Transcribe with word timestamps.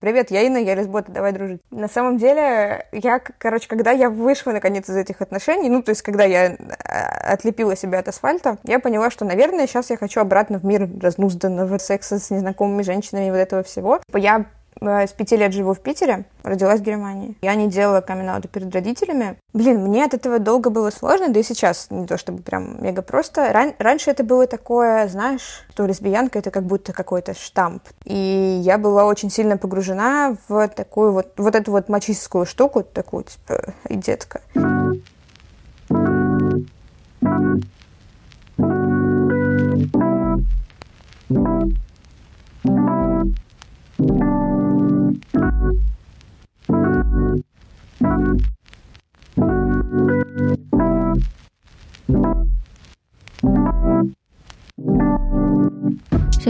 Привет, 0.00 0.30
я 0.30 0.40
Инна, 0.40 0.56
я 0.56 0.74
лесбота, 0.74 1.12
давай 1.12 1.32
дружить. 1.32 1.60
На 1.70 1.86
самом 1.86 2.16
деле, 2.16 2.86
я, 2.90 3.18
короче, 3.18 3.68
когда 3.68 3.90
я 3.90 4.08
вышла 4.08 4.52
наконец 4.52 4.88
из 4.88 4.96
этих 4.96 5.20
отношений, 5.20 5.68
ну, 5.68 5.82
то 5.82 5.90
есть, 5.90 6.00
когда 6.00 6.24
я 6.24 6.56
а, 6.86 7.34
отлепила 7.34 7.76
себя 7.76 7.98
от 7.98 8.08
асфальта, 8.08 8.56
я 8.64 8.78
поняла, 8.78 9.10
что, 9.10 9.26
наверное, 9.26 9.66
сейчас 9.66 9.90
я 9.90 9.98
хочу 9.98 10.20
обратно 10.20 10.58
в 10.58 10.64
мир 10.64 10.88
разнузданного 11.02 11.76
секса 11.76 12.18
с 12.18 12.30
незнакомыми 12.30 12.80
женщинами 12.80 13.26
и 13.26 13.30
вот 13.30 13.36
этого 13.36 13.62
всего. 13.62 14.00
Я 14.14 14.46
Э, 14.46 14.59
с 14.80 15.12
пяти 15.12 15.36
лет 15.36 15.52
живу 15.52 15.74
в 15.74 15.80
Питере, 15.80 16.24
родилась 16.42 16.80
в 16.80 16.82
Германии. 16.82 17.36
Я 17.42 17.54
не 17.54 17.68
делала 17.68 18.00
камин 18.00 18.30
перед 18.42 18.74
родителями. 18.74 19.36
Блин, 19.52 19.80
мне 19.82 20.04
от 20.04 20.14
этого 20.14 20.38
долго 20.38 20.70
было 20.70 20.90
сложно, 20.90 21.28
да 21.28 21.40
и 21.40 21.42
сейчас 21.42 21.88
не 21.90 22.06
то 22.06 22.16
чтобы 22.16 22.42
прям 22.42 22.82
мега 22.82 23.02
просто. 23.02 23.52
Ран- 23.52 23.74
раньше 23.78 24.10
это 24.10 24.24
было 24.24 24.46
такое, 24.46 25.08
знаешь, 25.08 25.64
что 25.70 25.86
лесбиянка 25.86 26.38
это 26.38 26.50
как 26.50 26.64
будто 26.64 26.92
какой-то 26.92 27.34
штамп. 27.34 27.82
И 28.04 28.60
я 28.62 28.78
была 28.78 29.04
очень 29.04 29.30
сильно 29.30 29.56
погружена 29.56 30.36
в 30.48 30.68
такую 30.68 31.12
вот, 31.12 31.32
вот 31.36 31.54
эту 31.54 31.72
вот 31.72 31.88
мачистскую 31.88 32.46
штуку, 32.46 32.82
такую, 32.82 33.24
типа, 33.24 33.74
и 33.88 33.96
детка. 33.96 34.40
Всем 45.32 45.42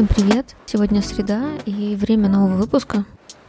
привет! 0.07 0.57
Сегодня 0.65 1.03
среда 1.03 1.43
и 1.67 1.95
время 1.95 2.31
нового 2.31 2.57
выпуска. 2.57 3.05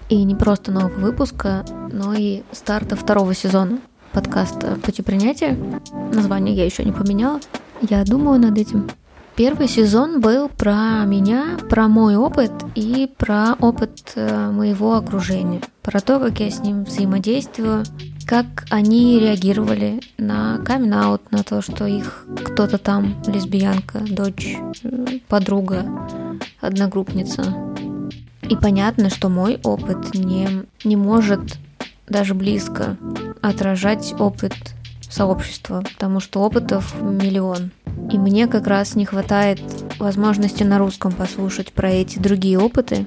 И 0.09 0.21
не 0.23 0.35
просто 0.35 0.73
нового 0.73 0.99
выпуска, 0.99 1.63
но 1.93 2.13
и 2.13 2.43
старта 2.52 2.98
второго 2.98 3.34
сезона 3.34 3.79
подкаста 4.12 4.76
«Пути 4.84 5.01
принятия». 5.01 5.57
Название 6.13 6.54
я 6.54 6.66
еще 6.66 6.84
не 6.84 6.91
поменяла. 6.91 7.40
Я 7.82 8.04
думаю 8.04 8.38
над 8.38 8.57
этим. 8.57 8.90
Первый 9.35 9.68
сезон 9.68 10.20
был 10.20 10.49
про 10.49 11.04
меня, 11.05 11.57
про 11.70 11.87
мой 11.87 12.15
опыт 12.15 12.51
и 12.76 13.10
про 13.18 13.54
опыт 13.60 14.12
э, 14.15 14.51
моего 14.51 14.96
окружения, 14.96 15.62
про 15.82 16.01
то, 16.01 16.20
как 16.20 16.40
я 16.41 16.51
с 16.51 16.60
ним 16.60 16.84
взаимодействую, 16.84 17.85
как 18.27 18.65
они 18.70 19.20
реагировали 19.20 20.01
на 20.18 20.57
камин 20.60 20.90
на 21.32 21.43
то, 21.43 21.62
что 21.62 21.85
их 21.85 22.26
кто-то 22.43 22.77
там, 22.77 23.15
лесбиянка, 23.26 23.99
дочь, 23.99 24.57
э, 24.84 25.20
подруга, 25.29 25.85
одногруппница. 26.60 27.55
И 28.49 28.55
понятно, 28.57 29.10
что 29.10 29.29
мой 29.29 29.60
опыт 29.63 30.13
не, 30.13 30.66
не 30.84 30.98
может 30.98 31.57
даже 32.07 32.34
близко 32.34 32.98
отражать 33.41 34.13
опыт 34.20 34.54
сообщества, 35.10 35.84
потому 35.93 36.20
что 36.20 36.41
опытов 36.41 36.93
миллион. 37.01 37.71
И 38.10 38.18
мне 38.18 38.48
как 38.48 38.68
раз 38.68 38.96
не 38.96 39.05
хватает 39.05 39.60
возможности 39.99 40.63
на 40.63 40.80
русском 40.80 41.12
послушать 41.12 41.74
про 41.74 41.90
эти 41.90 42.20
другие 42.20 42.57
опыты. 42.57 43.05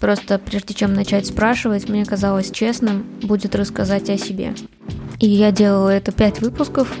Просто 0.00 0.38
прежде 0.38 0.74
чем 0.74 0.94
начать 0.94 1.26
спрашивать, 1.26 1.88
мне 1.88 2.04
казалось 2.04 2.50
честным 2.50 3.04
будет 3.22 3.54
рассказать 3.54 4.10
о 4.10 4.18
себе. 4.18 4.54
И 5.20 5.26
я 5.28 5.50
делала 5.50 5.88
это 5.88 6.12
пять 6.12 6.40
выпусков, 6.40 6.92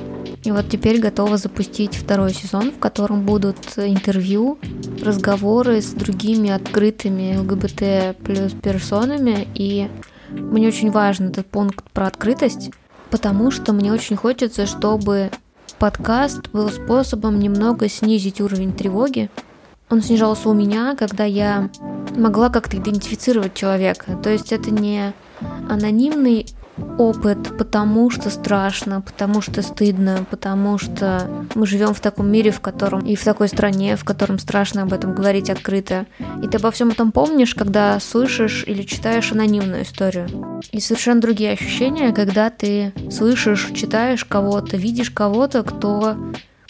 и 0.44 0.50
вот 0.50 0.68
теперь 0.68 1.00
готова 1.00 1.38
запустить 1.38 1.96
второй 1.96 2.34
сезон, 2.34 2.70
в 2.70 2.78
котором 2.78 3.24
будут 3.24 3.56
интервью, 3.78 4.58
разговоры 5.02 5.80
с 5.80 5.92
другими 5.92 6.50
открытыми 6.50 7.36
ЛГБТ 7.38 8.18
плюс 8.22 8.52
персонами. 8.52 9.48
И 9.54 9.88
мне 10.30 10.68
очень 10.68 10.90
важен 10.90 11.28
этот 11.28 11.46
пункт 11.46 11.90
про 11.92 12.08
открытость, 12.08 12.70
потому 13.10 13.50
что 13.50 13.72
мне 13.72 13.90
очень 13.90 14.16
хочется, 14.16 14.66
чтобы 14.66 15.30
подкаст 15.84 16.48
был 16.48 16.70
способом 16.70 17.38
немного 17.38 17.90
снизить 17.90 18.40
уровень 18.40 18.72
тревоги. 18.72 19.28
Он 19.90 20.00
снижался 20.00 20.48
у 20.48 20.54
меня, 20.54 20.96
когда 20.98 21.24
я 21.24 21.68
могла 22.16 22.48
как-то 22.48 22.78
идентифицировать 22.78 23.52
человека. 23.52 24.18
То 24.22 24.30
есть 24.30 24.50
это 24.50 24.70
не 24.70 25.12
анонимный 25.68 26.46
опыт, 26.98 27.56
потому 27.56 28.10
что 28.10 28.30
страшно, 28.30 29.00
потому 29.00 29.40
что 29.40 29.62
стыдно, 29.62 30.26
потому 30.30 30.78
что 30.78 31.28
мы 31.54 31.66
живем 31.66 31.94
в 31.94 32.00
таком 32.00 32.30
мире, 32.30 32.50
в 32.50 32.60
котором 32.60 33.00
и 33.00 33.14
в 33.16 33.24
такой 33.24 33.48
стране, 33.48 33.96
в 33.96 34.04
котором 34.04 34.38
страшно 34.38 34.82
об 34.82 34.92
этом 34.92 35.14
говорить 35.14 35.50
открыто. 35.50 36.06
И 36.42 36.48
ты 36.48 36.58
обо 36.58 36.70
всем 36.70 36.90
этом 36.90 37.12
помнишь, 37.12 37.54
когда 37.54 37.98
слышишь 38.00 38.64
или 38.66 38.82
читаешь 38.82 39.32
анонимную 39.32 39.82
историю. 39.82 40.60
И 40.72 40.80
совершенно 40.80 41.20
другие 41.20 41.52
ощущения, 41.52 42.12
когда 42.12 42.50
ты 42.50 42.92
слышишь, 43.10 43.70
читаешь 43.74 44.24
кого-то, 44.24 44.76
видишь 44.76 45.10
кого-то, 45.10 45.62
кто 45.62 46.16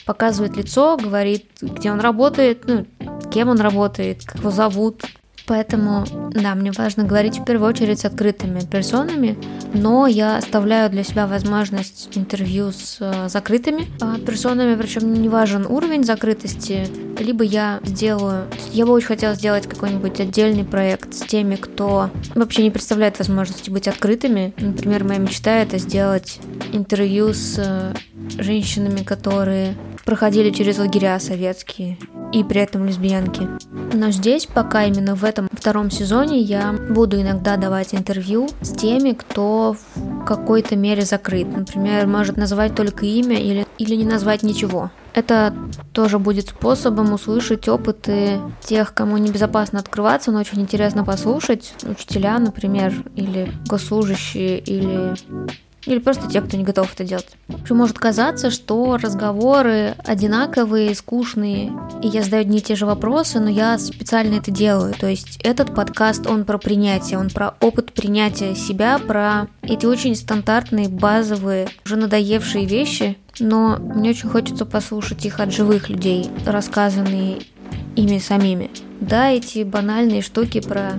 показывает 0.05 0.57
лицо, 0.57 0.97
говорит, 0.97 1.47
где 1.61 1.91
он 1.91 2.01
работает, 2.01 2.65
ну, 2.67 2.87
кем 3.33 3.49
он 3.49 3.61
работает, 3.61 4.25
как 4.25 4.41
его 4.41 4.51
зовут, 4.51 5.03
Поэтому, 5.47 6.05
да, 6.31 6.55
мне 6.55 6.73
важно 6.73 7.05
говорить 7.05 7.39
в 7.39 7.45
первую 7.45 7.69
очередь 7.69 8.01
с 8.01 8.05
открытыми 8.07 8.61
персонами, 8.61 9.37
но 9.75 10.07
я 10.07 10.39
оставляю 10.39 10.89
для 10.91 11.05
себя 11.05 11.27
возможность 11.27 12.09
интервью 12.17 12.73
с 12.73 12.97
э, 13.01 13.29
закрытыми 13.29 13.87
а, 14.01 14.19
персонами, 14.19 14.75
причем 14.75 15.13
не 15.13 15.29
важен 15.29 15.67
уровень 15.67 16.05
закрытости, 16.05 16.87
либо 17.19 17.45
я 17.45 17.81
сделаю... 17.85 18.47
Я 18.73 18.87
бы 18.87 18.93
очень 18.93 19.09
хотела 19.09 19.35
сделать 19.35 19.67
какой-нибудь 19.67 20.19
отдельный 20.19 20.65
проект 20.65 21.13
с 21.15 21.21
теми, 21.21 21.57
кто 21.57 22.11
вообще 22.35 22.63
не 22.63 22.71
представляет 22.71 23.19
возможности 23.19 23.69
быть 23.69 23.87
открытыми. 23.87 24.55
Например, 24.57 25.05
моя 25.05 25.19
мечта— 25.19 25.57
это 25.63 25.77
сделать 25.77 26.41
интервью 26.73 27.35
с 27.35 27.57
э, 27.59 27.95
женщинами, 28.39 29.03
которые 29.03 29.75
проходили 30.05 30.51
через 30.51 30.79
лагеря 30.79 31.19
советские 31.19 31.99
и 32.33 32.43
при 32.45 32.61
этом 32.61 32.85
лесбиянки. 32.85 33.49
Но 33.93 34.11
здесь 34.11 34.47
пока 34.47 34.85
именно 34.85 35.15
в 35.15 35.25
этом 35.25 35.49
втором 35.53 35.91
сезоне 35.91 36.41
я 36.41 36.73
буду 36.73 37.21
иногда 37.21 37.57
давать 37.57 37.95
интервью 37.95 38.49
с 38.61 38.71
теми, 38.71 39.13
кто 39.13 39.77
в 39.95 40.25
какой-то 40.25 40.77
мере 40.77 41.03
закрыт. 41.03 41.47
Например, 41.47 42.07
может 42.07 42.37
назвать 42.37 42.75
только 42.75 43.07
имя 43.07 43.37
или, 43.37 43.67
или 43.79 43.95
не 43.95 44.05
назвать 44.05 44.43
ничего. 44.43 44.91
Это 45.15 45.55
тоже 45.93 46.19
будет 46.19 46.49
способом 46.49 47.13
услышать 47.13 47.69
опыты 47.69 48.41
тех, 48.61 48.95
кому 48.95 49.17
небезопасно 49.17 49.79
открываться, 49.79 50.33
но 50.33 50.41
очень 50.41 50.61
интересно 50.61 51.05
послушать. 51.05 51.73
Учителя, 51.85 52.39
например, 52.41 52.93
или 53.15 53.53
госслужащие, 53.69 54.59
или 54.59 55.15
или 55.87 55.99
просто 55.99 56.29
те, 56.29 56.41
кто 56.41 56.57
не 56.57 56.65
готов 56.65 56.93
это 56.93 57.05
делать. 57.05 57.29
Еще 57.49 57.75
может 57.75 57.99
казаться, 57.99 58.51
что 58.51 58.97
разговоры 58.97 59.95
одинаковые, 60.05 60.95
скучные, 60.95 61.73
и 62.03 62.09
я 62.09 62.23
задаю 62.23 62.43
одни 62.43 62.59
и 62.59 62.63
те 62.63 62.75
же 62.75 62.87
вопросы, 62.87 63.41
но 63.41 63.51
я 63.51 63.79
специально 63.79 64.37
это 64.37 64.51
делаю. 64.51 64.95
То 64.99 65.07
есть 65.07 65.39
этот 65.43 65.75
подкаст, 65.75 66.27
он 66.27 66.45
про 66.45 66.59
принятие, 66.59 67.19
он 67.19 67.31
про 67.31 67.55
опыт 67.61 67.93
принятия 67.93 68.55
себя, 68.55 68.99
про 68.99 69.49
эти 69.63 69.87
очень 69.87 70.17
стандартные, 70.17 70.89
базовые, 70.89 71.69
уже 71.85 71.97
надоевшие 71.97 72.67
вещи, 72.67 73.19
но 73.41 73.77
мне 73.79 74.11
очень 74.11 74.29
хочется 74.29 74.65
послушать 74.65 75.25
их 75.27 75.41
от 75.41 75.53
живых 75.53 75.89
людей, 75.89 76.31
рассказанные 76.47 77.39
ими 77.97 78.19
самими. 78.19 78.71
Да, 79.01 79.31
эти 79.31 79.65
банальные 79.65 80.23
штуки 80.23 80.61
про 80.61 80.93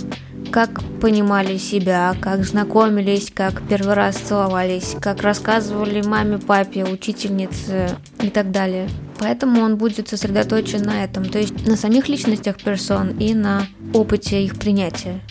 как 0.52 0.82
понимали 1.02 1.58
себя, 1.58 2.16
как 2.22 2.46
знакомились, 2.46 3.32
как 3.34 3.62
первый 3.68 3.94
раз 3.94 4.16
целовались, 4.16 4.96
как 5.02 5.22
рассказывали 5.22 6.02
маме, 6.02 6.38
папе, 6.38 6.84
учительнице 6.84 7.90
и 8.22 8.30
так 8.30 8.52
далее. 8.52 8.90
Поэтому 9.20 9.62
он 9.62 9.78
будет 9.78 10.08
сосредоточен 10.08 10.82
на 10.84 11.04
этом, 11.04 11.26
то 11.26 11.40
есть 11.40 11.68
на 11.68 11.76
самих 11.76 12.10
личностях 12.10 12.58
персон 12.58 13.18
и 13.18 13.34
на 13.34 13.68
опыте 13.94 14.44
их 14.44 14.58
принятия. 14.58 15.22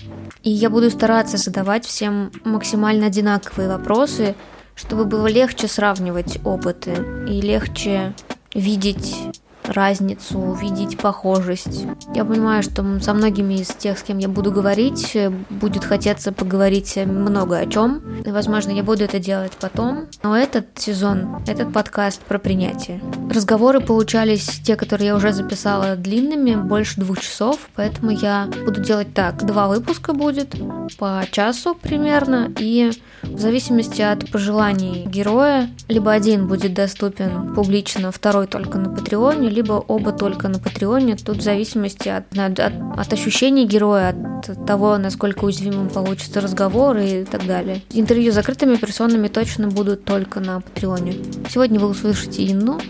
И 0.42 0.50
я 0.50 0.70
буду 0.70 0.90
стараться 0.90 1.36
задавать 1.36 1.86
всем 1.86 2.30
максимально 2.44 3.06
одинаковые 3.06 3.68
вопросы, 3.68 4.34
чтобы 4.74 5.04
было 5.04 5.26
легче 5.26 5.68
сравнивать 5.68 6.38
опыты 6.44 6.94
и 7.28 7.40
легче 7.40 8.12
видеть 8.54 9.16
разницу, 9.64 10.38
увидеть 10.38 10.98
похожесть. 10.98 11.86
Я 12.14 12.24
понимаю, 12.24 12.62
что 12.62 13.00
со 13.00 13.14
многими 13.14 13.54
из 13.54 13.68
тех, 13.68 13.98
с 13.98 14.02
кем 14.02 14.18
я 14.18 14.28
буду 14.28 14.50
говорить, 14.52 15.14
э, 15.16 15.30
будет 15.50 15.84
хотеться 15.84 16.32
поговорить 16.32 16.96
много 17.06 17.58
о 17.58 17.66
чем. 17.66 18.02
И, 18.24 18.30
возможно, 18.30 18.70
я 18.70 18.82
буду 18.82 19.04
это 19.04 19.18
делать 19.18 19.52
потом. 19.60 20.06
Но 20.22 20.36
этот 20.36 20.66
сезон, 20.76 21.42
этот 21.46 21.72
подкаст 21.72 22.20
про 22.20 22.38
принятие. 22.38 23.00
Разговоры 23.32 23.80
получались 23.80 24.46
те, 24.64 24.76
которые 24.76 25.08
я 25.08 25.16
уже 25.16 25.32
записала 25.32 25.96
длинными, 25.96 26.54
больше 26.54 27.00
двух 27.00 27.20
часов, 27.20 27.68
поэтому 27.74 28.10
я 28.10 28.48
буду 28.64 28.80
делать 28.82 29.14
так. 29.14 29.44
Два 29.44 29.68
выпуска 29.68 30.12
будет 30.12 30.54
по 30.98 31.22
часу 31.30 31.74
примерно, 31.74 32.52
и 32.58 32.92
в 33.22 33.40
зависимости 33.40 34.02
от 34.02 34.30
пожеланий 34.30 35.04
героя, 35.06 35.70
либо 35.88 36.12
один 36.12 36.46
будет 36.46 36.74
доступен 36.74 37.54
публично, 37.54 38.12
второй 38.12 38.46
только 38.46 38.78
на 38.78 38.90
Патреоне, 38.90 39.48
либо 39.54 39.74
оба 39.74 40.12
только 40.12 40.48
на 40.48 40.58
Патреоне. 40.58 41.16
Тут 41.16 41.38
в 41.38 41.42
зависимости 41.42 42.08
от, 42.08 42.36
от, 42.36 42.58
от 42.58 43.12
ощущений 43.12 43.66
героя, 43.66 44.10
от 44.10 44.66
того, 44.66 44.98
насколько 44.98 45.44
уязвимым 45.44 45.88
получится 45.88 46.40
разговор 46.40 46.98
и 46.98 47.24
так 47.24 47.46
далее. 47.46 47.82
Интервью 47.92 48.32
с 48.32 48.34
закрытыми 48.34 48.76
персонами 48.76 49.28
точно 49.28 49.68
будут 49.68 50.04
только 50.04 50.40
на 50.40 50.60
Патреоне. 50.60 51.14
Сегодня 51.48 51.78
вы 51.78 51.88
услышите 51.88 52.50
Инну, 52.50 52.80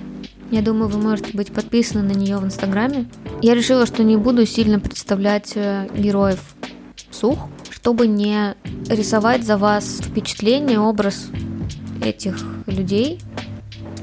я 0.50 0.62
думаю, 0.62 0.88
вы 0.88 1.00
можете 1.00 1.36
быть 1.36 1.52
подписаны 1.52 2.02
на 2.02 2.16
нее 2.16 2.38
в 2.38 2.44
Инстаграме. 2.44 3.06
Я 3.42 3.54
решила, 3.54 3.86
что 3.86 4.04
не 4.04 4.16
буду 4.16 4.46
сильно 4.46 4.78
представлять 4.78 5.52
э, 5.56 5.88
героев 5.96 6.40
вслух, 7.10 7.48
чтобы 7.70 8.06
не 8.06 8.54
рисовать 8.88 9.44
за 9.44 9.56
вас 9.56 10.00
впечатление, 10.00 10.78
образ 10.78 11.28
этих 12.02 12.36
людей, 12.66 13.20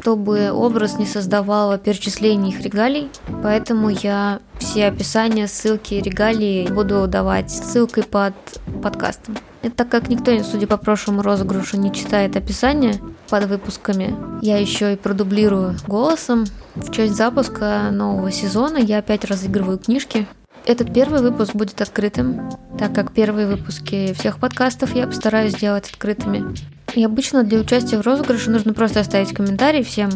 чтобы 0.01 0.51
образ 0.51 0.97
не 0.97 1.05
создавал 1.05 1.77
перечислений 1.77 2.49
их 2.49 2.61
регалий. 2.61 3.09
Поэтому 3.43 3.89
я 3.89 4.39
все 4.57 4.87
описания, 4.87 5.47
ссылки, 5.47 5.93
регалии 5.93 6.67
буду 6.67 7.05
давать 7.07 7.51
ссылкой 7.51 8.03
под 8.03 8.33
подкастом. 8.81 9.37
И 9.61 9.69
так 9.69 9.89
как 9.89 10.09
никто, 10.09 10.31
судя 10.43 10.65
по 10.65 10.77
прошлому 10.77 11.21
розыгрышу, 11.21 11.77
не 11.77 11.93
читает 11.93 12.35
описание 12.35 12.95
под 13.29 13.45
выпусками, 13.45 14.15
я 14.41 14.57
еще 14.57 14.93
и 14.93 14.97
продублирую 14.97 15.75
голосом. 15.87 16.45
В 16.73 16.91
честь 16.91 17.15
запуска 17.15 17.89
нового 17.91 18.31
сезона 18.31 18.77
я 18.77 18.97
опять 18.97 19.23
разыгрываю 19.23 19.77
книжки. 19.77 20.25
Этот 20.65 20.91
первый 20.91 21.21
выпуск 21.21 21.53
будет 21.53 21.79
открытым, 21.79 22.49
так 22.79 22.93
как 22.93 23.11
первые 23.11 23.45
выпуски 23.45 24.13
всех 24.13 24.39
подкастов 24.39 24.95
я 24.95 25.05
постараюсь 25.05 25.53
сделать 25.53 25.91
открытыми. 25.91 26.55
И 26.95 27.03
обычно 27.03 27.43
для 27.43 27.59
участия 27.59 27.97
в 27.97 28.01
розыгрыше 28.01 28.51
нужно 28.51 28.73
просто 28.73 28.99
оставить 28.99 29.33
комментарий 29.33 29.83
всем, 29.83 30.09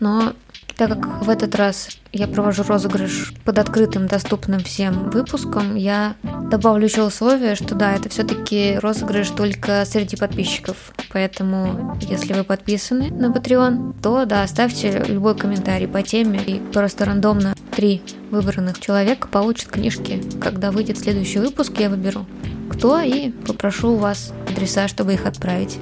но 0.00 0.32
так 0.76 0.90
как 0.90 1.24
в 1.24 1.28
этот 1.28 1.56
раз 1.56 1.88
я 2.12 2.28
провожу 2.28 2.62
розыгрыш 2.62 3.34
под 3.44 3.58
открытым, 3.58 4.06
доступным 4.06 4.60
всем 4.60 5.10
выпуском, 5.10 5.74
я 5.74 6.14
добавлю 6.22 6.84
еще 6.84 7.02
условие, 7.02 7.56
что 7.56 7.74
да, 7.74 7.94
это 7.94 8.08
все-таки 8.08 8.78
розыгрыш 8.78 9.30
только 9.30 9.84
среди 9.84 10.16
подписчиков. 10.16 10.92
Поэтому, 11.12 11.96
если 12.00 12.32
вы 12.32 12.44
подписаны 12.44 13.10
на 13.10 13.26
Patreon, 13.26 13.96
то 14.00 14.24
да, 14.24 14.44
оставьте 14.44 15.04
любой 15.08 15.36
комментарий 15.36 15.88
по 15.88 16.02
теме, 16.02 16.40
и 16.46 16.60
просто 16.72 17.04
рандомно 17.04 17.56
три 17.74 18.02
выбранных 18.30 18.78
человека 18.78 19.26
получат 19.26 19.70
книжки. 19.70 20.22
Когда 20.40 20.70
выйдет 20.70 20.98
следующий 20.98 21.40
выпуск, 21.40 21.72
я 21.78 21.90
выберу 21.90 22.24
кто 22.70 23.00
и 23.00 23.30
попрошу 23.30 23.94
у 23.94 23.96
вас 23.96 24.32
адреса, 24.48 24.86
чтобы 24.86 25.14
их 25.14 25.26
отправить. 25.26 25.78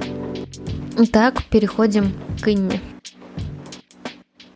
Итак, 0.99 1.43
переходим 1.51 2.11
к 2.43 2.47
Инне. 2.47 2.81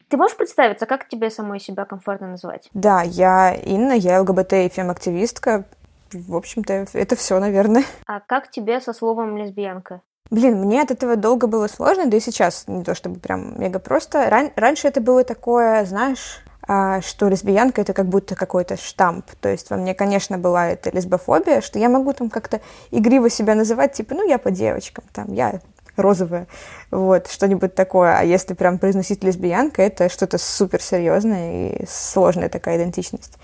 Ты 0.10 0.18
можешь 0.18 0.36
представиться, 0.36 0.88
как 0.88 1.08
тебе 1.08 1.30
самой 1.30 1.60
себя 1.60 1.86
комфортно 1.86 2.30
называть? 2.30 2.68
Да, 2.74 3.04
я 3.04 3.54
Инна, 3.54 3.92
я 3.94 4.20
ЛГБТ 4.22 4.54
и 4.54 4.70
фем-активистка. 4.70 5.66
В 6.12 6.36
общем-то, 6.36 6.88
это 6.94 7.16
все, 7.16 7.40
наверное. 7.40 7.84
А 8.08 8.20
как 8.22 8.50
тебе 8.50 8.82
со 8.82 8.92
словом 8.92 9.38
лесбиянка? 9.38 10.02
Блин, 10.32 10.62
мне 10.62 10.82
от 10.82 10.90
этого 10.90 11.16
долго 11.16 11.46
было 11.46 11.68
сложно, 11.68 12.08
да 12.08 12.18
и 12.18 12.20
сейчас 12.20 12.68
не 12.68 12.84
то 12.84 12.96
чтобы 12.96 13.20
прям 13.20 13.62
мега 13.62 13.78
просто. 13.78 14.28
Ран- 14.28 14.52
раньше 14.56 14.88
это 14.88 15.00
было 15.00 15.24
такое, 15.24 15.86
знаешь, 15.86 16.44
а, 16.68 17.02
что 17.02 17.28
лесбиянка 17.28 17.82
это 17.82 17.94
как 17.94 18.08
будто 18.08 18.34
какой-то 18.34 18.78
штамп. 18.78 19.28
То 19.42 19.50
есть 19.50 19.70
во 19.70 19.78
мне, 19.78 19.94
конечно, 19.94 20.40
была 20.40 20.70
эта 20.70 20.90
лесбофобия, 20.90 21.62
что 21.62 21.78
я 21.78 21.88
могу 21.88 22.14
там 22.14 22.32
как-то 22.32 22.62
игриво 22.90 23.30
себя 23.30 23.54
называть, 23.54 23.94
типа, 23.94 24.16
ну, 24.16 24.28
я 24.28 24.40
по 24.40 24.50
девочкам, 24.50 25.04
там, 25.14 25.32
я 25.34 25.62
розовое, 25.98 26.48
вот, 26.90 27.28
что-нибудь 27.28 27.76
такое. 27.76 28.18
А 28.18 28.24
если 28.24 28.54
прям 28.54 28.80
произносить 28.80 29.24
лесбиянка, 29.24 29.82
это 29.82 30.10
что-то 30.10 30.38
суперсерьезное 30.38 31.70
и 31.72 31.86
сложная 31.88 32.50
такая 32.50 32.78
идентичность. 32.78 33.38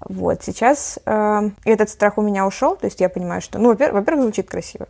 Вот, 0.00 0.42
сейчас 0.42 0.98
э, 1.06 1.50
этот 1.64 1.88
страх 1.88 2.18
у 2.18 2.22
меня 2.22 2.46
ушел, 2.46 2.76
то 2.76 2.86
есть 2.86 3.00
я 3.00 3.08
понимаю, 3.08 3.40
что, 3.40 3.58
ну, 3.58 3.68
во-первых, 3.68 4.00
во-первых 4.00 4.24
звучит 4.24 4.50
красиво 4.50 4.86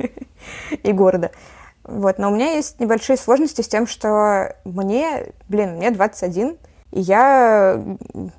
и 0.82 0.92
гордо. 0.92 1.30
Вот, 1.84 2.18
но 2.18 2.30
у 2.30 2.34
меня 2.34 2.52
есть 2.52 2.80
небольшие 2.80 3.16
сложности 3.16 3.60
с 3.60 3.68
тем, 3.68 3.86
что 3.86 4.56
мне, 4.64 5.32
блин, 5.48 5.76
мне 5.76 5.90
21, 5.90 6.56
и 6.92 7.00
я 7.00 7.80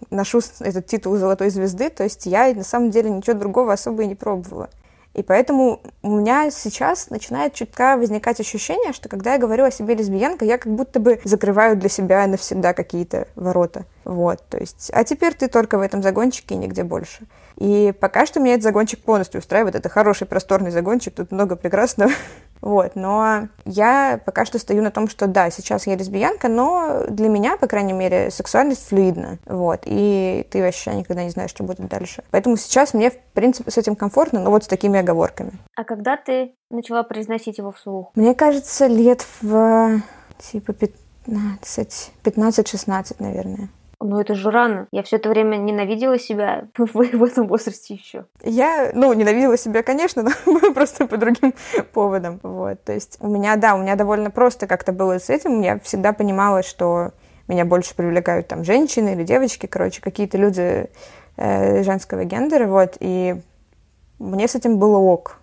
ношу 0.10 0.42
этот 0.60 0.88
титул 0.88 1.16
золотой 1.18 1.50
звезды, 1.50 1.90
то 1.90 2.04
есть 2.04 2.26
я 2.26 2.54
на 2.54 2.64
самом 2.64 2.90
деле 2.90 3.10
ничего 3.10 3.38
другого 3.38 3.74
особо 3.74 4.04
и 4.04 4.08
не 4.08 4.16
пробовала. 4.16 4.70
И 5.16 5.24
поэтому 5.24 5.82
у 6.02 6.18
меня 6.18 6.52
сейчас 6.52 7.10
начинает 7.10 7.54
чутка 7.54 7.96
возникать 7.96 8.42
ощущение, 8.42 8.92
что 8.92 9.08
когда 9.08 9.34
я 9.34 9.40
говорю 9.40 9.64
о 9.64 9.72
себе 9.72 9.96
лесбиянка, 9.96 10.44
я 10.44 10.58
как 10.58 10.74
будто 10.74 11.00
бы 11.00 11.22
закрываю 11.24 11.78
для 11.78 11.88
себя 11.88 12.28
навсегда 12.28 12.74
какие-то 12.74 13.30
ворота. 13.36 13.86
Вот, 14.04 14.44
то 14.50 14.58
есть, 14.58 14.92
а 14.94 15.06
теперь 15.06 15.34
ты 15.34 15.48
только 15.48 15.78
в 15.78 15.82
этом 15.82 16.04
загончике 16.04 16.56
и 16.56 16.58
нигде 16.58 16.84
больше. 16.84 17.26
И 17.56 17.94
пока 17.98 18.26
что 18.26 18.42
меня 18.42 18.56
этот 18.56 18.64
загончик 18.64 19.00
полностью 19.00 19.40
устраивает. 19.40 19.76
Это 19.76 19.88
хороший 19.88 20.28
просторный 20.28 20.72
загончик, 20.72 21.16
тут 21.16 21.32
много 21.32 21.56
прекрасного. 21.56 22.12
Вот, 22.66 22.96
но 22.96 23.48
я 23.66 24.20
пока 24.26 24.44
что 24.44 24.58
стою 24.58 24.82
на 24.82 24.90
том, 24.90 25.08
что 25.08 25.28
да, 25.28 25.52
сейчас 25.52 25.86
я 25.86 25.96
лесбиянка, 25.96 26.50
но 26.50 27.04
для 27.08 27.30
меня, 27.30 27.58
по 27.58 27.68
крайней 27.68 27.94
мере, 27.94 28.32
сексуальность 28.32 28.88
флюидна. 28.88 29.38
Вот, 29.46 29.82
и 29.86 30.48
ты 30.50 30.64
вообще 30.64 30.96
никогда 30.96 31.24
не 31.24 31.30
знаешь, 31.30 31.52
что 31.52 31.64
будет 31.64 31.88
дальше. 31.88 32.24
Поэтому 32.32 32.58
сейчас 32.58 32.96
мне, 32.96 33.12
в 33.12 33.20
принципе, 33.34 33.70
с 33.70 33.78
этим 33.78 33.96
комфортно, 33.96 34.40
но 34.40 34.50
вот 34.50 34.64
с 34.64 34.68
такими 34.68 35.00
оговорками. 35.00 35.52
А 35.76 35.84
когда 35.84 36.18
ты 36.18 36.56
начала 36.72 37.04
произносить 37.04 37.60
его 37.60 37.72
вслух? 37.72 38.10
Мне 38.16 38.34
кажется, 38.34 38.88
лет 38.88 39.24
в 39.42 40.02
типа 40.40 40.74
15, 40.74 42.12
15-16, 42.24 43.16
наверное. 43.20 43.70
Ну, 44.06 44.20
это 44.20 44.36
же 44.36 44.52
рано. 44.52 44.88
Я 44.92 45.02
все 45.02 45.16
это 45.16 45.30
время 45.30 45.56
ненавидела 45.58 46.20
себя 46.20 46.68
в, 46.78 46.94
в 46.94 47.24
этом 47.24 47.48
возрасте 47.48 47.96
еще. 47.96 48.26
Я, 48.44 48.92
ну, 48.94 49.12
ненавидела 49.14 49.58
себя, 49.58 49.82
конечно, 49.84 50.24
но 50.46 50.74
просто 50.74 51.08
по 51.08 51.18
другим 51.18 51.54
поводам. 51.92 52.40
Вот, 52.44 52.84
то 52.84 52.94
есть 52.94 53.18
у 53.20 53.28
меня, 53.28 53.56
да, 53.56 53.76
у 53.76 53.80
меня 53.80 53.96
довольно 53.96 54.30
просто 54.30 54.68
как-то 54.68 54.92
было 54.92 55.20
с 55.20 55.30
этим. 55.30 55.62
Я 55.62 55.80
всегда 55.80 56.14
понимала, 56.14 56.62
что 56.62 57.12
меня 57.48 57.66
больше 57.66 57.96
привлекают 57.96 58.48
там 58.48 58.64
женщины 58.64 59.14
или 59.14 59.24
девочки, 59.24 59.66
короче, 59.66 60.02
какие-то 60.02 60.38
люди 60.38 60.90
э, 61.38 61.84
женского 61.84 62.24
гендера, 62.26 62.68
вот, 62.68 62.98
и 63.00 63.36
мне 64.20 64.48
с 64.48 64.56
этим 64.56 64.78
было 64.78 64.98
ок. 64.98 65.40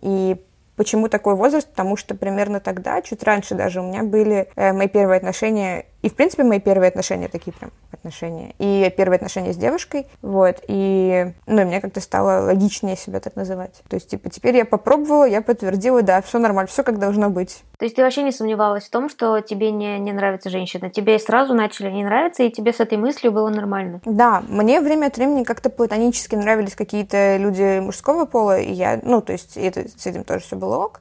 И 0.00 0.36
Почему 0.78 1.08
такой 1.08 1.34
возраст? 1.34 1.68
Потому 1.68 1.96
что 1.96 2.14
примерно 2.14 2.60
тогда, 2.60 3.02
чуть 3.02 3.24
раньше 3.24 3.56
даже, 3.56 3.80
у 3.80 3.88
меня 3.88 4.04
были 4.04 4.48
э, 4.54 4.72
мои 4.72 4.86
первые 4.86 5.16
отношения, 5.16 5.86
и, 6.02 6.08
в 6.08 6.14
принципе, 6.14 6.44
мои 6.44 6.60
первые 6.60 6.88
отношения 6.88 7.28
такие 7.28 7.52
прям 7.52 7.72
отношения, 7.90 8.54
и 8.58 8.92
первые 8.96 9.16
отношения 9.16 9.52
с 9.52 9.56
девушкой, 9.56 10.06
вот, 10.22 10.56
и, 10.68 11.32
ну, 11.46 11.62
и 11.62 11.64
мне 11.64 11.80
как-то 11.80 12.00
стало 12.00 12.44
логичнее 12.44 12.96
себя 12.96 13.20
так 13.20 13.34
называть. 13.34 13.82
То 13.88 13.96
есть, 13.96 14.08
типа, 14.08 14.30
теперь 14.30 14.56
я 14.56 14.64
попробовала, 14.64 15.24
я 15.24 15.42
подтвердила, 15.42 16.02
да, 16.02 16.22
все 16.22 16.38
нормально, 16.38 16.68
все 16.68 16.84
как 16.84 16.98
должно 16.98 17.30
быть. 17.30 17.62
То 17.78 17.84
есть 17.84 17.96
ты 17.96 18.02
вообще 18.02 18.22
не 18.22 18.32
сомневалась 18.32 18.84
в 18.84 18.90
том, 18.90 19.08
что 19.08 19.40
тебе 19.40 19.70
не, 19.70 19.98
не 19.98 20.12
нравится 20.12 20.50
женщина? 20.50 20.90
Тебе 20.90 21.18
сразу 21.18 21.54
начали 21.54 21.90
не 21.90 22.04
нравиться, 22.04 22.42
и 22.44 22.50
тебе 22.50 22.72
с 22.72 22.80
этой 22.80 22.98
мыслью 22.98 23.32
было 23.32 23.48
нормально? 23.48 24.00
Да, 24.04 24.42
мне 24.48 24.80
время 24.80 25.06
от 25.06 25.16
времени 25.16 25.42
как-то 25.44 25.68
платонически 25.68 26.36
нравились 26.36 26.76
какие-то 26.76 27.36
люди 27.38 27.80
мужского 27.80 28.24
пола, 28.24 28.60
и 28.60 28.72
я, 28.72 29.00
ну, 29.02 29.20
то 29.20 29.32
есть 29.32 29.56
это, 29.56 29.88
с 29.88 30.06
этим 30.06 30.24
тоже 30.24 30.44
все 30.44 30.56
было 30.56 30.76
ок. 30.76 31.00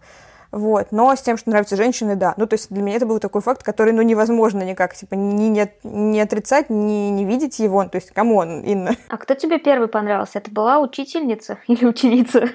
Вот. 0.51 0.91
Но 0.91 1.15
с 1.15 1.21
тем, 1.21 1.37
что 1.37 1.49
нравятся 1.49 1.75
женщины, 1.75 2.15
да. 2.15 2.33
Ну, 2.37 2.47
то 2.47 2.53
есть 2.55 2.71
для 2.71 2.81
меня 2.81 2.95
это 2.97 3.05
был 3.05 3.19
такой 3.19 3.41
факт, 3.41 3.63
который, 3.63 3.93
ну, 3.93 4.01
невозможно 4.01 4.63
никак, 4.63 4.95
типа, 4.95 5.15
не, 5.15 5.49
не, 5.49 5.71
не 5.83 6.21
отрицать, 6.21 6.69
не, 6.69 7.11
не 7.11 7.25
видеть 7.25 7.59
его. 7.59 7.83
То 7.85 7.97
есть, 7.97 8.11
кому 8.11 8.37
он, 8.37 8.61
Инна? 8.61 8.95
А 9.09 9.17
кто 9.17 9.33
тебе 9.33 9.59
первый 9.59 9.87
понравился? 9.87 10.39
Это 10.39 10.51
была 10.51 10.79
учительница 10.79 11.59
или 11.67 11.85
ученица? 11.85 12.49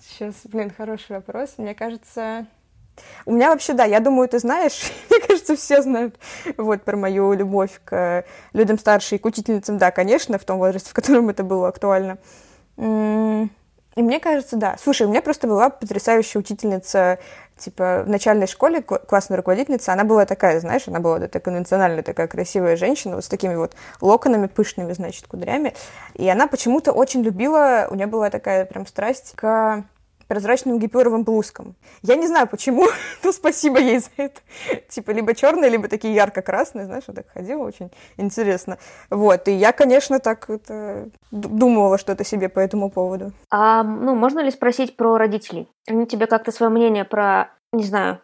Сейчас, 0.00 0.34
блин, 0.44 0.72
хороший 0.76 1.16
вопрос. 1.16 1.54
Мне 1.56 1.74
кажется... 1.74 2.46
У 3.24 3.32
меня 3.32 3.50
вообще, 3.50 3.72
да, 3.72 3.84
я 3.84 4.00
думаю, 4.00 4.28
ты 4.28 4.38
знаешь, 4.38 4.92
мне 5.10 5.20
кажется, 5.20 5.56
все 5.56 5.80
знают 5.80 6.16
вот 6.58 6.82
про 6.82 6.96
мою 6.96 7.32
любовь 7.32 7.80
к 7.84 8.24
людям 8.52 8.78
старше 8.78 9.14
и 9.14 9.18
к 9.18 9.24
учительницам, 9.24 9.78
да, 9.78 9.90
конечно, 9.90 10.38
в 10.38 10.44
том 10.44 10.58
возрасте, 10.58 10.90
в 10.90 10.94
котором 10.94 11.30
это 11.30 11.42
было 11.42 11.68
актуально. 11.68 12.18
И 13.96 14.02
мне 14.02 14.20
кажется, 14.20 14.56
да. 14.56 14.76
Слушай, 14.82 15.06
у 15.06 15.10
меня 15.10 15.22
просто 15.22 15.46
была 15.46 15.68
потрясающая 15.68 16.40
учительница, 16.40 17.18
типа, 17.58 18.04
в 18.06 18.08
начальной 18.08 18.46
школе, 18.46 18.82
классная 18.82 19.36
руководительница, 19.36 19.92
она 19.92 20.04
была 20.04 20.26
такая, 20.26 20.60
знаешь, 20.60 20.86
она 20.86 21.00
была 21.00 21.18
такая 21.18 21.42
конвенциональная, 21.42 22.02
такая 22.02 22.28
красивая 22.28 22.76
женщина, 22.76 23.16
вот 23.16 23.24
с 23.24 23.28
такими 23.28 23.54
вот 23.54 23.74
локонами 24.00 24.46
пышными, 24.46 24.92
значит, 24.92 25.26
кудрями. 25.26 25.74
И 26.14 26.28
она 26.28 26.46
почему-то 26.46 26.92
очень 26.92 27.22
любила, 27.22 27.88
у 27.90 27.94
нее 27.94 28.06
была 28.06 28.30
такая 28.30 28.64
прям 28.64 28.86
страсть 28.86 29.32
к 29.36 29.84
прозрачным 30.30 30.78
гипюровым 30.78 31.24
блузкам. 31.24 31.74
Я 32.02 32.14
не 32.14 32.28
знаю 32.28 32.46
почему, 32.46 32.86
но 33.24 33.32
спасибо 33.32 33.80
ей 33.80 33.98
за 33.98 34.10
это. 34.16 34.40
Типа 34.88 35.10
либо 35.10 35.34
черные, 35.34 35.68
либо 35.68 35.88
такие 35.88 36.14
ярко-красные, 36.14 36.86
знаешь, 36.86 37.02
вот 37.08 37.16
так 37.16 37.26
ходила, 37.34 37.64
очень 37.64 37.90
интересно. 38.16 38.78
Вот, 39.10 39.48
и 39.48 39.52
я, 39.52 39.72
конечно, 39.72 40.20
так 40.20 40.48
это, 40.48 41.10
думала 41.32 41.98
что-то 41.98 42.22
себе 42.22 42.48
по 42.48 42.60
этому 42.60 42.90
поводу. 42.90 43.32
А, 43.50 43.82
ну, 43.82 44.14
можно 44.14 44.38
ли 44.38 44.52
спросить 44.52 44.96
про 44.96 45.18
родителей? 45.18 45.68
Они 45.88 46.06
тебе 46.06 46.28
как-то 46.28 46.52
свое 46.52 46.70
мнение 46.70 47.04
про, 47.04 47.50
не 47.72 47.82
знаю, 47.82 48.20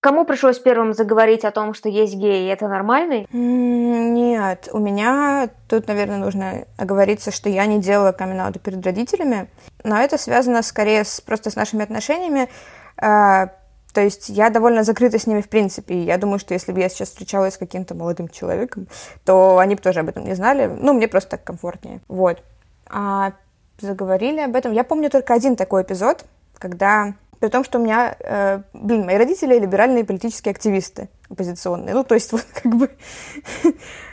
Кому 0.00 0.24
пришлось 0.24 0.60
первым 0.60 0.92
заговорить 0.94 1.44
о 1.44 1.50
том, 1.50 1.74
что 1.74 1.88
есть 1.88 2.14
геи? 2.14 2.48
Это 2.48 2.68
нормальный? 2.68 3.26
Нет, 3.32 4.68
у 4.72 4.78
меня 4.78 5.50
тут, 5.68 5.88
наверное, 5.88 6.18
нужно 6.18 6.66
оговориться, 6.76 7.32
что 7.32 7.48
я 7.48 7.66
не 7.66 7.80
делала 7.80 8.12
камин 8.12 8.52
перед 8.62 8.84
родителями, 8.86 9.48
но 9.82 9.98
это 9.98 10.16
связано 10.16 10.62
скорее 10.62 11.04
с, 11.04 11.20
просто 11.20 11.50
с 11.50 11.56
нашими 11.56 11.82
отношениями. 11.82 12.48
А, 12.96 13.48
то 13.92 14.00
есть 14.00 14.28
я 14.28 14.50
довольно 14.50 14.84
закрыта 14.84 15.18
с 15.18 15.26
ними 15.26 15.40
в 15.40 15.48
принципе. 15.48 15.94
И 15.94 16.04
я 16.04 16.16
думаю, 16.18 16.38
что 16.38 16.54
если 16.54 16.70
бы 16.70 16.78
я 16.78 16.88
сейчас 16.88 17.08
встречалась 17.08 17.54
с 17.54 17.58
каким-то 17.58 17.96
молодым 17.96 18.28
человеком, 18.28 18.86
то 19.24 19.58
они 19.58 19.74
бы 19.74 19.80
тоже 19.80 19.98
об 20.00 20.08
этом 20.08 20.24
не 20.24 20.34
знали. 20.34 20.66
Ну, 20.66 20.92
мне 20.92 21.08
просто 21.08 21.30
так 21.30 21.42
комфортнее. 21.42 22.00
Вот. 22.06 22.40
А 22.88 23.32
заговорили 23.80 24.40
об 24.40 24.54
этом. 24.54 24.72
Я 24.72 24.84
помню 24.84 25.10
только 25.10 25.34
один 25.34 25.56
такой 25.56 25.82
эпизод, 25.82 26.24
когда 26.56 27.14
при 27.40 27.48
том, 27.48 27.64
что 27.64 27.78
у 27.78 27.82
меня, 27.82 28.16
э, 28.20 28.60
блин, 28.72 29.06
мои 29.06 29.16
родители 29.16 29.58
либеральные 29.58 30.04
политические 30.04 30.52
активисты 30.52 31.08
оппозиционные. 31.30 31.94
Ну, 31.94 32.04
то 32.04 32.14
есть, 32.14 32.32
вот 32.32 32.44
как 32.62 32.74
бы... 32.74 32.90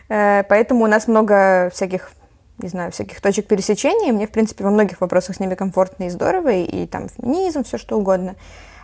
э, 0.09 0.43
поэтому 0.43 0.83
у 0.83 0.87
нас 0.87 1.07
много 1.07 1.69
всяких, 1.73 2.11
не 2.59 2.69
знаю, 2.69 2.91
всяких 2.91 3.21
точек 3.21 3.47
пересечения. 3.47 4.13
Мне, 4.13 4.27
в 4.27 4.31
принципе, 4.31 4.63
во 4.63 4.71
многих 4.71 5.01
вопросах 5.01 5.35
с 5.35 5.39
ними 5.39 5.55
комфортно 5.55 6.05
и 6.05 6.09
здорово, 6.09 6.49
и, 6.49 6.63
и 6.63 6.87
там 6.87 7.09
феминизм, 7.09 7.63
все 7.63 7.77
что 7.77 7.97
угодно. 7.97 8.35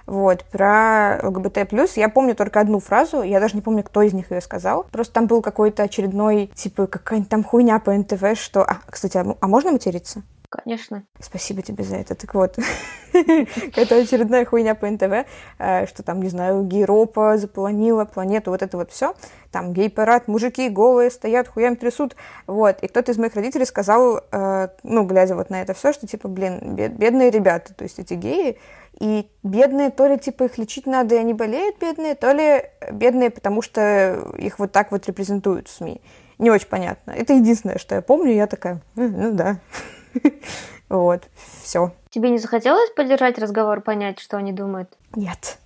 Вот, 0.08 0.44
про 0.46 1.20
ЛГБТ+, 1.22 1.72
я 1.96 2.10
помню 2.10 2.36
только 2.36 2.60
одну 2.60 2.80
фразу, 2.80 3.22
я 3.22 3.40
даже 3.40 3.56
не 3.56 3.62
помню, 3.62 3.84
кто 3.84 4.02
из 4.02 4.14
них 4.14 4.32
ее 4.32 4.42
сказал. 4.42 4.86
Просто 4.92 5.14
там 5.14 5.28
был 5.28 5.42
какой-то 5.42 5.84
очередной, 5.84 6.48
типа, 6.48 6.88
какая-нибудь 6.88 7.30
там 7.30 7.44
хуйня 7.44 7.80
по 7.80 7.94
НТВ, 7.94 8.38
что... 8.38 8.64
А, 8.64 8.80
кстати, 8.90 9.18
а, 9.18 9.36
а 9.40 9.48
можно 9.48 9.72
материться? 9.72 10.24
Конечно. 10.52 11.06
Спасибо 11.20 11.62
тебе 11.62 11.86
за 11.86 11.96
это. 11.96 12.14
Так 12.14 12.34
вот, 12.34 12.58
это 13.14 13.96
очередная 13.96 14.44
хуйня 14.44 14.76
по 14.76 14.90
НТВ, 14.90 15.26
э, 15.58 15.88
что 15.88 16.04
там, 16.04 16.22
не 16.22 16.28
знаю, 16.28 16.64
гейропа 16.64 17.38
заполонила 17.38 18.04
планету, 18.04 18.52
вот 18.52 18.62
это 18.62 18.76
вот 18.76 18.92
все. 18.92 19.16
Там 19.50 19.72
гей-парад, 19.72 20.28
мужики 20.28 20.68
голые 20.68 21.10
стоят, 21.10 21.48
хуям 21.48 21.78
трясут. 21.78 22.18
Вот. 22.48 22.84
И 22.84 22.88
кто-то 22.90 23.14
из 23.14 23.18
моих 23.18 23.34
родителей 23.36 23.66
сказал, 23.66 24.22
э, 24.30 24.68
ну, 24.84 25.06
глядя 25.06 25.36
вот 25.36 25.50
на 25.50 25.62
это 25.62 25.74
все, 25.74 25.94
что 25.94 26.06
типа, 26.06 26.28
блин, 26.28 26.76
бедные 26.76 27.32
ребята, 27.32 27.74
то 27.74 27.84
есть 27.86 27.98
эти 28.00 28.16
геи, 28.16 28.60
и 29.00 29.30
бедные, 29.44 29.90
то 29.90 30.06
ли 30.06 30.20
типа 30.20 30.44
их 30.44 30.58
лечить 30.58 30.86
надо, 30.86 31.16
и 31.16 31.18
они 31.18 31.34
болеют 31.34 31.78
бедные, 31.80 32.14
то 32.14 32.34
ли 32.34 32.64
бедные, 32.92 33.30
потому 33.30 33.62
что 33.62 34.20
их 34.38 34.60
вот 34.60 34.74
так 34.74 34.92
вот 34.92 35.08
репрезентуют 35.08 35.70
в 35.70 35.72
СМИ. 35.72 36.02
Не 36.40 36.52
очень 36.52 36.68
понятно. 36.68 37.12
Это 37.12 37.34
единственное, 37.34 37.78
что 37.78 37.96
я 37.96 38.02
помню, 38.02 38.34
я 38.34 38.48
такая, 38.48 38.82
ну 38.96 39.32
да. 39.32 39.60
Вот, 40.90 41.24
все. 41.64 41.94
Тебе 42.10 42.30
не 42.30 42.38
захотелось 42.38 42.90
поддержать 42.90 43.40
разговор, 43.40 43.80
понять, 43.80 44.20
что 44.20 44.36
они 44.36 44.52
думают? 44.52 44.90
Нет. 45.16 45.58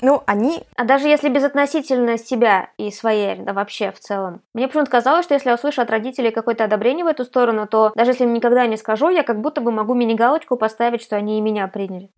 Ну, 0.00 0.22
они... 0.26 0.62
А 0.76 0.84
даже 0.84 1.08
если 1.08 1.28
безотносительно 1.28 2.16
себя 2.16 2.70
и 2.78 2.90
своей, 2.90 3.36
да 3.36 3.52
вообще 3.52 3.90
в 3.90 4.00
целом. 4.00 4.40
Мне 4.54 4.66
почему-то 4.68 4.90
казалось, 4.90 5.24
что 5.24 5.34
если 5.34 5.48
я 5.48 5.56
услышу 5.56 5.82
от 5.82 5.90
родителей 5.90 6.30
какое-то 6.30 6.64
одобрение 6.64 7.04
в 7.04 7.08
эту 7.08 7.24
сторону, 7.24 7.66
то 7.66 7.92
даже 7.94 8.12
если 8.12 8.24
им 8.24 8.32
никогда 8.32 8.66
не 8.66 8.76
скажу, 8.76 9.08
я 9.10 9.22
как 9.22 9.40
будто 9.40 9.60
бы 9.60 9.72
могу 9.72 9.94
мини-галочку 9.94 10.56
поставить, 10.56 11.02
что 11.02 11.16
они 11.16 11.38
и 11.38 11.42
меня 11.42 11.66
приняли. 11.68 12.10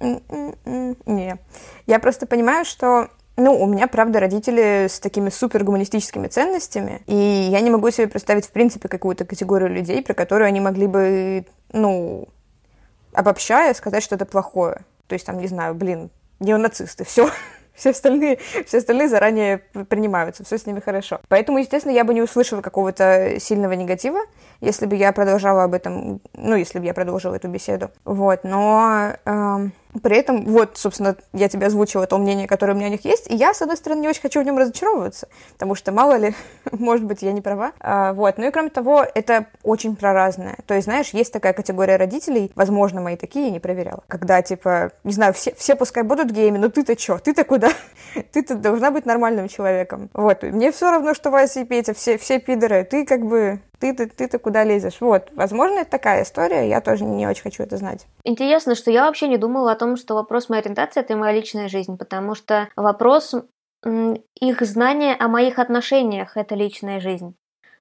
Не. 0.00 1.36
Я 1.86 1.98
просто 1.98 2.26
понимаю, 2.26 2.64
что 2.64 3.08
ну, 3.38 3.56
у 3.56 3.66
меня, 3.66 3.86
правда, 3.86 4.18
родители 4.18 4.88
с 4.88 4.98
такими 4.98 5.30
супер 5.30 5.62
гуманистическими 5.62 6.26
ценностями, 6.26 7.02
и 7.06 7.14
я 7.14 7.60
не 7.60 7.70
могу 7.70 7.88
себе 7.92 8.08
представить, 8.08 8.46
в 8.46 8.50
принципе, 8.50 8.88
какую-то 8.88 9.24
категорию 9.24 9.70
людей, 9.70 10.02
про 10.02 10.12
которую 10.12 10.48
они 10.48 10.60
могли 10.60 10.88
бы, 10.88 11.46
ну, 11.72 12.26
обобщая, 13.12 13.72
сказать 13.74 14.02
что 14.02 14.16
это 14.16 14.26
плохое. 14.26 14.80
То 15.06 15.12
есть, 15.12 15.24
там, 15.24 15.38
не 15.38 15.46
знаю, 15.46 15.74
блин, 15.74 16.10
неонацисты, 16.40 17.04
все. 17.04 17.30
Все 17.78 17.90
остальные, 17.90 18.40
все 18.66 18.78
остальные 18.78 19.08
заранее 19.08 19.58
принимаются, 19.88 20.42
все 20.42 20.58
с 20.58 20.66
ними 20.66 20.80
хорошо. 20.80 21.20
Поэтому, 21.28 21.58
естественно, 21.58 21.92
я 21.92 22.02
бы 22.02 22.12
не 22.12 22.20
услышала 22.20 22.60
какого-то 22.60 23.38
сильного 23.38 23.74
негатива, 23.74 24.18
если 24.60 24.86
бы 24.86 24.96
я 24.96 25.12
продолжала 25.12 25.64
об 25.64 25.74
этом, 25.74 26.20
ну, 26.34 26.56
если 26.56 26.78
бы 26.78 26.86
я 26.86 26.94
продолжила 26.94 27.34
эту 27.34 27.48
беседу. 27.48 27.90
Вот, 28.04 28.44
но... 28.44 29.14
Э, 29.24 29.68
при 30.02 30.16
этом, 30.16 30.44
вот, 30.44 30.76
собственно, 30.76 31.16
я 31.32 31.48
тебе 31.48 31.66
озвучила 31.66 32.06
то 32.06 32.18
мнение, 32.18 32.46
которое 32.46 32.74
у 32.74 32.76
меня 32.76 32.86
о 32.86 32.90
них 32.90 33.04
есть, 33.04 33.30
и 33.30 33.34
я, 33.34 33.54
с 33.54 33.62
одной 33.62 33.76
стороны, 33.76 34.00
не 34.00 34.08
очень 34.08 34.20
хочу 34.20 34.40
в 34.40 34.44
нем 34.44 34.58
разочаровываться, 34.58 35.28
потому 35.54 35.74
что, 35.74 35.92
мало 35.92 36.16
ли, 36.16 36.34
может 36.72 37.06
быть, 37.06 37.22
я 37.22 37.32
не 37.32 37.40
права. 37.40 37.72
А, 37.80 38.12
вот, 38.12 38.38
ну 38.38 38.46
и 38.46 38.50
кроме 38.50 38.70
того, 38.70 39.04
это 39.14 39.46
очень 39.62 39.96
проразное. 39.96 40.56
То 40.66 40.74
есть, 40.74 40.84
знаешь, 40.84 41.10
есть 41.10 41.32
такая 41.32 41.52
категория 41.52 41.96
родителей, 41.96 42.52
возможно, 42.54 43.00
мои 43.00 43.16
такие, 43.16 43.46
я 43.46 43.50
не 43.50 43.60
проверяла, 43.60 44.02
когда, 44.08 44.42
типа, 44.42 44.92
не 45.04 45.12
знаю, 45.12 45.32
все, 45.32 45.54
все 45.54 45.74
пускай 45.74 46.02
будут 46.02 46.30
геями, 46.30 46.58
но 46.58 46.68
ты-то 46.68 46.94
чё? 46.94 47.18
Ты-то 47.18 47.44
куда? 47.44 47.70
ты-то 48.32 48.56
должна 48.56 48.90
быть 48.90 49.06
нормальным 49.06 49.48
человеком. 49.48 50.10
Вот, 50.12 50.42
мне 50.42 50.70
все 50.70 50.90
равно, 50.90 51.14
что 51.14 51.30
Вася 51.30 51.60
и 51.60 51.64
Петя, 51.64 51.94
все, 51.94 52.18
все 52.18 52.38
пидоры, 52.38 52.84
ты 52.84 53.06
как 53.06 53.24
бы 53.24 53.60
ты-то 53.80 54.08
ты-то 54.08 54.38
куда 54.38 54.64
лезешь? 54.64 55.00
Вот, 55.00 55.30
возможно, 55.34 55.80
это 55.80 55.90
такая 55.90 56.22
история, 56.22 56.68
я 56.68 56.80
тоже 56.80 57.04
не 57.04 57.26
очень 57.26 57.42
хочу 57.42 57.62
это 57.62 57.76
знать. 57.76 58.06
Интересно, 58.24 58.74
что 58.74 58.90
я 58.90 59.06
вообще 59.06 59.28
не 59.28 59.38
думала 59.38 59.72
о 59.72 59.76
том, 59.76 59.96
что 59.96 60.14
вопрос 60.14 60.48
моей 60.48 60.62
ориентации– 60.62 61.00
это 61.02 61.16
моя 61.16 61.32
личная 61.32 61.68
жизнь, 61.68 61.96
потому 61.96 62.34
что 62.34 62.68
вопрос 62.76 63.34
их 64.40 64.60
знания 64.62 65.16
о 65.18 65.28
моих 65.28 65.58
отношениях– 65.58 66.32
это 66.36 66.54
личная 66.54 67.00
жизнь. 67.00 67.34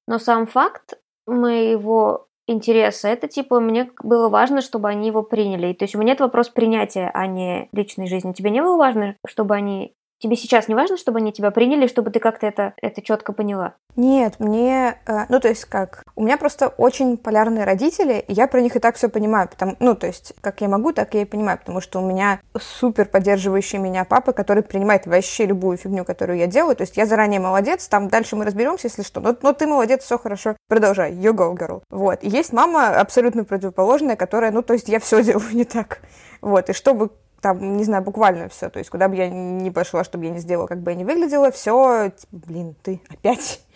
Но 0.08 0.20
сам 0.20 0.48
факт 0.48 0.94
моего 1.26 2.28
интереса, 2.48 3.10
это 3.10 3.28
типа 3.28 3.60
мне 3.60 3.92
было 4.02 4.30
важно, 4.30 4.62
чтобы 4.62 4.88
они 4.88 5.08
его 5.08 5.22
приняли. 5.22 5.74
То 5.74 5.84
есть 5.84 5.96
у 5.96 6.00
меня 6.00 6.14
это 6.14 6.24
вопрос 6.24 6.50
принятия, 6.50 7.12
а 7.14 7.28
не 7.28 7.68
личной 7.74 8.08
жизни. 8.08 8.32
Тебе 8.32 8.52
не 8.52 8.62
было 8.62 8.78
важно, 8.78 9.18
чтобы 9.26 9.56
они 9.56 9.94
Тебе 10.20 10.36
сейчас 10.36 10.68
не 10.68 10.74
важно, 10.74 10.98
чтобы 10.98 11.20
они 11.20 11.32
тебя 11.32 11.52
приняли, 11.52 11.86
чтобы 11.86 12.10
ты 12.10 12.20
как-то 12.20 12.48
это, 12.48 12.74
это 12.82 13.04
четко 13.04 13.34
поняла? 13.34 13.76
Нет, 13.96 14.40
мне, 14.40 15.00
э, 15.06 15.26
ну 15.30 15.40
то 15.40 15.48
есть 15.48 15.66
как, 15.66 16.04
у 16.16 16.24
меня 16.24 16.38
просто 16.38 16.70
очень 16.70 17.18
полярные 17.18 17.66
родители, 17.66 18.24
и 18.28 18.34
я 18.34 18.48
про 18.48 18.62
них 18.62 18.76
и 18.76 18.80
так 18.80 18.96
все 18.96 19.10
понимаю, 19.10 19.48
потому, 19.48 19.76
ну 19.80 19.96
то 19.96 20.08
есть 20.08 20.34
как 20.42 20.62
я 20.62 20.70
могу, 20.70 20.92
так 20.92 21.14
я 21.14 21.22
и 21.22 21.26
понимаю, 21.26 21.60
потому 21.60 21.82
что 21.82 22.00
у 22.00 22.08
меня 22.08 22.40
супер 22.60 23.06
поддерживающий 23.06 23.78
меня 23.78 24.06
папа, 24.06 24.34
который 24.34 24.64
принимает 24.64 25.06
вообще 25.06 25.46
любую 25.46 25.78
фигню, 25.78 26.04
которую 26.04 26.40
я 26.40 26.48
делаю, 26.48 26.76
то 26.76 26.82
есть 26.82 26.98
я 26.98 27.06
заранее 27.06 27.40
молодец, 27.40 27.88
там 27.88 28.08
дальше 28.08 28.36
мы 28.36 28.46
разберемся, 28.46 28.88
если 28.88 29.04
что, 29.04 29.20
но, 29.20 29.36
но 29.42 29.54
ты 29.54 29.68
молодец, 29.68 30.04
все 30.04 30.18
хорошо, 30.18 30.56
продолжай, 30.68 31.12
you 31.12 31.32
go, 31.32 31.56
girl. 31.56 31.82
Вот, 31.92 32.24
и 32.24 32.30
есть 32.30 32.54
мама 32.54 33.00
абсолютно 33.00 33.44
противоположная, 33.44 34.16
которая, 34.16 34.52
ну 34.52 34.64
то 34.64 34.74
есть 34.74 34.90
я 34.90 35.00
все 35.00 35.24
делаю 35.24 35.54
не 35.54 35.66
так. 35.66 36.00
Вот, 36.42 36.70
и 36.70 36.74
чтобы 36.74 37.12
там, 37.42 37.78
не 37.78 37.84
знаю, 37.84 38.04
буквально 38.04 38.50
все. 38.50 38.70
То 38.70 38.80
есть, 38.80 38.90
куда 38.90 39.08
бы 39.08 39.16
я 39.16 39.30
ни 39.30 39.70
пошла, 39.70 40.04
чтобы 40.04 40.26
я 40.26 40.32
не 40.32 40.40
сделала, 40.40 40.68
как 40.68 40.80
бы 40.80 40.92
я 40.92 40.98
ни 40.98 41.04
выглядела, 41.04 41.52
все, 41.52 42.12
блин, 42.32 42.76
ты 42.82 43.02
опять. 43.10 43.62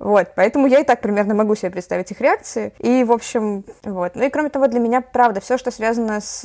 Вот, 0.00 0.32
поэтому 0.34 0.66
я 0.66 0.80
и 0.80 0.84
так 0.84 1.00
примерно 1.00 1.34
могу 1.34 1.54
себе 1.54 1.70
представить 1.70 2.10
их 2.10 2.20
реакции. 2.20 2.72
И, 2.80 3.04
в 3.04 3.12
общем, 3.12 3.64
вот. 3.84 4.16
Ну 4.16 4.24
и 4.24 4.28
кроме 4.28 4.50
того, 4.50 4.66
для 4.66 4.80
меня, 4.80 5.00
правда, 5.00 5.40
все, 5.40 5.56
что 5.56 5.70
связано 5.70 6.20
с... 6.20 6.42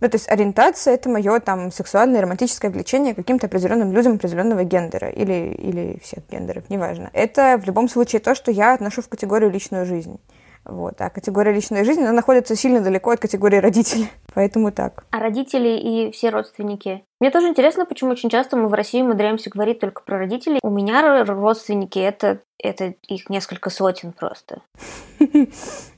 Ну, 0.00 0.08
то 0.08 0.14
есть 0.14 0.28
ориентация— 0.28 0.94
это 0.96 1.08
мое 1.08 1.40
там 1.40 1.72
сексуальное, 1.72 2.20
романтическое 2.20 2.70
влечение 2.70 3.14
каким-то 3.14 3.46
определенным 3.46 3.92
людям 3.92 4.14
определенного 4.16 4.64
гендера 4.64 5.08
или, 5.08 5.54
или 5.58 5.98
всех 6.02 6.28
гендеров, 6.30 6.68
неважно. 6.68 7.10
Это 7.14 7.58
в 7.60 7.64
любом 7.64 7.88
случае 7.88 8.20
то, 8.20 8.34
что 8.34 8.50
я 8.50 8.74
отношу 8.74 9.00
в 9.00 9.08
категорию 9.08 9.50
личную 9.50 9.86
жизнь. 9.86 10.20
Вот. 10.64 11.00
А 11.00 11.10
категория 11.10 11.52
личной 11.52 11.84
жизни, 11.84 12.02
она 12.02 12.12
находится 12.12 12.54
сильно 12.54 12.80
далеко 12.80 13.10
от 13.10 13.20
категории 13.20 13.56
родителей. 13.56 14.08
Поэтому 14.34 14.72
так. 14.72 15.04
А 15.10 15.18
родители 15.18 15.68
и 15.68 16.10
все 16.10 16.30
родственники? 16.30 17.04
Мне 17.20 17.30
тоже 17.30 17.48
интересно, 17.48 17.84
почему 17.84 18.12
очень 18.12 18.30
часто 18.30 18.56
мы 18.56 18.68
в 18.68 18.74
России 18.74 19.02
умудряемся 19.02 19.50
говорить 19.50 19.80
только 19.80 20.02
про 20.02 20.18
родителей. 20.18 20.60
У 20.62 20.70
меня 20.70 21.24
родственники 21.24 21.98
это, 21.98 22.40
это 22.58 22.94
их 23.08 23.28
несколько 23.28 23.70
сотен 23.70 24.12
просто. 24.12 24.62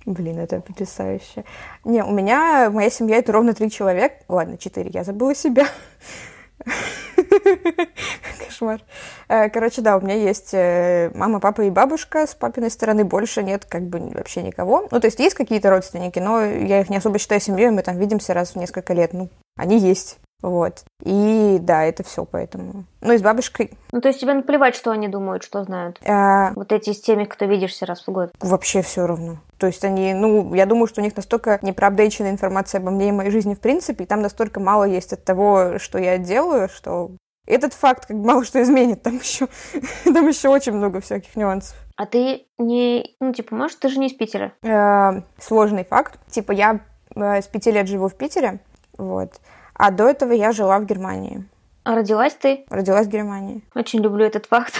Блин, 0.06 0.38
это 0.38 0.60
потрясающе. 0.60 1.44
Не, 1.84 2.02
у 2.02 2.10
меня, 2.10 2.70
моя 2.70 2.90
семья 2.90 3.18
это 3.18 3.32
ровно 3.32 3.54
три 3.54 3.70
человека. 3.70 4.16
Ладно, 4.28 4.58
четыре, 4.58 4.90
я 4.92 5.04
забыла 5.04 5.34
себя. 5.34 5.66
Кошмар. 8.44 8.80
Э, 9.28 9.48
короче, 9.48 9.80
да, 9.80 9.96
у 9.96 10.00
меня 10.00 10.14
есть 10.14 10.52
э, 10.52 11.10
мама, 11.14 11.40
папа 11.40 11.62
и 11.62 11.70
бабушка. 11.70 12.26
С 12.26 12.34
папиной 12.34 12.70
стороны 12.70 13.04
больше 13.04 13.42
нет 13.42 13.64
как 13.64 13.82
бы 13.82 13.98
вообще 14.14 14.42
никого. 14.42 14.88
Ну, 14.90 15.00
то 15.00 15.06
есть 15.06 15.18
есть 15.18 15.34
какие-то 15.34 15.70
родственники, 15.70 16.18
но 16.18 16.42
я 16.42 16.80
их 16.80 16.90
не 16.90 16.96
особо 16.96 17.18
считаю 17.18 17.40
семьей, 17.40 17.70
мы 17.70 17.82
там 17.82 17.98
видимся 17.98 18.34
раз 18.34 18.52
в 18.52 18.56
несколько 18.56 18.94
лет. 18.94 19.12
Ну, 19.12 19.28
они 19.56 19.78
есть. 19.78 20.18
Вот. 20.42 20.84
И 21.04 21.58
да, 21.60 21.84
это 21.84 22.02
все 22.02 22.24
поэтому. 22.24 22.84
Ну 23.00 23.12
и 23.12 23.18
с 23.18 23.22
бабушкой. 23.22 23.70
Ну, 23.92 24.00
то 24.00 24.08
есть 24.08 24.20
тебе 24.20 24.34
наплевать, 24.34 24.74
что 24.74 24.90
они 24.90 25.08
думают, 25.08 25.44
что 25.44 25.62
знают. 25.62 26.00
А... 26.06 26.52
Вот 26.54 26.72
эти 26.72 26.92
с 26.92 27.00
теми, 27.00 27.24
кто 27.24 27.44
видишься 27.46 27.86
раз 27.86 28.06
в 28.06 28.10
год. 28.10 28.32
Вообще 28.40 28.82
все 28.82 29.06
равно. 29.06 29.38
То 29.58 29.68
есть 29.68 29.84
они, 29.84 30.12
ну, 30.14 30.52
я 30.54 30.66
думаю, 30.66 30.88
что 30.88 31.00
у 31.00 31.04
них 31.04 31.16
настолько 31.16 31.58
непроапдейчена 31.62 32.30
информация 32.30 32.80
обо 32.80 32.90
мне 32.90 33.08
и 33.08 33.12
моей 33.12 33.30
жизни 33.30 33.54
в 33.54 33.60
принципе, 33.60 34.04
и 34.04 34.06
там 34.06 34.20
настолько 34.20 34.58
мало 34.58 34.84
есть 34.84 35.12
от 35.12 35.24
того, 35.24 35.78
что 35.78 35.98
я 35.98 36.18
делаю, 36.18 36.68
что 36.68 37.12
этот 37.46 37.74
факт 37.74 38.06
как 38.06 38.16
мало 38.16 38.44
что 38.44 38.62
изменит. 38.62 39.02
Там 39.02 39.16
еще, 39.18 39.48
там 40.04 40.28
еще 40.28 40.48
очень 40.48 40.72
много 40.72 41.00
всяких 41.00 41.36
нюансов. 41.36 41.76
А 41.96 42.06
ты 42.06 42.46
не, 42.58 43.14
ну, 43.20 43.32
типа, 43.32 43.54
может, 43.54 43.78
ты 43.78 43.88
же 43.88 43.98
не 43.98 44.08
из 44.08 44.14
Питера? 44.14 44.52
Э, 44.62 45.22
сложный 45.38 45.84
факт. 45.84 46.18
Типа, 46.30 46.52
я 46.52 46.80
э, 47.14 47.42
с 47.42 47.46
пяти 47.46 47.70
лет 47.70 47.86
живу 47.86 48.08
в 48.08 48.14
Питере, 48.14 48.60
вот. 48.98 49.34
А 49.82 49.90
до 49.90 50.08
этого 50.08 50.32
я 50.32 50.52
жила 50.52 50.78
в 50.78 50.86
Германии. 50.86 51.44
А 51.82 51.96
родилась 51.96 52.34
ты? 52.34 52.64
Родилась 52.70 53.08
в 53.08 53.10
Германии. 53.10 53.64
Очень 53.74 53.98
люблю 53.98 54.24
этот 54.24 54.46
факт. 54.46 54.74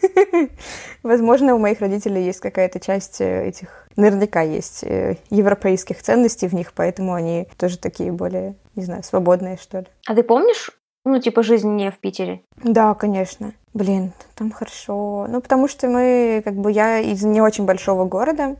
Возможно, 1.02 1.54
у 1.54 1.58
моих 1.58 1.80
родителей 1.80 2.24
есть 2.24 2.40
какая-то 2.40 2.80
часть 2.80 3.20
э, 3.20 3.48
этих... 3.48 3.86
Наверняка 3.96 4.40
есть 4.40 4.82
э, 4.82 5.18
европейских 5.28 6.00
ценностей 6.00 6.48
в 6.48 6.54
них, 6.54 6.72
поэтому 6.72 7.12
они 7.12 7.48
тоже 7.58 7.76
такие 7.76 8.12
более, 8.12 8.54
не 8.76 8.84
знаю, 8.84 9.02
свободные, 9.02 9.58
что 9.58 9.80
ли. 9.80 9.86
А 10.06 10.14
ты 10.14 10.22
помнишь, 10.22 10.70
ну, 11.04 11.20
типа, 11.20 11.42
жизнь 11.42 11.72
не 11.72 11.90
в 11.90 11.98
Питере? 11.98 12.40
Да, 12.62 12.94
конечно. 12.94 13.52
Блин, 13.74 14.14
там 14.36 14.52
хорошо. 14.52 15.26
Ну, 15.28 15.42
потому 15.42 15.68
что 15.68 15.86
мы, 15.86 16.40
как 16.42 16.54
бы, 16.54 16.72
я 16.72 16.98
из 16.98 17.22
не 17.24 17.42
очень 17.42 17.66
большого 17.66 18.06
города, 18.06 18.56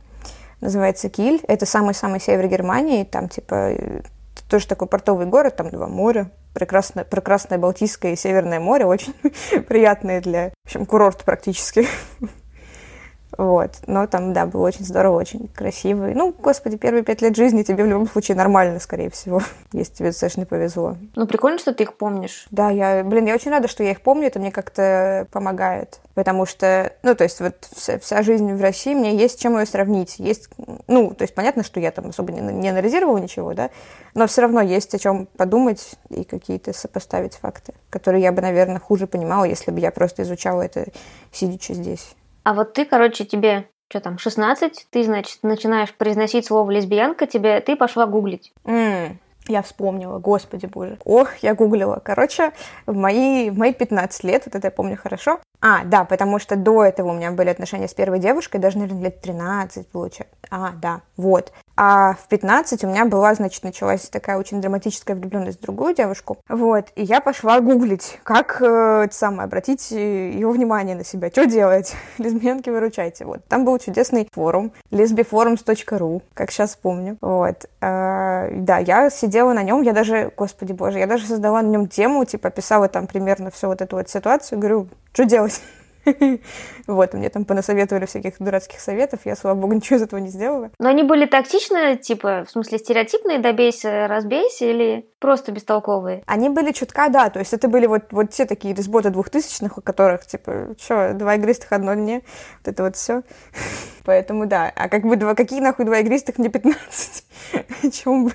называется 0.61 1.09
Киль. 1.09 1.41
Это 1.47 1.65
самый-самый 1.65 2.19
север 2.19 2.47
Германии. 2.49 3.03
Там, 3.03 3.29
типа, 3.29 3.71
тоже 4.49 4.67
такой 4.67 4.87
портовый 4.87 5.25
город, 5.25 5.55
там 5.55 5.69
два 5.69 5.87
моря. 5.87 6.31
Прекрасное, 6.53 7.03
прекрасное 7.03 7.57
Балтийское 7.57 8.13
и 8.13 8.15
Северное 8.15 8.59
море, 8.59 8.85
очень 8.85 9.13
приятные 9.67 10.21
для, 10.21 10.49
в 10.49 10.67
общем, 10.67 10.85
курорт 10.85 11.23
практически. 11.23 11.87
Вот. 13.37 13.71
Но 13.87 14.07
там, 14.07 14.33
да, 14.33 14.45
было 14.45 14.67
очень 14.67 14.85
здорово, 14.85 15.17
очень 15.17 15.47
красиво. 15.47 16.07
Ну, 16.13 16.33
господи, 16.37 16.77
первые 16.77 17.03
пять 17.03 17.21
лет 17.21 17.35
жизни 17.35 17.63
тебе 17.63 17.83
в 17.83 17.87
любом 17.87 18.07
случае 18.07 18.37
нормально, 18.37 18.79
скорее 18.79 19.09
всего, 19.09 19.41
если 19.71 19.93
тебе 19.93 20.09
достаточно 20.09 20.45
повезло. 20.45 20.95
Ну, 21.15 21.27
прикольно, 21.27 21.59
что 21.59 21.73
ты 21.73 21.83
их 21.83 21.97
помнишь. 21.97 22.47
Да, 22.51 22.69
я, 22.69 23.03
блин, 23.03 23.25
я 23.25 23.35
очень 23.35 23.51
рада, 23.51 23.67
что 23.67 23.83
я 23.83 23.91
их 23.91 24.01
помню, 24.01 24.27
это 24.27 24.39
мне 24.39 24.51
как-то 24.51 25.27
помогает. 25.31 25.99
Потому 26.13 26.45
что, 26.45 26.93
ну, 27.03 27.13
то 27.13 27.25
есть 27.25 27.41
вот 27.41 27.67
вся, 27.75 27.99
вся 27.99 28.21
жизнь 28.23 28.53
в 28.53 28.61
России, 28.61 28.93
мне 28.93 29.15
есть 29.15 29.41
чем 29.41 29.57
ее 29.57 29.65
сравнить. 29.65 30.17
Есть, 30.17 30.49
ну, 30.87 31.13
то 31.13 31.23
есть 31.23 31.35
понятно, 31.35 31.63
что 31.63 31.79
я 31.79 31.91
там 31.91 32.09
особо 32.09 32.31
не, 32.31 32.39
не 32.39 32.69
анализировала 32.69 33.17
ничего, 33.17 33.53
да, 33.53 33.69
но 34.13 34.27
все 34.27 34.41
равно 34.41 34.61
есть 34.61 34.95
о 34.95 34.99
чем 34.99 35.27
подумать 35.37 35.95
и 36.09 36.23
какие-то 36.23 36.71
сопоставить 36.71 37.35
факты, 37.35 37.73
которые 37.89 38.23
я 38.23 38.31
бы, 38.31 38.41
наверное, 38.41 38.79
хуже 38.79 39.07
понимала, 39.07 39.43
если 39.43 39.71
бы 39.71 39.79
я 39.81 39.91
просто 39.91 40.23
изучала 40.23 40.61
это, 40.61 40.85
сидячи 41.33 41.73
здесь. 41.73 42.15
А 42.45 42.53
вот 42.53 42.73
ты, 42.73 42.85
короче, 42.85 43.25
тебе 43.25 43.67
что 43.89 43.99
там, 43.99 44.17
16, 44.17 44.87
ты, 44.89 45.03
значит, 45.03 45.39
начинаешь 45.43 45.93
произносить 45.93 46.45
слово 46.45 46.71
лесбиянка, 46.71 47.27
тебе, 47.27 47.59
ты 47.61 47.75
пошла 47.75 48.07
гуглить. 48.07 48.51
Mm, 48.63 49.17
я 49.47 49.61
вспомнила, 49.61 50.17
господи 50.17 50.65
боже. 50.65 50.97
Ох, 51.05 51.35
я 51.37 51.53
гуглила. 51.53 52.01
Короче, 52.03 52.51
в 52.87 52.95
мои, 52.95 53.49
в 53.49 53.57
мои 53.57 53.73
15 53.73 54.23
лет, 54.23 54.43
вот 54.45 54.55
это 54.55 54.67
я 54.67 54.71
помню 54.71 54.97
хорошо. 54.97 55.39
А, 55.61 55.83
да, 55.85 56.03
потому 56.03 56.39
что 56.39 56.55
до 56.55 56.83
этого 56.83 57.11
у 57.11 57.13
меня 57.13 57.31
были 57.31 57.49
отношения 57.49 57.87
с 57.87 57.93
первой 57.93 58.19
девушкой, 58.19 58.57
даже, 58.57 58.79
наверное, 58.79 59.03
лет 59.03 59.21
13, 59.21 59.87
получается. 59.87 60.35
А, 60.49 60.71
да, 60.71 61.01
вот. 61.15 61.51
А 61.77 62.13
в 62.13 62.27
15 62.29 62.83
у 62.83 62.87
меня 62.87 63.05
была, 63.05 63.35
значит, 63.35 63.63
началась 63.63 64.07
такая 64.09 64.37
очень 64.37 64.61
драматическая 64.61 65.15
влюбленность 65.15 65.59
в 65.59 65.61
другую 65.61 65.93
девушку. 65.93 66.37
Вот. 66.47 66.87
И 66.95 67.03
я 67.03 67.19
пошла 67.19 67.59
гуглить, 67.59 68.19
как 68.23 68.61
э, 68.61 69.03
это 69.05 69.15
самое, 69.15 69.45
обратить 69.45 69.91
ее 69.91 70.49
внимание 70.49 70.95
на 70.95 71.03
себя. 71.03 71.29
Что 71.29 71.45
делать? 71.45 71.93
Лесбиянки, 72.17 72.69
выручайте. 72.69 73.25
Вот. 73.25 73.43
Там 73.47 73.65
был 73.65 73.77
чудесный 73.79 74.29
форум, 74.31 74.71
lesbiforums.ru, 74.91 76.21
как 76.33 76.51
сейчас 76.51 76.75
помню. 76.75 77.17
Вот. 77.19 77.65
А, 77.81 78.49
да, 78.51 78.77
я 78.77 79.09
сидела 79.09 79.53
на 79.53 79.63
нем, 79.63 79.81
я 79.81 79.91
даже, 79.91 80.31
господи 80.35 80.71
боже, 80.71 80.99
я 80.99 81.07
даже 81.07 81.25
создала 81.25 81.61
на 81.61 81.67
нем 81.67 81.87
тему, 81.87 82.23
типа, 82.25 82.49
писала 82.51 82.87
там 82.87 83.07
примерно 83.07 83.51
всю 83.51 83.67
вот 83.67 83.81
эту 83.81 83.97
вот 83.97 84.09
ситуацию, 84.09 84.59
говорю, 84.59 84.87
что 85.11 85.25
делать? 85.25 85.61
Вот, 86.87 87.13
мне 87.13 87.29
там 87.29 87.45
понасоветовали 87.45 88.05
всяких 88.05 88.35
дурацких 88.39 88.79
советов, 88.79 89.21
я, 89.25 89.35
слава 89.35 89.59
богу, 89.59 89.73
ничего 89.73 89.97
из 89.97 90.03
этого 90.03 90.19
не 90.19 90.29
сделала. 90.29 90.71
Но 90.79 90.89
они 90.89 91.03
были 91.03 91.25
токсичные, 91.25 91.97
типа, 91.97 92.45
в 92.47 92.51
смысле, 92.51 92.77
стереотипные, 92.77 93.39
добейся, 93.39 94.07
разбейся, 94.07 94.65
или 94.65 95.09
просто 95.19 95.51
бестолковые? 95.51 96.23
Они 96.27 96.49
были 96.49 96.71
чутка, 96.71 97.09
да, 97.09 97.29
то 97.29 97.39
есть 97.39 97.53
это 97.53 97.67
были 97.67 97.87
вот, 97.87 98.03
вот 98.11 98.29
те 98.29 98.45
такие 98.45 98.75
лесботы 98.75 99.09
двухтысячных, 99.09 99.77
у 99.77 99.81
которых, 99.81 100.25
типа, 100.27 100.75
что, 100.79 101.13
два 101.13 101.35
игристых, 101.35 101.71
одно 101.71 101.95
мне, 101.95 102.21
вот 102.63 102.73
это 102.73 102.83
вот 102.83 102.95
все. 102.95 103.23
Поэтому, 104.05 104.45
да, 104.45 104.71
а 104.75 104.89
как 104.89 105.03
бы, 105.03 105.15
два, 105.15 105.33
какие 105.33 105.59
нахуй 105.59 105.85
два 105.85 105.99
игристых, 105.99 106.37
мне 106.37 106.49
15? 106.49 107.23
О 107.83 107.89
чем 107.89 108.25
бы? 108.25 108.31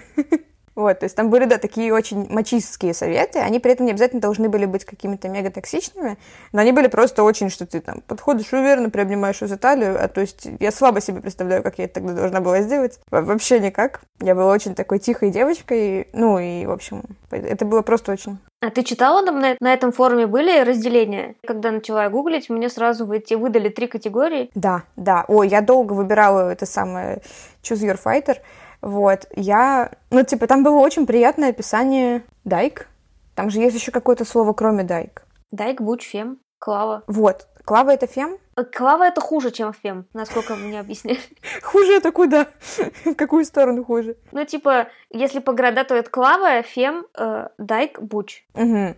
Вот, 0.76 1.00
то 1.00 1.04
есть 1.04 1.16
там 1.16 1.30
были, 1.30 1.46
да, 1.46 1.58
такие 1.58 1.92
очень 1.92 2.26
мачистские 2.30 2.94
советы, 2.94 3.40
они 3.40 3.58
при 3.58 3.72
этом 3.72 3.86
не 3.86 3.92
обязательно 3.92 4.20
должны 4.20 4.48
были 4.48 4.66
быть 4.66 4.84
какими-то 4.84 5.28
мега 5.28 5.50
токсичными, 5.50 6.16
но 6.52 6.61
они 6.61 6.72
были 6.72 6.87
просто 6.87 7.22
очень, 7.22 7.50
что 7.50 7.66
ты 7.66 7.80
там 7.80 8.02
подходишь 8.06 8.52
уверенно, 8.52 8.88
приобнимаешь 8.88 9.38
за 9.40 9.56
талию, 9.56 10.02
а 10.02 10.09
то 10.09 10.20
есть 10.20 10.46
я 10.61 10.70
слабо 10.70 11.00
себе 11.00 11.20
представляю, 11.20 11.62
как 11.62 11.78
я 11.78 11.85
это 11.85 11.94
тогда 11.94 12.12
должна 12.14 12.40
была 12.40 12.62
сделать. 12.62 13.00
Вообще 13.11 13.59
никак. 13.59 14.00
Я 14.20 14.35
была 14.35 14.52
очень 14.52 14.74
такой 14.74 15.00
тихой 15.00 15.30
девочкой, 15.30 16.09
ну 16.12 16.38
и, 16.38 16.66
в 16.66 16.70
общем, 16.70 17.02
это 17.30 17.64
было 17.64 17.83
просто 17.83 18.12
очень 18.12 18.38
а 18.62 18.68
ты 18.68 18.83
читала 18.83 19.24
там 19.24 19.40
на, 19.40 19.56
на 19.59 19.72
этом 19.72 19.90
форуме 19.90 20.26
были 20.26 20.61
разделения? 20.61 21.35
Когда 21.46 21.70
начала 21.70 22.11
гуглить, 22.11 22.50
мне 22.50 22.68
сразу 22.68 23.06
выйти, 23.06 23.33
выдали 23.33 23.70
три 23.70 23.87
категории. 23.87 24.50
Да, 24.54 24.83
да. 24.96 25.24
Ой, 25.28 25.48
я 25.48 25.62
долго 25.62 25.94
выбирала 25.94 26.50
это 26.50 26.66
самое 26.66 27.22
Choose 27.62 27.90
Your 27.90 27.98
Fighter. 28.02 28.37
Вот, 28.83 29.27
я... 29.35 29.93
Ну, 30.11 30.25
типа, 30.25 30.47
там 30.47 30.62
было 30.62 30.79
очень 30.79 31.07
приятное 31.07 31.51
описание 31.51 32.23
дайк. 32.45 32.88
Там 33.35 33.51
же 33.51 33.61
есть 33.61 33.77
еще 33.77 33.93
какое-то 33.93 34.25
слово, 34.25 34.53
кроме 34.53 34.85
дайк. 34.85 35.25
Дайк, 35.51 35.81
буч, 35.81 36.07
фем, 36.07 36.38
клава. 36.59 37.03
Вот. 37.07 37.47
Клава— 37.64 37.90
это 37.93 38.07
фем? 38.07 38.38
Э, 38.57 38.64
клава— 38.64 39.05
это 39.09 39.21
хуже, 39.21 39.51
чем 39.51 39.73
фем, 39.73 40.07
насколько 40.12 40.57
мне 40.57 40.81
объяснили. 40.81 41.21
Хуже 41.62 41.93
это 41.93 42.11
куда? 42.11 42.49
В 43.05 43.14
какую 43.14 43.45
сторону 43.45 43.85
хуже? 43.85 44.16
Ну, 44.33 44.45
типа, 44.45 44.88
если 45.11 45.40
по 45.40 45.53
города, 45.53 45.85
то 45.85 45.95
это 45.95 46.11
клава, 46.11 46.62
фем, 46.62 47.07
э, 47.16 47.49
дайк, 47.59 48.01
буч. 48.01 48.45
Угу. 48.55 48.97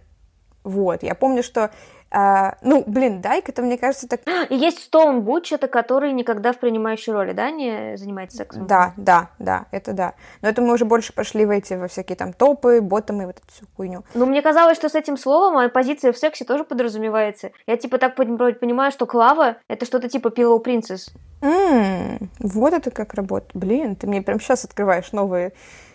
Вот, 0.64 1.02
я 1.02 1.14
помню, 1.14 1.42
что 1.42 1.70
а, 2.14 2.56
ну, 2.60 2.84
блин, 2.86 3.22
Дайк, 3.22 3.48
это, 3.48 3.62
мне 3.62 3.78
кажется, 3.78 4.06
так... 4.06 4.20
И 4.50 4.54
есть 4.54 4.80
Стоун 4.80 5.22
Буч, 5.22 5.52
это 5.52 5.66
который 5.66 6.12
никогда 6.12 6.52
в 6.52 6.58
принимающей 6.58 7.12
роли, 7.12 7.32
да, 7.32 7.50
не 7.50 7.96
занимается 7.96 8.36
сексом? 8.36 8.66
Да, 8.66 8.92
да, 8.98 9.30
да, 9.38 9.64
это 9.70 9.94
да. 9.94 10.14
Но 10.42 10.48
это 10.48 10.60
мы 10.60 10.74
уже 10.74 10.84
больше 10.84 11.14
пошли 11.14 11.46
в 11.46 11.50
эти, 11.50 11.74
во 11.74 11.88
всякие 11.88 12.16
там 12.16 12.34
топы, 12.34 12.82
ботомы, 12.82 13.26
вот 13.26 13.38
эту 13.38 13.46
всю 13.48 13.66
хуйню. 13.76 14.04
Ну, 14.12 14.26
мне 14.26 14.42
казалось, 14.42 14.76
что 14.76 14.90
с 14.90 14.94
этим 14.94 15.16
словом 15.16 15.54
моя 15.54 15.70
позиция 15.70 16.12
в 16.12 16.18
сексе 16.18 16.44
тоже 16.44 16.64
подразумевается. 16.64 17.52
Я, 17.66 17.76
типа, 17.78 17.96
так 17.96 18.14
понимаю, 18.14 18.92
что 18.92 19.06
Клава— 19.06 19.56
это 19.68 19.86
что-то 19.86 20.08
типа 20.08 20.28
Pillow 20.28 20.62
Princess. 20.62 21.10
Mm, 21.40 22.28
вот 22.40 22.72
это 22.74 22.90
как 22.90 23.14
работает. 23.14 23.50
Блин, 23.54 23.96
ты 23.96 24.06
мне 24.06 24.20
прям 24.20 24.38
сейчас 24.38 24.64
открываешь 24.64 25.12
новые 25.12 25.52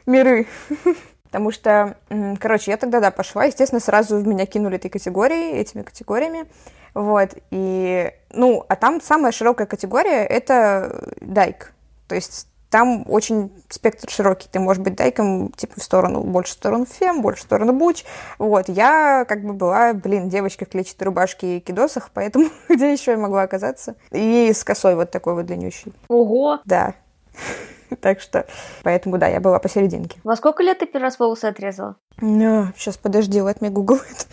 миры. 0.08 0.47
Потому 1.27 1.51
что, 1.51 1.97
короче, 2.39 2.71
я 2.71 2.77
тогда, 2.77 2.99
да, 2.99 3.11
пошла, 3.11 3.45
естественно, 3.45 3.79
сразу 3.79 4.17
в 4.17 4.27
меня 4.27 4.45
кинули 4.45 4.77
этой 4.77 4.89
категории, 4.89 5.51
этими 5.51 5.83
категориями, 5.83 6.45
вот, 6.93 7.35
и, 7.51 8.11
ну, 8.31 8.65
а 8.67 8.75
там 8.75 9.01
самая 9.01 9.31
широкая 9.31 9.67
категория— 9.67 10.25
это 10.25 11.11
дайк, 11.21 11.73
то 12.07 12.15
есть 12.15 12.47
там 12.69 13.05
очень 13.07 13.51
спектр 13.69 14.09
широкий. 14.09 14.49
Ты 14.51 14.59
можешь 14.59 14.83
быть 14.83 14.95
дайком, 14.95 15.51
типа, 15.53 15.79
в 15.79 15.83
сторону, 15.83 16.21
больше 16.21 16.51
в 16.51 16.55
сторону 16.55 16.85
фем, 16.85 17.21
больше 17.21 17.41
в 17.41 17.45
сторону 17.45 17.73
буч. 17.73 18.03
Вот, 18.39 18.67
я 18.67 19.25
как 19.27 19.43
бы 19.43 19.53
была, 19.53 19.93
блин, 19.93 20.29
девочка 20.29 20.65
в 20.65 20.69
клетчатой 20.69 21.05
рубашке 21.05 21.57
и 21.57 21.59
кидосах, 21.59 22.09
поэтому 22.13 22.49
где 22.69 22.91
еще 22.91 23.11
я 23.11 23.17
могла 23.17 23.43
оказаться? 23.43 23.95
И 24.11 24.51
с 24.53 24.63
косой 24.63 24.95
вот 24.95 25.11
такой 25.11 25.35
вот 25.35 25.45
длиннющей. 25.45 25.93
Ого! 26.09 26.59
Да. 26.65 26.93
Так 28.02 28.21
что, 28.21 28.45
поэтому, 28.84 29.17
да, 29.17 29.28
я 29.28 29.39
была 29.39 29.60
посерединке. 29.60 30.19
Во 30.23 30.36
сколько 30.36 30.63
лет 30.63 30.80
ты 30.80 30.86
первый 30.86 31.04
раз 31.04 31.19
волосы 31.19 31.45
отрезала? 31.45 31.95
Ну, 32.19 32.67
сейчас, 32.76 32.97
подожди, 32.97 33.41
вот 33.41 33.62
мне 33.62 33.69
гуглит. 33.69 34.28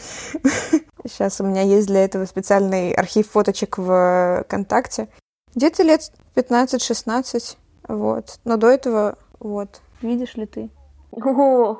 Сейчас 1.04 1.40
у 1.40 1.44
меня 1.44 1.62
есть 1.62 1.86
для 1.86 2.04
этого 2.04 2.24
специальный 2.24 2.92
архив 2.92 3.30
фоточек 3.30 3.78
в 3.78 4.44
ВКонтакте. 4.46 5.08
Где-то 5.54 5.82
лет 5.82 6.10
15-16, 6.34 7.56
вот. 7.88 8.38
Но 8.44 8.56
до 8.56 8.68
этого, 8.68 9.18
вот, 9.38 9.80
видишь 10.00 10.34
ли 10.34 10.46
ты? 10.46 10.70
О, 11.16 11.76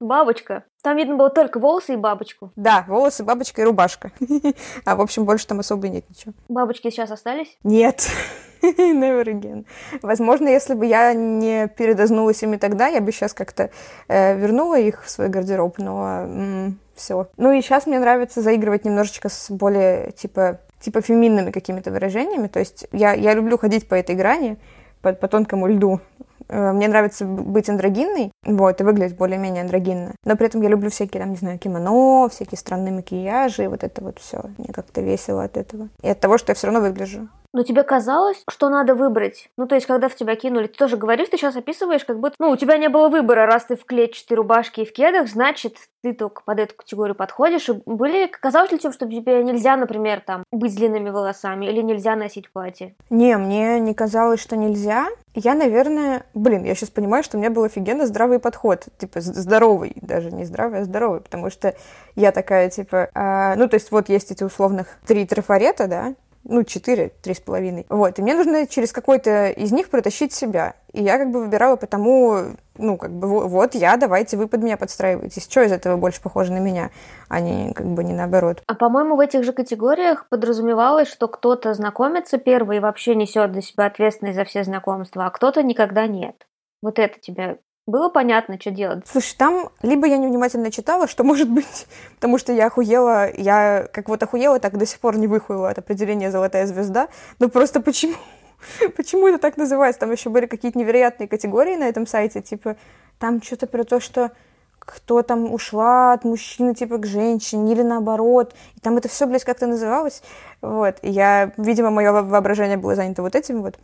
бабочка. 0.00 0.64
Там 0.82 0.96
видно 0.96 1.16
было 1.16 1.30
только 1.30 1.58
волосы 1.58 1.94
и 1.94 1.96
бабочку. 1.96 2.52
Да, 2.56 2.84
волосы, 2.86 3.24
бабочка 3.24 3.62
и 3.62 3.64
рубашка. 3.64 4.10
А, 4.84 4.96
в 4.96 5.00
общем, 5.00 5.24
больше 5.24 5.46
там 5.46 5.60
особо 5.60 5.88
нет 5.88 6.04
ничего. 6.10 6.34
Бабочки 6.48 6.90
сейчас 6.90 7.10
остались? 7.10 7.56
Нет. 7.62 8.08
Never 8.62 9.24
again. 9.24 9.66
Возможно, 10.02 10.48
если 10.48 10.74
бы 10.74 10.86
я 10.86 11.12
не 11.14 11.68
передознулась 11.68 12.42
ими 12.42 12.56
тогда, 12.56 12.86
я 12.88 13.00
бы 13.00 13.12
сейчас 13.12 13.32
как-то 13.32 13.70
э, 14.08 14.36
вернула 14.36 14.78
их 14.78 15.04
в 15.04 15.10
свой 15.10 15.28
гардероб, 15.28 15.78
но 15.78 16.20
м- 16.22 16.78
все. 16.94 17.28
Ну 17.36 17.52
и 17.52 17.62
сейчас 17.62 17.86
мне 17.86 17.98
нравится 17.98 18.42
заигрывать 18.42 18.84
немножечко 18.84 19.28
с 19.28 19.50
более, 19.50 20.12
типа, 20.12 20.60
типа 20.80 21.00
феминными 21.00 21.50
какими-то 21.50 21.90
выражениями. 21.90 22.48
То 22.48 22.58
есть 22.60 22.86
я, 22.92 23.12
я 23.12 23.34
люблю 23.34 23.56
ходить 23.58 23.88
по 23.88 23.94
этой 23.94 24.14
грани, 24.14 24.58
по, 25.02 25.12
по 25.12 25.28
тонкому 25.28 25.66
льду. 25.66 26.00
Э, 26.48 26.72
мне 26.72 26.88
нравится 26.88 27.24
быть 27.24 27.68
андрогинной, 27.68 28.32
вот, 28.44 28.80
и 28.80 28.84
выглядеть 28.84 29.16
более-менее 29.16 29.62
андрогинно. 29.62 30.12
Но 30.24 30.36
при 30.36 30.46
этом 30.46 30.62
я 30.62 30.68
люблю 30.68 30.90
всякие, 30.90 31.22
там, 31.22 31.30
не 31.30 31.36
знаю, 31.36 31.58
кимоно, 31.58 32.28
всякие 32.28 32.58
странные 32.58 32.92
макияжи, 32.92 33.68
вот 33.68 33.84
это 33.84 34.02
вот 34.02 34.18
все. 34.18 34.42
Мне 34.58 34.68
как-то 34.72 35.00
весело 35.00 35.44
от 35.44 35.56
этого. 35.56 35.88
И 36.02 36.08
от 36.08 36.20
того, 36.20 36.38
что 36.38 36.50
я 36.50 36.54
все 36.54 36.68
равно 36.68 36.80
выгляжу 36.80 37.28
Но 37.54 37.62
тебе 37.62 37.84
казалось, 37.84 38.42
что 38.50 38.68
надо 38.68 38.96
выбрать? 38.96 39.48
Ну, 39.56 39.68
то 39.68 39.76
есть, 39.76 39.86
когда 39.86 40.08
в 40.08 40.16
тебя 40.16 40.34
кинули, 40.34 40.66
ты 40.66 40.76
тоже 40.76 40.96
говоришь, 40.96 41.28
ты 41.28 41.36
сейчас 41.36 41.54
описываешь, 41.54 42.04
как 42.04 42.18
будто, 42.18 42.34
ну, 42.40 42.50
у 42.50 42.56
тебя 42.56 42.76
не 42.78 42.88
было 42.88 43.08
выбора, 43.08 43.46
раз 43.46 43.66
ты 43.66 43.76
в 43.76 43.84
клетчатой 43.84 44.36
рубашке 44.36 44.82
и 44.82 44.84
в 44.84 44.92
кедах, 44.92 45.28
значит, 45.28 45.76
ты 46.02 46.12
только 46.12 46.42
под 46.44 46.58
эту 46.58 46.74
категорию 46.74 47.14
подходишь. 47.14 47.68
И 47.68 47.80
были, 47.86 48.26
казалось 48.26 48.72
ли 48.72 48.78
тебе, 48.78 48.92
что 48.92 49.06
тебе 49.06 49.42
нельзя, 49.44 49.76
например, 49.76 50.20
там, 50.20 50.42
быть 50.50 50.74
длинными 50.74 51.10
волосами 51.10 51.66
или 51.66 51.80
нельзя 51.80 52.16
носить 52.16 52.52
платье? 52.52 52.94
Не, 53.08 53.38
мне 53.38 53.78
не 53.78 53.94
казалось, 53.94 54.40
что 54.40 54.56
нельзя. 54.56 55.06
Я, 55.34 55.54
наверное, 55.54 56.26
блин, 56.34 56.64
я 56.64 56.74
сейчас 56.74 56.90
понимаю, 56.90 57.24
что 57.24 57.36
у 57.36 57.40
меня 57.40 57.50
был 57.50 57.64
офигенно 57.64 58.06
здравый 58.06 58.38
подход, 58.38 58.86
типа 58.98 59.20
здоровый, 59.20 59.92
даже 59.96 60.30
не 60.30 60.44
здравый, 60.44 60.80
а 60.80 60.84
здоровый, 60.84 61.20
потому 61.20 61.50
что 61.50 61.74
я 62.16 62.30
такая, 62.30 62.68
типа, 62.68 63.08
э, 63.14 63.54
ну, 63.56 63.68
то 63.68 63.74
есть 63.74 63.90
вот 63.90 64.08
есть 64.08 64.30
эти 64.30 64.44
условных 64.44 64.98
три 65.06 65.26
трафарета, 65.26 65.88
да, 65.88 66.14
ну, 66.44 66.62
четыре, 66.62 67.10
три 67.22 67.34
с 67.34 67.40
половиной. 67.40 67.86
Вот, 67.88 68.18
и 68.18 68.22
мне 68.22 68.34
нужно 68.34 68.66
через 68.66 68.92
какой-то 68.92 69.48
из 69.48 69.72
них 69.72 69.88
протащить 69.88 70.32
себя. 70.32 70.74
И 70.92 71.02
я 71.02 71.18
как 71.18 71.30
бы 71.30 71.40
выбирала 71.40 71.76
потому, 71.76 72.56
ну, 72.76 72.96
как 72.96 73.12
бы, 73.12 73.48
вот 73.48 73.74
я, 73.74 73.96
давайте 73.96 74.36
вы 74.36 74.46
под 74.46 74.62
меня 74.62 74.76
подстраиваетесь. 74.76 75.44
Что 75.44 75.62
из 75.62 75.72
этого 75.72 75.96
больше 75.96 76.20
похоже 76.22 76.52
на 76.52 76.58
меня, 76.58 76.90
а 77.28 77.40
не 77.40 77.72
как 77.72 77.86
бы 77.86 78.04
не 78.04 78.12
наоборот. 78.12 78.62
А 78.66 78.74
по-моему, 78.74 79.16
в 79.16 79.20
этих 79.20 79.42
же 79.42 79.52
категориях 79.52 80.28
подразумевалось, 80.28 81.08
что 81.08 81.28
кто-то 81.28 81.72
знакомится 81.74 82.38
первый 82.38 82.76
и 82.76 82.80
вообще 82.80 83.14
несет 83.14 83.52
для 83.52 83.62
себя 83.62 83.86
ответственность 83.86 84.36
за 84.36 84.44
все 84.44 84.64
знакомства, 84.64 85.26
а 85.26 85.30
кто-то 85.30 85.62
никогда 85.62 86.06
нет. 86.06 86.46
Вот 86.82 86.98
это 86.98 87.18
тебя 87.18 87.56
было 87.86 88.08
понятно, 88.08 88.58
что 88.58 88.70
делать. 88.70 89.04
Слушай, 89.06 89.36
там 89.36 89.70
либо 89.82 90.06
я 90.06 90.16
невнимательно 90.16 90.70
читала, 90.70 91.06
что 91.06 91.24
может 91.24 91.50
быть, 91.50 91.86
потому 92.14 92.38
что 92.38 92.52
я 92.52 92.66
охуела, 92.66 93.30
я 93.32 93.86
как 93.92 94.08
вот 94.08 94.22
охуела, 94.22 94.58
так 94.58 94.76
до 94.78 94.86
сих 94.86 95.00
пор 95.00 95.16
не 95.16 95.26
выхуела 95.26 95.70
от 95.70 95.78
определения 95.78 96.30
«золотая 96.30 96.66
звезда». 96.66 97.08
Ну 97.38 97.48
просто 97.48 97.80
почему? 97.80 98.14
Почему 98.96 99.28
это 99.28 99.38
так 99.38 99.58
называется? 99.58 100.00
Там 100.00 100.12
еще 100.12 100.30
были 100.30 100.46
какие-то 100.46 100.78
невероятные 100.78 101.28
категории 101.28 101.76
на 101.76 101.84
этом 101.84 102.06
сайте, 102.06 102.40
типа 102.40 102.76
там 103.18 103.42
что-то 103.42 103.66
про 103.66 103.84
то, 103.84 104.00
что 104.00 104.32
кто 104.78 105.22
там 105.22 105.52
ушла 105.52 106.12
от 106.12 106.24
мужчины, 106.24 106.74
типа, 106.74 106.98
к 106.98 107.06
женщине, 107.06 107.72
или 107.72 107.82
наоборот. 107.82 108.54
И 108.76 108.80
там 108.80 108.96
это 108.96 109.08
все, 109.08 109.26
блядь, 109.26 109.44
как-то 109.44 109.66
называлось. 109.66 110.22
Вот. 110.60 110.96
И 111.02 111.10
я, 111.10 111.52
видимо, 111.56 111.90
мое 111.90 112.12
воображение 112.12 112.76
было 112.76 112.94
занято 112.94 113.22
вот 113.22 113.34
этим 113.34 113.62
вот. 113.62 113.78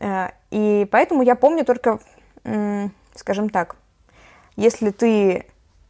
Э, 0.00 0.28
и 0.50 0.86
поэтому 0.90 1.22
я 1.22 1.34
помню 1.34 1.64
только 1.64 1.98
скажем 3.18 3.50
так, 3.50 3.76
если 4.56 4.90
ты 4.90 5.46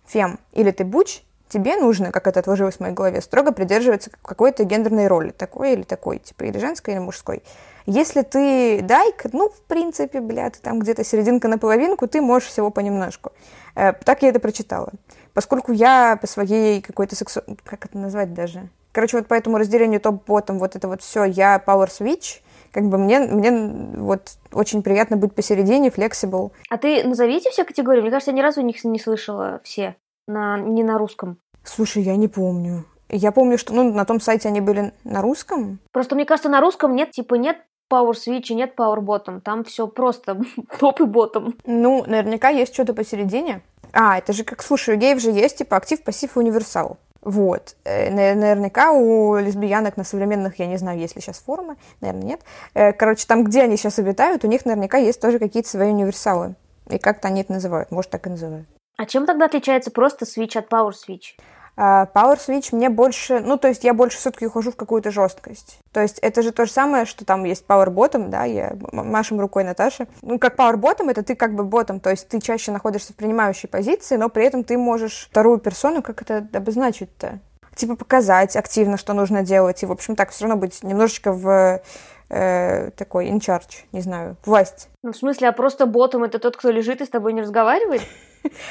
фем 0.07 0.39
или 0.53 0.71
ты 0.71 0.85
буч, 0.85 1.23
тебе 1.49 1.77
нужно, 1.77 2.13
как 2.13 2.27
это 2.27 2.41
отложилось 2.41 2.77
в 2.77 2.81
моей 2.81 2.95
голове, 2.95 3.21
строго 3.21 3.53
придерживаться 3.53 4.11
какой-то 4.23 4.65
гендерной 4.65 5.07
роли, 5.07 5.31
такой 5.31 5.73
или 5.73 5.83
такой, 5.83 6.19
типа 6.19 6.45
или 6.45 6.59
женской, 6.59 6.95
или 6.95 7.01
мужской. 7.01 7.43
Если 7.87 8.21
ты 8.23 8.83
дайк, 8.83 9.25
ну, 9.33 9.49
в 9.49 9.61
принципе, 9.63 10.21
бля, 10.21 10.51
ты 10.51 10.59
там 10.61 10.79
где-то 10.79 11.05
серединка 11.05 11.49
на 11.49 11.57
половинку, 11.57 12.07
ты 12.07 12.21
можешь 12.21 12.49
всего 12.51 12.71
понемножку. 12.71 13.33
Э, 13.75 13.95
так 13.95 14.23
я 14.23 14.29
это 14.29 14.41
прочитала. 14.41 14.93
Поскольку 15.33 15.73
я 15.73 16.19
по 16.21 16.27
своей 16.27 16.83
какой-то 16.83 17.17
сексу... 17.17 17.43
Как 17.65 17.87
это 17.87 17.97
назвать 17.97 18.35
даже? 18.35 18.69
Короче, 18.93 19.17
вот 19.17 19.27
по 19.27 19.35
этому 19.35 19.57
разделению 19.57 20.01
топ-ботом, 20.01 20.59
вот 20.59 20.77
это 20.77 20.87
вот 20.87 21.01
все, 21.01 21.25
я 21.25 21.63
power 21.65 21.89
switch, 21.89 22.43
как 22.73 22.89
бы 22.89 22.99
мне, 22.99 23.21
мне 23.21 23.51
вот 23.97 24.33
очень 24.53 24.83
приятно 24.83 25.17
быть 25.17 25.35
посередине, 25.35 25.89
flexible. 25.89 26.53
А 26.71 26.79
ты 26.79 27.05
назовите 27.05 27.51
все 27.51 27.65
категории? 27.65 28.01
Мне 28.01 28.11
кажется, 28.11 28.31
я 28.31 28.37
ни 28.37 28.41
разу 28.41 28.61
них 28.63 28.83
не 28.85 28.99
слышала 28.99 29.61
все, 29.65 29.97
на, 30.27 30.59
не 30.59 30.83
на 30.83 30.99
русском. 30.99 31.39
Слушай, 31.65 32.03
я 32.03 32.17
не 32.17 32.29
помню. 32.29 32.85
Я 33.11 33.33
помню, 33.33 33.59
что 33.59 33.75
ну, 33.75 33.93
на 33.93 34.05
том 34.05 34.21
сайте 34.21 34.49
они 34.49 34.61
были 34.61 34.93
на 35.05 35.23
русском. 35.23 35.79
Просто 35.93 36.15
мне 36.15 36.25
кажется, 36.25 36.49
на 36.49 36.61
русском 36.61 36.95
нет, 36.95 37.11
типа, 37.11 37.35
нет 37.35 37.59
Power 37.91 38.13
Switch 38.13 38.47
и 38.49 38.55
нет 38.55 38.75
Power 38.77 38.99
Bottom. 38.99 39.41
Там 39.41 39.65
все 39.65 39.87
просто 39.87 40.41
топ 40.79 41.01
и 41.01 41.05
ботом. 41.05 41.57
Ну, 41.65 42.05
наверняка 42.07 42.51
есть 42.51 42.75
что-то 42.75 42.93
посередине. 42.93 43.63
А, 43.93 44.19
это 44.19 44.33
же 44.33 44.45
как, 44.45 44.63
слушай, 44.63 44.95
у 44.95 44.99
геев 44.99 45.21
же 45.21 45.31
есть, 45.31 45.59
типа, 45.59 45.77
актив, 45.77 46.03
пассив 46.03 46.37
и 46.37 46.39
универсал. 46.39 46.99
Вот. 47.29 47.77
Э, 47.85 48.11
наверняка 48.11 48.91
у 48.93 49.37
лесбиянок 49.37 49.99
на 49.99 50.05
современных, 50.05 50.59
я 50.59 50.67
не 50.67 50.79
знаю, 50.79 50.99
есть 50.99 51.15
ли 51.15 51.21
сейчас 51.21 51.39
формы, 51.39 51.77
наверное, 52.01 52.23
нет. 52.23 52.41
Э, 52.73 52.95
короче, 52.95 53.27
там, 53.27 53.45
где 53.45 53.65
они 53.65 53.77
сейчас 53.77 53.99
обитают, 53.99 54.45
у 54.45 54.49
них 54.49 54.65
наверняка 54.65 54.97
есть 54.97 55.21
тоже 55.21 55.39
какие-то 55.39 55.69
свои 55.69 55.91
универсалы. 55.91 56.55
И 56.89 56.97
как-то 56.97 57.29
они 57.29 57.43
это 57.43 57.53
называют, 57.53 57.91
может, 57.91 58.11
так 58.11 58.27
и 58.27 58.31
называют. 58.31 58.67
А 58.97 59.05
чем 59.05 59.27
тогда 59.27 59.45
отличается 59.45 59.91
просто 59.91 60.25
Switch 60.25 60.57
от 60.59 60.73
Power 60.73 60.93
Switch? 60.93 61.37
А, 61.81 62.09
Power 62.13 62.37
Switch 62.37 62.75
мне 62.75 62.89
больше, 62.89 63.39
ну, 63.39 63.57
то 63.57 63.69
есть 63.69 63.85
я 63.85 63.95
больше 63.95 64.19
все-таки 64.19 64.49
ухожу 64.49 64.73
в 64.73 64.77
какую-то 64.77 65.13
жесткость. 65.13 65.79
То 65.93 66.01
есть 66.01 66.19
это 66.19 66.43
же 66.43 66.51
то 66.51 66.67
же 66.67 66.73
самое, 66.73 67.05
что 67.05 67.25
там 67.25 67.45
есть 67.45 67.65
Power 67.69 67.87
Bottom, 67.87 68.31
да, 68.31 68.43
я 68.43 68.73
машем 68.91 69.39
рукой 69.39 69.63
Наташи. 69.63 70.09
Ну, 70.23 70.41
как 70.41 70.57
Power 70.57 70.75
Bottom, 70.75 71.09
это 71.09 71.23
ты 71.23 71.37
как 71.37 71.55
бы 71.55 71.63
ботом, 71.63 72.01
то 72.01 72.11
есть 72.11 72.27
ты 72.27 72.41
чаще 72.41 72.73
находишься 72.73 73.13
в 73.13 73.17
принимающей 73.17 73.69
позиции, 73.69 74.17
но 74.17 74.29
при 74.29 74.45
этом 74.45 74.65
ты 74.65 74.77
можешь 74.77 75.29
вторую 75.31 75.59
персону, 75.59 76.03
как 76.03 76.21
это 76.21 76.49
обозначить-то? 76.53 77.39
Типа 77.77 77.95
показать 77.95 78.57
активно, 78.57 78.97
что 78.97 79.13
нужно 79.13 79.45
делать, 79.45 79.81
и, 79.85 79.87
в 79.87 79.93
общем, 79.93 80.17
так 80.17 80.31
все 80.31 80.47
равно 80.47 80.61
быть 80.61 80.83
немножечко 80.83 81.33
в 81.33 81.81
э, 82.29 82.91
такой 82.97 83.29
in 83.29 83.39
charge, 83.39 83.85
не 83.93 84.01
знаю, 84.01 84.37
власть. 84.45 84.89
Ну, 85.05 85.13
в 85.13 85.17
смысле, 85.17 85.47
а 85.47 85.53
просто 85.53 85.87
ботом 85.87 86.25
это 86.25 86.41
тот, 86.41 86.57
кто 86.57 86.73
лежит 86.73 87.01
и 87.03 87.05
с 87.05 87.09
тобой 87.09 87.35
не 87.35 87.43
разговаривает? 87.43 88.03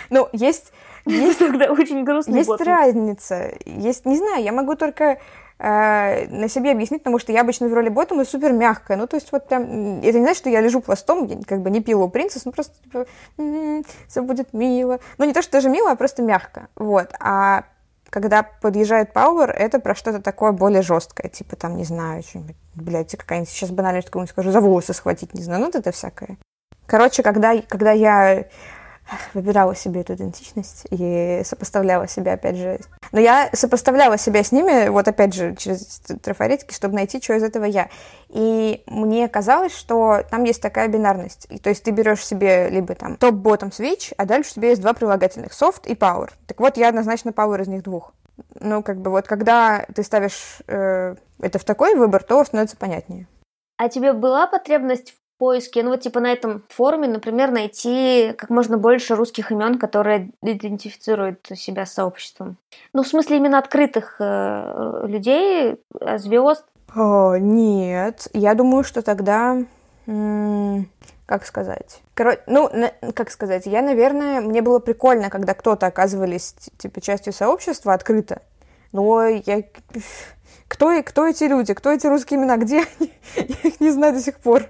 Ну, 0.09 0.29
есть 0.31 0.71
есть 1.07 1.39
тогда 1.39 1.71
очень 1.71 2.03
грустный 2.03 2.39
Есть 2.39 2.61
разница. 2.61 3.51
Есть, 3.65 4.05
не 4.05 4.17
знаю, 4.17 4.43
я 4.43 4.51
могу 4.51 4.75
только 4.75 5.19
э, 5.59 6.27
на 6.27 6.47
себе 6.49 6.71
объяснить, 6.71 7.01
потому 7.01 7.19
что 7.19 7.31
я 7.31 7.41
обычно 7.41 7.67
в 7.67 7.73
роли 7.73 7.89
ботом 7.89 8.21
и 8.21 8.25
супер 8.25 8.51
мягкая. 8.51 8.97
Ну, 8.97 9.07
то 9.07 9.15
есть 9.15 9.31
вот 9.31 9.47
прям, 9.47 9.99
это 9.99 10.17
не 10.17 10.23
значит, 10.23 10.37
что 10.37 10.49
я 10.49 10.61
лежу 10.61 10.81
пластом, 10.81 11.25
я 11.25 11.37
как 11.45 11.61
бы 11.61 11.69
не 11.69 11.81
пила 11.81 12.07
принцесс, 12.07 12.45
ну 12.45 12.51
просто 12.51 12.81
типа, 12.83 13.05
м-м, 13.37 13.83
все 14.07 14.21
будет 14.21 14.53
мило. 14.53 14.99
Ну, 15.17 15.25
не 15.25 15.33
то, 15.33 15.41
что 15.41 15.53
даже 15.53 15.69
мило, 15.69 15.91
а 15.91 15.95
просто 15.95 16.21
мягко. 16.21 16.67
Вот. 16.75 17.13
А 17.19 17.63
когда 18.09 18.43
подъезжает 18.43 19.13
Пауэр, 19.13 19.51
это 19.51 19.79
про 19.79 19.95
что-то 19.95 20.21
такое 20.21 20.51
более 20.51 20.81
жесткое, 20.81 21.29
типа 21.29 21.55
там, 21.55 21.75
не 21.75 21.83
знаю, 21.83 22.23
что-нибудь, 22.23 22.55
блядь, 22.75 23.15
какая-нибудь, 23.15 23.49
сейчас 23.49 23.71
банальность 23.71 24.07
какую-нибудь 24.07 24.31
скажу, 24.31 24.51
за 24.51 24.61
волосы 24.61 24.93
схватить, 24.93 25.33
не 25.33 25.43
знаю, 25.43 25.59
ну, 25.59 25.65
вот 25.67 25.75
это 25.75 25.91
всякое. 25.91 26.37
Короче, 26.85 27.21
когда, 27.21 27.61
когда 27.67 27.91
я 27.91 28.45
выбирала 29.33 29.75
себе 29.75 30.01
эту 30.01 30.15
идентичность 30.15 30.85
и 30.89 31.41
сопоставляла 31.43 32.07
себя, 32.07 32.33
опять 32.33 32.57
же. 32.57 32.79
Но 33.11 33.19
я 33.19 33.49
сопоставляла 33.53 34.17
себя 34.17 34.43
с 34.43 34.51
ними, 34.51 34.89
вот 34.89 35.07
опять 35.07 35.33
же, 35.33 35.55
через 35.55 36.01
трафаретики, 36.21 36.73
чтобы 36.73 36.95
найти, 36.95 37.21
что 37.21 37.33
из 37.33 37.43
этого 37.43 37.65
я. 37.65 37.89
И 38.29 38.83
мне 38.87 39.27
казалось, 39.27 39.75
что 39.75 40.23
там 40.29 40.43
есть 40.43 40.61
такая 40.61 40.87
бинарность. 40.87 41.47
И, 41.49 41.57
то 41.57 41.69
есть 41.69 41.83
ты 41.83 41.91
берешь 41.91 42.25
себе 42.25 42.69
либо 42.69 42.95
там 42.95 43.15
топ-ботом 43.17 43.69
switch, 43.69 44.13
а 44.17 44.25
дальше 44.25 44.51
у 44.51 44.55
тебя 44.55 44.69
есть 44.69 44.81
два 44.81 44.93
прилагательных, 44.93 45.51
soft 45.51 45.87
и 45.87 45.93
power. 45.93 46.29
Так 46.45 46.59
вот, 46.59 46.77
я 46.77 46.89
однозначно 46.89 47.29
power 47.29 47.61
из 47.61 47.67
них 47.67 47.83
двух. 47.83 48.13
Ну, 48.59 48.83
как 48.83 48.99
бы 48.99 49.09
вот, 49.09 49.27
когда 49.27 49.85
ты 49.95 50.03
ставишь 50.03 50.59
э, 50.67 51.15
это 51.39 51.59
в 51.59 51.63
такой 51.63 51.95
выбор, 51.95 52.23
то 52.23 52.43
становится 52.43 52.77
понятнее. 52.77 53.27
А 53.77 53.89
тебе 53.89 54.13
была 54.13 54.47
потребность 54.47 55.15
поиске, 55.37 55.83
ну 55.83 55.91
вот 55.91 56.01
типа 56.01 56.19
на 56.19 56.31
этом 56.31 56.63
форуме, 56.69 57.07
например, 57.07 57.51
найти 57.51 58.33
как 58.37 58.49
можно 58.49 58.77
больше 58.77 59.15
русских 59.15 59.51
имен, 59.51 59.77
которые 59.79 60.31
идентифицируют 60.41 61.47
себя 61.55 61.85
с 61.85 61.93
сообществом. 61.93 62.57
Ну, 62.93 63.03
в 63.03 63.07
смысле 63.07 63.37
именно 63.37 63.57
открытых 63.59 64.17
э, 64.19 65.03
людей, 65.07 65.75
э, 65.99 66.17
звезд. 66.17 66.65
О, 66.95 67.37
нет, 67.37 68.27
я 68.33 68.53
думаю, 68.55 68.83
что 68.83 69.01
тогда, 69.01 69.57
как 70.05 71.45
сказать, 71.45 72.01
Короче, 72.17 72.41
ну, 72.47 72.71
как 73.13 73.29
сказать, 73.29 73.67
я, 73.67 73.83
наверное, 73.83 74.41
мне 74.41 74.63
было 74.63 74.79
прикольно, 74.79 75.29
когда 75.29 75.53
кто-то 75.53 75.85
оказывались 75.85 76.55
типа 76.79 76.99
частью 76.99 77.31
сообщества 77.31 77.93
открыто, 77.93 78.41
но 78.91 79.27
я 79.27 79.61
кто, 80.67 81.01
кто 81.03 81.27
эти 81.27 81.43
люди, 81.43 81.75
кто 81.75 81.91
эти 81.91 82.07
русские 82.07 82.39
имена, 82.39 82.57
где 82.57 82.85
они? 82.99 83.13
Я 83.35 83.69
их 83.69 83.79
не 83.79 83.91
знаю 83.91 84.13
до 84.13 84.19
сих 84.19 84.39
пор. 84.39 84.63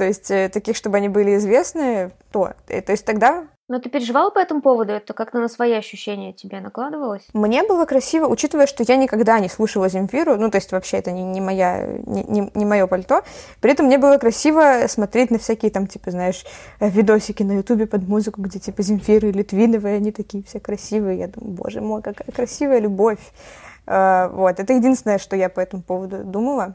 То 0.00 0.06
есть 0.06 0.30
э, 0.30 0.48
таких, 0.48 0.76
чтобы 0.76 0.96
они 0.96 1.10
были 1.10 1.36
известны, 1.36 2.12
то. 2.32 2.54
Э, 2.68 2.80
то 2.80 2.92
есть 2.92 3.04
тогда 3.04 3.44
но 3.68 3.78
ты 3.78 3.90
переживала 3.90 4.30
по 4.30 4.38
этому 4.38 4.62
поводу? 4.62 4.92
Это 4.92 5.12
как-то 5.12 5.38
на 5.38 5.48
свои 5.48 5.74
ощущения 5.74 6.32
тебе 6.32 6.60
накладывалось? 6.60 7.22
Мне 7.34 7.62
было 7.62 7.84
красиво, 7.84 8.26
учитывая, 8.26 8.66
что 8.66 8.82
я 8.82 8.96
никогда 8.96 9.38
не 9.38 9.48
слушала 9.50 9.90
Земфиру, 9.90 10.36
ну, 10.36 10.50
то 10.50 10.56
есть 10.56 10.72
вообще 10.72 10.96
это 10.96 11.12
не, 11.12 11.22
не, 11.22 11.40
моя, 11.40 11.86
не, 12.06 12.24
не, 12.24 12.50
не 12.54 12.64
мое 12.64 12.86
пальто. 12.86 13.22
При 13.60 13.70
этом 13.70 13.86
мне 13.86 13.98
было 13.98 14.16
красиво 14.16 14.86
смотреть 14.88 15.30
на 15.30 15.38
всякие 15.38 15.70
там, 15.70 15.86
типа, 15.86 16.10
знаешь, 16.10 16.46
э, 16.80 16.88
видосики 16.88 17.42
на 17.42 17.52
Ютубе 17.52 17.86
под 17.86 18.08
музыку, 18.08 18.40
где 18.40 18.58
типа 18.58 18.82
Земфиры 18.82 19.28
или 19.28 19.42
Твиновые, 19.42 19.96
они 19.96 20.12
такие 20.12 20.42
все 20.42 20.60
красивые. 20.60 21.18
Я 21.18 21.28
думаю, 21.28 21.52
боже 21.56 21.82
мой, 21.82 22.00
какая 22.00 22.32
красивая 22.32 22.80
любовь. 22.80 23.20
Вот, 23.86 24.60
это 24.60 24.72
единственное, 24.72 25.18
что 25.18 25.36
я 25.36 25.48
по 25.48 25.60
этому 25.60 25.82
поводу 25.82 26.24
думала. 26.24 26.74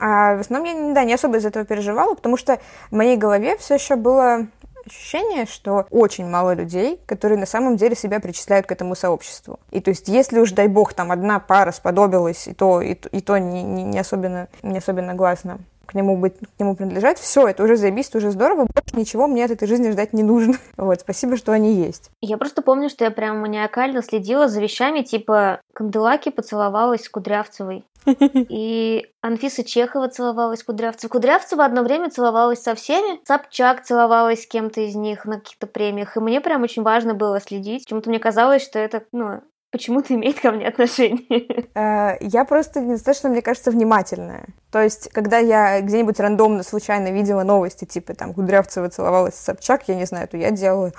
А 0.00 0.36
в 0.36 0.40
основном 0.40 0.88
я 0.88 0.94
да, 0.94 1.04
не 1.04 1.14
особо 1.14 1.36
из 1.36 1.44
этого 1.44 1.64
переживала, 1.64 2.14
потому 2.14 2.36
что 2.36 2.58
в 2.90 2.96
моей 2.96 3.16
голове 3.16 3.56
все 3.58 3.74
еще 3.74 3.96
было 3.96 4.46
ощущение, 4.86 5.44
что 5.46 5.86
очень 5.90 6.26
мало 6.26 6.54
людей, 6.54 6.98
которые 7.06 7.38
на 7.38 7.46
самом 7.46 7.76
деле 7.76 7.94
себя 7.94 8.18
причисляют 8.18 8.66
к 8.66 8.72
этому 8.72 8.94
сообществу. 8.94 9.60
И 9.70 9.80
то 9.80 9.90
есть, 9.90 10.08
если 10.08 10.40
уж, 10.40 10.52
дай 10.52 10.68
бог, 10.68 10.94
там 10.94 11.12
одна 11.12 11.38
пара 11.38 11.70
сподобилась, 11.70 12.48
и 12.48 12.54
то, 12.54 12.80
и, 12.80 12.94
и 12.94 13.20
то 13.20 13.36
не, 13.38 13.62
не, 13.62 13.84
не, 13.84 13.98
особенно, 13.98 14.48
не 14.62 14.78
особенно 14.78 15.14
гласно 15.14 15.58
к 15.90 15.94
нему 15.94 16.16
быть, 16.16 16.34
к 16.38 16.60
нему 16.60 16.76
принадлежать, 16.76 17.18
все, 17.18 17.48
это 17.48 17.64
уже 17.64 17.76
заебись, 17.76 18.08
это 18.08 18.18
уже 18.18 18.30
здорово, 18.30 18.66
больше 18.72 18.96
ничего 18.96 19.26
мне 19.26 19.44
от 19.44 19.50
этой 19.50 19.66
жизни 19.66 19.90
ждать 19.90 20.12
не 20.12 20.22
нужно. 20.22 20.54
Вот, 20.76 21.00
спасибо, 21.00 21.36
что 21.36 21.52
они 21.52 21.74
есть. 21.74 22.10
Я 22.20 22.38
просто 22.38 22.62
помню, 22.62 22.88
что 22.88 23.04
я 23.04 23.10
прям 23.10 23.40
маниакально 23.40 24.02
следила 24.02 24.48
за 24.48 24.60
вещами, 24.60 25.02
типа 25.02 25.60
Канделаки 25.74 26.30
поцеловалась 26.30 27.04
с 27.04 27.08
Кудрявцевой. 27.08 27.84
И 28.06 29.06
Анфиса 29.20 29.62
Чехова 29.62 30.08
целовалась 30.08 30.60
с 30.60 30.64
Кудрявцевой. 30.64 31.10
Кудрявцева 31.10 31.64
одно 31.64 31.82
время 31.82 32.10
целовалась 32.10 32.62
со 32.62 32.74
всеми. 32.74 33.20
Собчак 33.26 33.84
целовалась 33.84 34.44
с 34.44 34.46
кем-то 34.46 34.80
из 34.80 34.94
них 34.94 35.26
на 35.26 35.38
каких-то 35.38 35.66
премиях. 35.66 36.16
И 36.16 36.20
мне 36.20 36.40
прям 36.40 36.62
очень 36.62 36.82
важно 36.82 37.14
было 37.14 37.40
следить. 37.40 37.84
Почему-то 37.84 38.08
мне 38.08 38.18
казалось, 38.18 38.62
что 38.62 38.78
это, 38.78 39.04
ну, 39.12 39.42
почему-то 39.70 40.14
имеет 40.14 40.40
ко 40.40 40.50
мне 40.50 40.68
отношение. 40.68 41.66
Э, 41.72 42.16
я 42.20 42.44
просто 42.44 42.80
недостаточно, 42.80 43.28
мне 43.28 43.42
кажется, 43.42 43.70
внимательная. 43.70 44.46
То 44.72 44.82
есть, 44.82 45.08
когда 45.10 45.38
я 45.38 45.80
где-нибудь 45.80 46.18
рандомно, 46.18 46.64
случайно 46.64 47.12
видела 47.12 47.44
новости, 47.44 47.84
типа, 47.84 48.14
там, 48.14 48.34
Кудрявцева 48.34 48.88
целовалась 48.88 49.34
с 49.34 49.44
Собчак, 49.44 49.84
я 49.86 49.94
не 49.94 50.04
знаю, 50.04 50.26
то 50.26 50.36
я 50.36 50.50
делала 50.50 50.92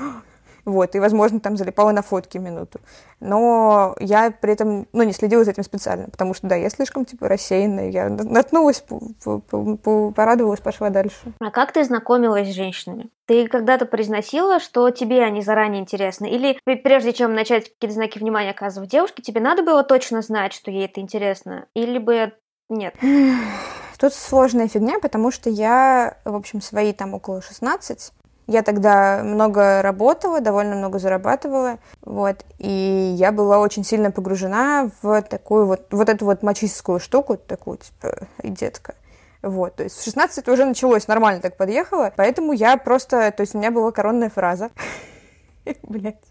вот, 0.71 0.95
и, 0.95 0.99
возможно, 0.99 1.39
там 1.39 1.57
залипала 1.57 1.91
на 1.91 2.01
фотки 2.01 2.37
минуту. 2.37 2.79
Но 3.19 3.95
я 3.99 4.31
при 4.31 4.53
этом, 4.53 4.87
ну, 4.93 5.03
не 5.03 5.13
следила 5.13 5.43
за 5.43 5.51
этим 5.51 5.63
специально, 5.63 6.09
потому 6.09 6.33
что, 6.33 6.47
да, 6.47 6.55
я 6.55 6.69
слишком, 6.69 7.05
типа, 7.05 7.27
рассеянная, 7.27 7.89
я 7.89 8.09
наткнулась, 8.09 8.83
порадовалась, 10.15 10.59
пошла 10.59 10.89
дальше. 10.89 11.33
А 11.39 11.51
как 11.51 11.71
ты 11.71 11.83
знакомилась 11.83 12.49
с 12.49 12.55
женщинами? 12.55 13.09
Ты 13.27 13.47
когда-то 13.47 13.85
произносила, 13.85 14.59
что 14.59 14.89
тебе 14.89 15.23
они 15.23 15.41
заранее 15.41 15.81
интересны? 15.81 16.29
Или 16.29 16.57
прежде 16.65 17.13
чем 17.13 17.35
начать 17.35 17.71
какие-то 17.71 17.93
знаки 17.93 18.17
внимания 18.17 18.51
оказывать 18.51 18.89
девушке, 18.89 19.21
тебе 19.21 19.39
надо 19.39 19.61
было 19.63 19.83
точно 19.83 20.21
знать, 20.21 20.53
что 20.53 20.71
ей 20.71 20.85
это 20.85 20.99
интересно? 20.99 21.65
Или 21.75 21.99
бы 21.99 22.33
нет? 22.69 22.95
Тут 23.99 24.13
сложная 24.15 24.67
фигня, 24.67 24.99
потому 24.99 25.29
что 25.29 25.49
я, 25.49 26.17
в 26.25 26.35
общем, 26.35 26.59
свои 26.59 26.91
там 26.91 27.13
около 27.13 27.41
16 27.43 28.11
я 28.51 28.63
тогда 28.63 29.21
много 29.23 29.81
работала, 29.81 30.41
довольно 30.41 30.75
много 30.75 30.99
зарабатывала, 30.99 31.79
вот, 32.01 32.45
и 32.59 33.15
я 33.17 33.31
была 33.31 33.59
очень 33.59 33.83
сильно 33.83 34.11
погружена 34.11 34.91
в 35.01 35.21
такую 35.23 35.65
вот, 35.65 35.87
вот 35.91 36.09
эту 36.09 36.25
вот 36.25 36.43
мачистскую 36.43 36.99
штуку, 36.99 37.37
такую, 37.37 37.77
типа, 37.77 38.27
и 38.43 38.49
детка. 38.49 38.95
Вот, 39.41 39.75
то 39.75 39.83
есть 39.83 39.97
в 39.97 40.03
16 40.03 40.37
это 40.37 40.51
уже 40.51 40.65
началось, 40.65 41.07
нормально 41.07 41.41
так 41.41 41.57
подъехала, 41.57 42.13
поэтому 42.15 42.53
я 42.53 42.77
просто, 42.77 43.31
то 43.31 43.41
есть 43.41 43.55
у 43.55 43.57
меня 43.57 43.71
была 43.71 43.91
коронная 43.91 44.29
фраза. 44.29 44.69
Блять. 45.83 46.21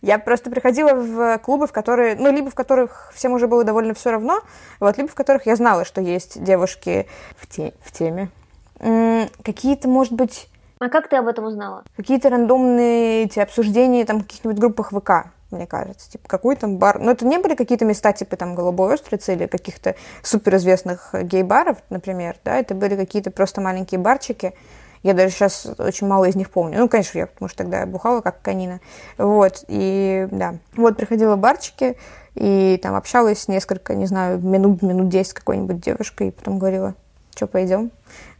Я 0.00 0.18
просто 0.18 0.48
приходила 0.50 0.94
в 0.94 1.38
клубы, 1.38 1.66
в 1.66 1.72
которые, 1.72 2.14
ну, 2.14 2.32
либо 2.32 2.50
в 2.50 2.54
которых 2.54 3.10
всем 3.14 3.32
уже 3.32 3.48
было 3.48 3.64
довольно 3.64 3.94
все 3.94 4.12
равно, 4.12 4.40
вот, 4.80 4.96
либо 4.96 5.10
в 5.10 5.14
которых 5.14 5.46
я 5.46 5.56
знала, 5.56 5.84
что 5.84 6.00
есть 6.00 6.42
девушки 6.42 7.08
в, 7.36 7.48
те, 7.48 7.74
в 7.82 7.92
теме. 7.92 8.30
Какие-то, 8.78 9.88
может 9.88 10.12
быть, 10.12 10.48
а 10.80 10.88
как 10.88 11.08
ты 11.08 11.16
об 11.16 11.26
этом 11.26 11.44
узнала? 11.44 11.84
Какие-то 11.96 12.30
рандомные 12.30 13.24
эти 13.24 13.38
обсуждения 13.38 14.04
там 14.04 14.20
в 14.20 14.22
каких-нибудь 14.22 14.58
группах 14.58 14.92
ВК, 14.92 15.32
мне 15.50 15.66
кажется. 15.66 16.10
Типа, 16.10 16.28
какой 16.28 16.56
там 16.56 16.76
бар. 16.76 16.98
Но 16.98 17.12
это 17.12 17.26
не 17.26 17.38
были 17.38 17.54
какие-то 17.54 17.84
места, 17.84 18.12
типа 18.12 18.36
там 18.36 18.54
Голубой 18.54 18.94
Устрицы 18.94 19.34
или 19.34 19.46
каких-то 19.46 19.96
суперизвестных 20.22 21.14
гей-баров, 21.14 21.78
например, 21.90 22.36
да, 22.44 22.56
это 22.56 22.74
были 22.74 22.96
какие-то 22.96 23.30
просто 23.30 23.60
маленькие 23.60 24.00
барчики. 24.00 24.54
Я 25.02 25.14
даже 25.14 25.30
сейчас 25.30 25.66
очень 25.78 26.08
мало 26.08 26.24
из 26.24 26.34
них 26.34 26.50
помню. 26.50 26.78
Ну, 26.78 26.88
конечно, 26.88 27.18
я, 27.18 27.26
потому 27.26 27.48
что 27.48 27.58
тогда 27.58 27.86
бухала 27.86 28.20
как 28.20 28.42
канина. 28.42 28.80
Вот, 29.16 29.64
и 29.68 30.26
да. 30.30 30.56
Вот, 30.76 30.96
приходила 30.96 31.36
в 31.36 31.38
барчики, 31.38 31.96
и 32.34 32.78
там 32.82 32.94
общалась 32.94 33.48
несколько, 33.48 33.94
не 33.94 34.06
знаю, 34.06 34.40
минут, 34.40 34.82
минут 34.82 35.08
10 35.08 35.30
с 35.30 35.34
какой-нибудь 35.34 35.80
девушкой, 35.80 36.28
и 36.28 36.30
потом 36.32 36.58
говорила, 36.58 36.94
что, 37.34 37.46
пойдем? 37.46 37.90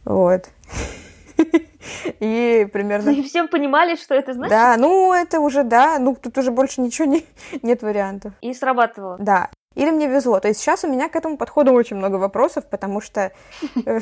Вот. 0.03 0.49
И 2.19 2.67
примерно... 2.71 3.09
И 3.09 3.23
всем 3.23 3.47
понимали, 3.47 3.95
что 3.95 4.15
это 4.15 4.33
значит? 4.33 4.51
Да, 4.51 4.75
ну 4.77 5.13
это 5.13 5.39
уже, 5.39 5.63
да, 5.63 5.99
ну 5.99 6.15
тут 6.15 6.37
уже 6.37 6.51
больше 6.51 6.81
ничего 6.81 7.07
не, 7.07 7.25
нет 7.61 7.81
вариантов. 7.81 8.33
И 8.41 8.53
срабатывало. 8.53 9.17
Да. 9.19 9.49
Или 9.75 9.91
мне 9.91 10.07
везло. 10.07 10.39
То 10.39 10.47
есть 10.47 10.59
сейчас 10.59 10.83
у 10.83 10.89
меня 10.89 11.09
к 11.09 11.15
этому 11.15 11.37
подходу 11.37 11.71
очень 11.71 11.95
много 11.95 12.15
вопросов, 12.15 12.65
потому 12.69 13.01
что 13.01 13.31
э, 13.85 13.99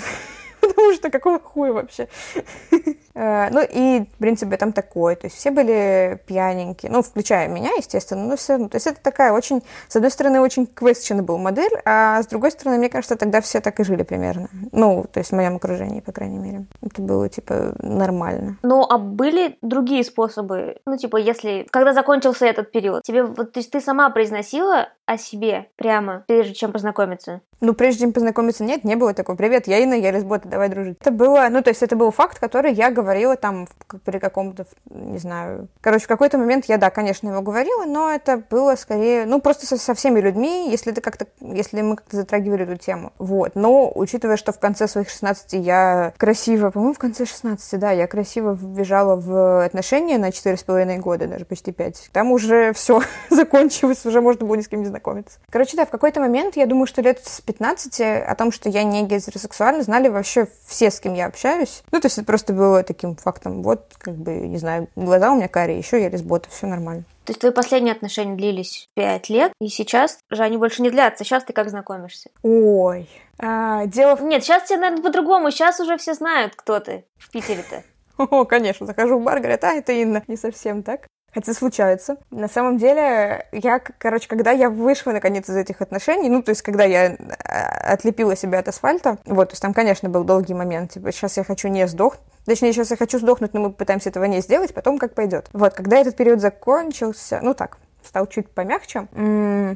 потому 0.61 0.93
что 0.93 1.09
какого 1.09 1.39
хуя 1.39 1.73
вообще? 1.73 2.07
Э, 3.19 3.49
ну 3.49 3.61
и, 3.67 4.01
в 4.01 4.19
принципе, 4.19 4.57
там 4.57 4.71
такое. 4.71 5.15
То 5.15 5.25
есть 5.25 5.37
все 5.37 5.49
были 5.49 6.21
пьяненькие, 6.27 6.91
ну, 6.91 7.01
включая 7.01 7.47
меня, 7.47 7.71
естественно, 7.75 8.23
но 8.23 8.35
все 8.35 8.53
равно. 8.53 8.69
То 8.69 8.75
есть 8.75 8.85
это 8.85 9.01
такая 9.01 9.31
очень, 9.31 9.63
с 9.87 9.95
одной 9.95 10.11
стороны, 10.11 10.39
очень 10.39 10.65
questionable 10.65 11.39
модель, 11.39 11.71
а 11.83 12.21
с 12.21 12.27
другой 12.27 12.51
стороны, 12.51 12.77
мне 12.77 12.89
кажется, 12.89 13.15
тогда 13.15 13.41
все 13.41 13.59
так 13.59 13.79
и 13.79 13.83
жили 13.83 14.03
примерно. 14.03 14.49
Ну, 14.71 15.03
то 15.11 15.19
есть 15.19 15.31
в 15.31 15.35
моем 15.35 15.55
окружении, 15.55 15.99
по 15.99 16.11
крайней 16.11 16.37
мере. 16.37 16.65
Это 16.83 17.01
было, 17.01 17.27
типа, 17.27 17.73
нормально. 17.79 18.57
Ну, 18.61 18.83
а 18.87 18.99
были 18.99 19.57
другие 19.63 20.03
способы? 20.03 20.77
Ну, 20.85 20.95
типа, 20.97 21.17
если, 21.17 21.65
когда 21.71 21.93
закончился 21.93 22.45
этот 22.45 22.71
период, 22.71 23.01
тебе, 23.01 23.23
вот, 23.23 23.51
то 23.51 23.59
есть 23.59 23.71
ты 23.71 23.81
сама 23.81 24.11
произносила 24.11 24.89
о 25.07 25.17
себе 25.17 25.69
прямо, 25.77 26.25
прежде 26.27 26.53
чем 26.53 26.71
познакомиться? 26.71 27.41
Ну, 27.59 27.73
прежде 27.73 28.01
чем 28.01 28.13
познакомиться, 28.13 28.63
нет, 28.63 28.83
не 28.83 28.95
было 28.95 29.15
такого. 29.15 29.35
Привет, 29.35 29.67
я 29.67 29.79
Инна, 29.79 29.95
я 29.95 30.11
лесбота, 30.11 30.47
давай 30.47 30.69
дружить. 30.69 30.97
Это 31.01 31.09
было, 31.09 31.47
ну, 31.49 31.63
то 31.63 31.71
есть 31.71 31.81
это 31.81 31.95
был 31.95 32.11
факт, 32.11 32.37
который 32.39 32.71
я 32.71 32.91
говорила 32.91 33.35
там 33.35 33.67
при 34.05 34.19
каком-то, 34.19 34.67
не 34.91 35.17
знаю... 35.17 35.67
Короче, 35.81 36.05
в 36.05 36.07
какой-то 36.07 36.37
момент 36.37 36.65
я, 36.65 36.77
да, 36.77 36.91
конечно, 36.91 37.29
его 37.29 37.41
говорила, 37.41 37.85
но 37.85 38.11
это 38.11 38.43
было 38.51 38.75
скорее, 38.75 39.25
ну, 39.25 39.41
просто 39.41 39.65
со, 39.65 39.77
со 39.77 39.95
всеми 39.95 40.19
людьми, 40.19 40.69
если 40.69 40.91
ты 40.91 41.01
как-то, 41.01 41.25
если 41.41 41.81
мы 41.81 41.95
как-то 41.95 42.17
затрагивали 42.17 42.63
эту 42.63 42.77
тему. 42.77 43.11
Вот. 43.17 43.55
Но, 43.55 43.91
учитывая, 43.95 44.37
что 44.37 44.51
в 44.51 44.59
конце 44.59 44.87
своих 44.87 45.09
16 45.09 45.53
я 45.53 46.13
красиво, 46.17 46.69
по-моему, 46.69 46.93
в 46.93 46.99
конце 46.99 47.25
16, 47.25 47.79
да, 47.79 47.91
я 47.91 48.05
красиво 48.05 48.53
вбежала 48.53 49.15
в 49.15 49.65
отношения 49.65 50.19
на 50.19 50.29
4,5 50.29 50.97
года, 50.99 51.27
даже 51.27 51.45
почти 51.45 51.71
5. 51.71 52.09
Там 52.13 52.31
уже 52.31 52.73
все 52.73 53.01
закончилось, 53.31 54.05
уже 54.05 54.21
можно 54.21 54.45
было 54.45 54.55
ни 54.55 54.61
с 54.61 54.67
кем 54.67 54.81
не 54.81 54.96
знакомиться. 54.97 55.39
Короче, 55.49 55.77
да, 55.77 55.85
в 55.85 55.89
какой-то 55.89 56.19
момент, 56.19 56.57
я 56.57 56.65
думаю, 56.65 56.87
что 56.87 57.01
лет 57.01 57.19
с 57.23 57.41
15 57.41 58.01
о 58.01 58.35
том, 58.35 58.51
что 58.51 58.69
я 58.69 58.83
не 58.83 59.03
гетеросексуальна, 59.03 59.83
знали 59.83 60.09
вообще 60.09 60.47
все, 60.65 60.91
с 60.91 60.99
кем 60.99 61.13
я 61.13 61.27
общаюсь. 61.27 61.83
Ну, 61.91 61.99
то 61.99 62.07
есть 62.07 62.17
это 62.17 62.25
просто 62.25 62.53
было 62.53 62.83
таким 62.83 63.15
фактом. 63.15 63.61
Вот, 63.63 63.93
как 63.97 64.15
бы, 64.15 64.31
не 64.33 64.57
знаю, 64.57 64.87
глаза 64.95 65.31
у 65.31 65.35
меня 65.35 65.47
карие, 65.47 65.77
еще 65.77 66.01
я 66.01 66.09
лесбота, 66.09 66.49
все 66.49 66.67
нормально. 66.67 67.03
То 67.25 67.31
есть 67.31 67.41
твои 67.41 67.51
последние 67.51 67.93
отношения 67.93 68.35
длились 68.35 68.87
пять 68.95 69.29
лет, 69.29 69.51
и 69.59 69.67
сейчас 69.67 70.19
же 70.29 70.43
они 70.43 70.57
больше 70.57 70.81
не 70.81 70.89
длятся. 70.89 71.23
Сейчас 71.23 71.43
ты 71.43 71.53
как 71.53 71.69
знакомишься? 71.69 72.29
Ой, 72.41 73.09
а, 73.37 73.85
дело 73.85 74.15
в... 74.15 74.23
Нет, 74.23 74.43
сейчас 74.43 74.63
тебе, 74.63 74.79
наверное, 74.79 75.03
по-другому. 75.03 75.51
Сейчас 75.51 75.79
уже 75.79 75.97
все 75.97 76.13
знают, 76.13 76.55
кто 76.55 76.79
ты 76.79 77.05
в 77.17 77.29
Питере-то. 77.29 77.83
О, 78.17 78.45
конечно, 78.45 78.85
захожу 78.85 79.19
в 79.19 79.23
бар, 79.23 79.39
говорят, 79.39 79.63
а, 79.63 79.73
это 79.73 79.91
Инна. 79.91 80.23
Не 80.27 80.37
совсем 80.37 80.83
так. 80.83 81.07
Хотя 81.37 81.53
случается. 81.53 82.17
На 82.31 82.47
самом 82.47 82.79
деле, 82.79 83.45
я, 83.51 83.79
короче, 83.79 84.27
когда 84.27 84.49
я 84.49 84.71
вышла 84.71 85.11
наконец 85.11 85.47
из 85.47 85.55
этих 85.55 85.81
отношений, 85.83 86.29
ну, 86.29 86.41
то 86.41 86.49
есть, 86.49 86.63
когда 86.63 86.83
я 86.83 87.15
а, 87.45 87.93
отлепила 87.93 88.35
себя 88.35 88.57
от 88.57 88.67
асфальта, 88.67 89.19
вот, 89.23 89.49
то 89.49 89.53
есть 89.53 89.61
там, 89.61 89.71
конечно, 89.71 90.09
был 90.09 90.23
долгий 90.23 90.55
момент, 90.55 90.93
типа, 90.93 91.11
сейчас 91.11 91.37
я 91.37 91.43
хочу 91.43 91.67
не 91.67 91.87
сдохнуть, 91.87 92.23
Точнее, 92.45 92.73
сейчас 92.73 92.89
я 92.89 92.97
хочу 92.97 93.19
сдохнуть, 93.19 93.53
но 93.53 93.59
мы 93.59 93.71
пытаемся 93.71 94.09
этого 94.09 94.23
не 94.23 94.41
сделать, 94.41 94.73
потом 94.73 94.97
как 94.97 95.13
пойдет. 95.13 95.47
Вот, 95.53 95.75
когда 95.75 95.99
этот 95.99 96.15
период 96.15 96.41
закончился, 96.41 97.39
ну 97.43 97.53
так, 97.53 97.77
стал 98.03 98.25
чуть 98.25 98.49
помягче, 98.49 99.07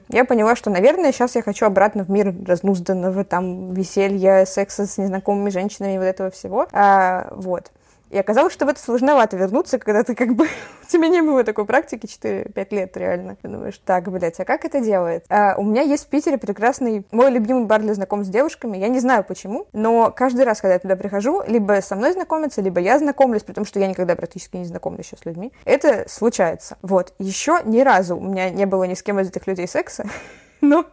я 0.10 0.26
поняла, 0.26 0.56
что, 0.56 0.72
наверное, 0.72 1.12
сейчас 1.12 1.36
я 1.36 1.44
хочу 1.44 1.68
обратно 1.68 2.06
в 2.06 2.10
мир 2.10 2.34
разнузданного 2.48 3.24
там 3.24 3.74
веселья, 3.76 4.46
секса 4.46 4.88
с 4.88 4.98
незнакомыми 4.98 5.52
женщинами, 5.52 6.00
вот 6.00 6.06
этого 6.06 6.32
всего. 6.32 6.66
А, 6.72 7.28
вот. 7.36 7.72
И 8.12 8.18
оказалось, 8.18 8.52
что 8.52 8.66
в 8.66 8.70
это 8.70 8.80
сложновато 8.80 9.38
вернуться, 9.38 9.80
когда 9.80 10.04
ты 10.04 10.16
как 10.16 10.36
бы... 10.36 10.46
У 10.84 10.92
тебя 10.92 11.08
не 11.08 11.22
было 11.22 11.46
такой 11.46 11.66
практики 11.66 12.06
4-5 12.06 12.68
лет 12.72 12.98
реально. 12.98 13.38
Ты 13.42 13.48
думаешь, 13.48 13.80
так, 13.86 14.12
блядь, 14.12 14.40
а 14.42 14.46
как 14.46 14.66
это 14.66 14.82
делает? 14.82 15.24
А, 15.30 15.56
у 15.58 15.64
меня 15.64 15.82
есть 15.82 16.06
в 16.06 16.08
Питере 16.08 16.38
прекрасный 16.38 17.06
мой 17.12 17.32
любимый 17.32 17.66
бар 17.66 17.82
для 17.82 17.94
знакомств 17.94 18.30
с 18.30 18.34
девушками. 18.34 18.78
Я 18.78 18.90
не 18.90 19.00
знаю 19.00 19.24
почему, 19.24 19.68
но 19.72 20.12
каждый 20.12 20.44
раз, 20.44 20.60
когда 20.60 20.74
я 20.74 20.80
туда 20.80 20.98
прихожу, 20.98 21.42
либо 21.48 21.80
со 21.82 21.96
мной 21.96 22.12
знакомятся, 22.12 22.62
либо 22.62 22.82
я 22.82 23.00
знакомлюсь, 23.00 23.44
при 23.44 23.54
том, 23.54 23.64
что 23.64 23.80
я 23.80 23.88
никогда 23.88 24.18
практически 24.18 24.58
не 24.58 24.66
знакомлюсь 24.66 25.06
еще 25.06 25.16
с 25.16 25.26
людьми. 25.26 25.54
Это 25.64 26.04
случается. 26.10 26.78
Вот. 26.82 27.14
Еще 27.18 27.60
ни 27.64 27.80
разу 27.80 28.18
у 28.18 28.22
меня 28.22 28.50
не 28.50 28.66
было 28.66 28.84
ни 28.84 28.94
с 28.94 29.02
кем 29.02 29.22
из 29.22 29.30
этих 29.30 29.48
людей 29.48 29.68
секса. 29.68 30.06
но, 30.62 30.86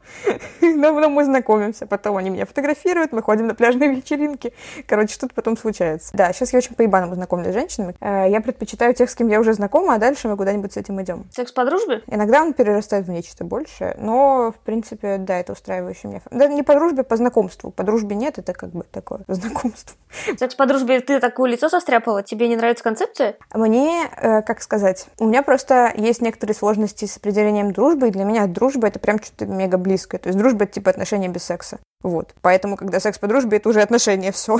но, 0.61 0.93
но 0.93 1.09
мы 1.09 1.25
знакомимся, 1.25 1.87
потом 1.87 2.17
они 2.17 2.31
меня 2.31 2.47
фотографируют, 2.47 3.13
мы 3.13 3.23
ходим 3.23 3.47
на 3.47 3.55
пляжные 3.55 3.95
вечеринки. 3.97 4.53
Короче, 4.87 5.15
что-то 5.15 5.35
потом 5.35 5.57
случается. 5.57 6.11
Да, 6.15 6.33
сейчас 6.33 6.53
я 6.53 6.59
очень 6.59 6.75
по-ебаному 6.75 7.15
знакомлюсь 7.15 7.51
с 7.51 7.55
женщинами. 7.55 7.95
Э, 8.01 8.27
я 8.29 8.41
предпочитаю 8.41 8.95
тех, 8.95 9.11
с 9.11 9.15
кем 9.15 9.29
я 9.29 9.41
уже 9.41 9.53
знакома, 9.53 9.95
а 9.95 9.99
дальше 9.99 10.29
мы 10.29 10.37
куда-нибудь 10.37 10.73
с 10.73 10.77
этим 10.77 11.01
идем. 11.03 11.27
Секс 11.31 11.53
по 11.53 11.65
дружбе? 11.65 12.03
Иногда 12.07 12.43
он 12.43 12.53
перерастает 12.53 13.07
в 13.07 13.11
нечто 13.11 13.45
большее, 13.45 13.97
но, 14.01 14.53
в 14.53 14.61
принципе, 14.65 15.19
да, 15.19 15.39
это 15.39 15.53
устраивающий 15.53 16.09
меня. 16.09 16.23
Да, 16.31 16.47
не 16.47 16.63
по 16.63 16.75
дружбе, 16.75 17.03
по 17.03 17.17
знакомству. 17.17 17.71
По 17.71 17.85
дружбе 17.85 18.17
нет, 18.17 18.39
это 18.39 18.53
как 18.53 18.71
бы 18.71 18.85
такое 18.91 19.21
знакомство. 19.29 19.97
Секс 20.39 20.55
по 20.55 20.67
дружбе, 20.67 21.01
ты 21.01 21.21
такое 21.21 21.51
лицо 21.51 21.69
состряпала? 21.69 22.23
Тебе 22.23 22.49
не 22.49 22.57
нравится 22.57 22.83
концепция? 22.85 23.37
Мне, 23.53 24.09
э, 24.17 24.43
как 24.43 24.63
сказать, 24.63 25.07
у 25.19 25.27
меня 25.27 25.43
просто 25.43 25.93
есть 25.97 26.23
некоторые 26.23 26.55
сложности 26.55 27.05
с 27.05 27.17
определением 27.17 27.73
дружбы, 27.73 28.09
и 28.09 28.11
для 28.11 28.25
меня 28.25 28.47
дружба— 28.47 28.89
это 28.89 28.99
прям 28.99 29.21
что-то 29.23 29.47
мега 29.59 29.77
близкое. 29.79 30.19
То 30.19 30.29
есть 30.29 30.39
дружба— 30.39 30.65
это 30.65 30.75
типа 30.75 30.91
отношения 30.91 31.29
без 31.29 31.45
секса. 31.45 31.79
Вот. 32.03 32.35
Поэтому, 32.43 32.77
когда 32.77 33.01
секс 33.01 33.19
по 33.19 33.27
дружбе, 33.27 33.57
это 33.57 33.69
уже 33.69 33.83
отношения, 33.83 34.33
все, 34.33 34.59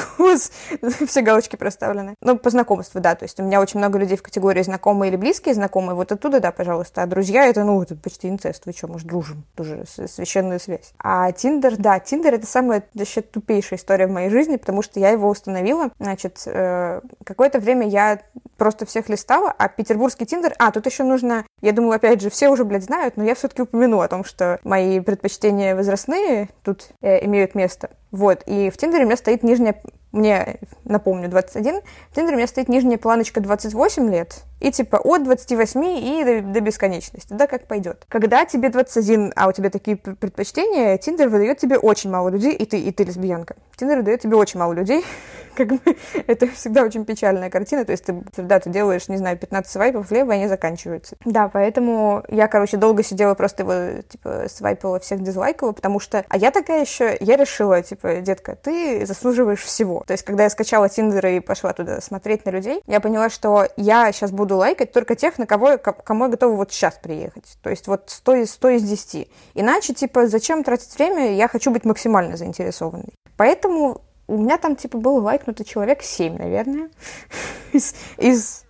все 1.07 1.23
галочки 1.23 1.57
проставлены. 1.57 2.15
Ну, 2.21 2.37
по 2.37 2.51
знакомству, 2.51 3.01
да. 3.01 3.15
То 3.15 3.25
есть 3.25 3.39
у 3.39 3.45
меня 3.45 3.61
очень 3.61 3.79
много 3.79 3.99
людей 3.99 4.17
в 4.17 4.23
категории 4.23 4.63
знакомые 4.63 5.11
или 5.11 5.17
близкие 5.17 5.55
знакомые. 5.55 5.95
Вот 5.95 6.11
оттуда, 6.11 6.41
да, 6.41 6.51
пожалуйста. 6.51 7.03
А 7.03 7.07
друзья, 7.07 7.47
это, 7.47 7.65
ну, 7.65 7.83
это 7.83 7.95
почти 7.95 8.29
инцест. 8.29 8.67
Вы 8.67 8.73
что, 8.73 8.89
может, 8.89 9.07
дружим? 9.07 9.45
Тоже 9.55 9.85
священная 9.87 10.59
связь. 10.59 10.93
А 10.99 11.31
Тиндер, 11.33 11.77
да, 11.77 12.01
Тиндер 12.01 12.35
это 12.35 12.47
самая 12.47 12.83
вообще 12.95 13.21
тупейшая 13.21 13.79
история 13.79 14.07
в 14.07 14.11
моей 14.11 14.31
жизни, 14.31 14.57
потому 14.57 14.83
что 14.83 14.99
я 14.99 15.11
его 15.11 15.29
установила. 15.29 15.91
Значит, 15.99 16.43
э, 16.47 17.01
какое-то 17.25 17.61
время 17.61 17.89
я 17.89 18.21
просто 18.57 18.85
всех 18.87 19.09
листала, 19.09 19.55
а 19.57 19.69
петербургский 19.69 20.27
Тиндер... 20.27 20.55
А, 20.59 20.73
тут 20.73 20.87
еще 20.87 21.05
нужно... 21.05 21.45
Я 21.61 21.73
думаю, 21.73 21.95
опять 21.95 22.21
же, 22.21 22.31
все 22.31 22.49
уже, 22.49 22.65
блядь, 22.65 22.85
знают, 22.85 23.17
но 23.17 23.25
я 23.25 23.35
все-таки 23.35 23.63
упомяну 23.63 24.01
о 24.01 24.09
том, 24.09 24.25
что 24.25 24.59
мои 24.65 24.99
предпочтения 25.01 25.77
возрастные 25.77 26.49
тут 26.63 26.89
э, 27.01 27.25
имеют 27.29 27.55
место. 27.55 27.91
Вот, 28.11 28.43
и 28.47 28.71
в 28.71 28.77
Тиндере 28.77 29.05
у 29.05 29.07
меня 29.07 29.17
стоит 29.17 29.43
нижняя, 29.43 29.81
мне, 30.13 30.59
напомню, 30.85 31.29
21, 31.29 31.81
в 32.11 32.15
Тиндере 32.15 32.35
у 32.35 32.39
меня 32.39 32.49
стоит 32.49 32.69
нижняя 32.69 32.99
планочка 32.99 33.41
28 33.41 34.11
лет, 34.11 34.43
и 34.61 34.71
типа 34.71 34.97
от 34.97 35.25
28 35.25 35.85
и 35.85 36.25
до, 36.25 36.43
до 36.43 36.61
бесконечности, 36.61 37.33
да, 37.33 37.47
как 37.47 37.67
пойдет. 37.67 38.05
Когда 38.09 38.45
тебе 38.45 38.71
21, 38.71 39.33
а 39.37 39.49
у 39.49 39.53
тебя 39.53 39.71
такие 39.71 39.97
предпочтения, 39.97 40.97
Тиндер 40.99 41.29
выдает 41.29 41.59
тебе 41.59 41.79
очень 41.79 42.11
мало 42.11 42.29
людей, 42.29 42.55
и 42.55 42.65
ты, 42.65 42.79
и 42.79 42.93
ты 42.93 43.05
лесбиянка. 43.05 43.57
Тиндер 43.77 43.99
выдает 43.99 44.21
тебе 44.21 44.37
очень 44.37 44.59
мало 44.59 44.73
людей, 44.73 45.05
как 45.57 45.69
бы 45.69 45.79
это 46.27 46.47
всегда 46.49 46.83
очень 46.83 47.05
печальная 47.05 47.51
картина, 47.51 47.85
то 47.85 47.93
есть 47.93 48.05
ты, 48.05 48.23
да, 48.37 48.61
ты 48.61 48.71
делаешь, 48.71 49.09
не 49.09 49.17
знаю, 49.17 49.39
15 49.39 49.71
свайпов 49.71 50.11
влево, 50.11 50.33
и 50.33 50.37
они 50.37 50.49
заканчиваются. 50.49 51.17
Да, 51.25 51.49
поэтому 51.49 52.25
я, 52.29 52.49
короче, 52.49 52.77
долго 52.77 53.03
сидела, 53.03 53.35
просто 53.35 53.63
его, 53.63 54.03
типа, 54.03 54.45
свайпала, 54.49 55.01
всех 55.01 55.23
дизлайкала, 55.23 55.73
потому 55.73 56.01
что, 56.01 56.25
а 56.29 56.37
я 56.37 56.51
такая 56.51 56.81
еще, 56.83 57.17
я 57.21 57.37
решила, 57.37 57.83
типа, 57.83 58.17
детка, 58.17 58.57
ты 58.57 59.07
заслуживаешь 59.07 59.63
всего. 59.63 60.03
То 60.07 60.13
есть, 60.13 60.25
когда 60.25 60.45
я 60.45 60.51
скачала 60.51 60.89
Тиндер 60.89 61.27
и 61.27 61.41
пошла 61.41 61.73
туда 61.73 62.01
смотреть 62.01 62.45
на 62.45 62.51
людей, 62.51 62.83
я 62.87 63.01
поняла, 63.01 63.31
что 63.31 63.69
я 63.77 64.11
сейчас 64.13 64.31
буду 64.31 64.48
лайкать 64.55 64.93
только 64.93 65.15
тех, 65.15 65.39
на 65.39 65.47
кого, 65.47 65.79
кому 65.79 66.25
я 66.25 66.31
готова 66.31 66.57
вот 66.57 66.73
сейчас 66.73 66.99
приехать. 67.03 67.59
То 67.63 67.71
есть, 67.71 67.87
вот 67.87 68.11
100 68.11 68.35
из, 68.35 68.51
100 68.53 68.69
из 68.71 68.83
10. 68.83 69.29
Иначе, 69.55 69.95
типа, 69.95 70.27
зачем 70.27 70.65
тратить 70.65 70.95
время? 70.97 71.35
Я 71.35 71.49
хочу 71.49 71.71
быть 71.71 71.85
максимально 71.85 72.37
заинтересованной. 72.37 73.15
Поэтому 73.37 74.03
у 74.27 74.39
меня 74.39 74.59
там, 74.59 74.77
типа, 74.77 74.99
был 74.99 75.17
лайкнутый 75.17 75.65
человек 75.65 76.03
7, 76.03 76.37
наверное, 76.37 76.91
из, 77.73 77.95
из 78.17 78.65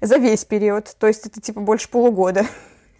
за 0.00 0.16
весь 0.16 0.44
период. 0.44 0.94
То 0.98 1.06
есть, 1.06 1.26
это, 1.26 1.40
типа, 1.40 1.60
больше 1.60 1.88
полугода. 1.88 2.46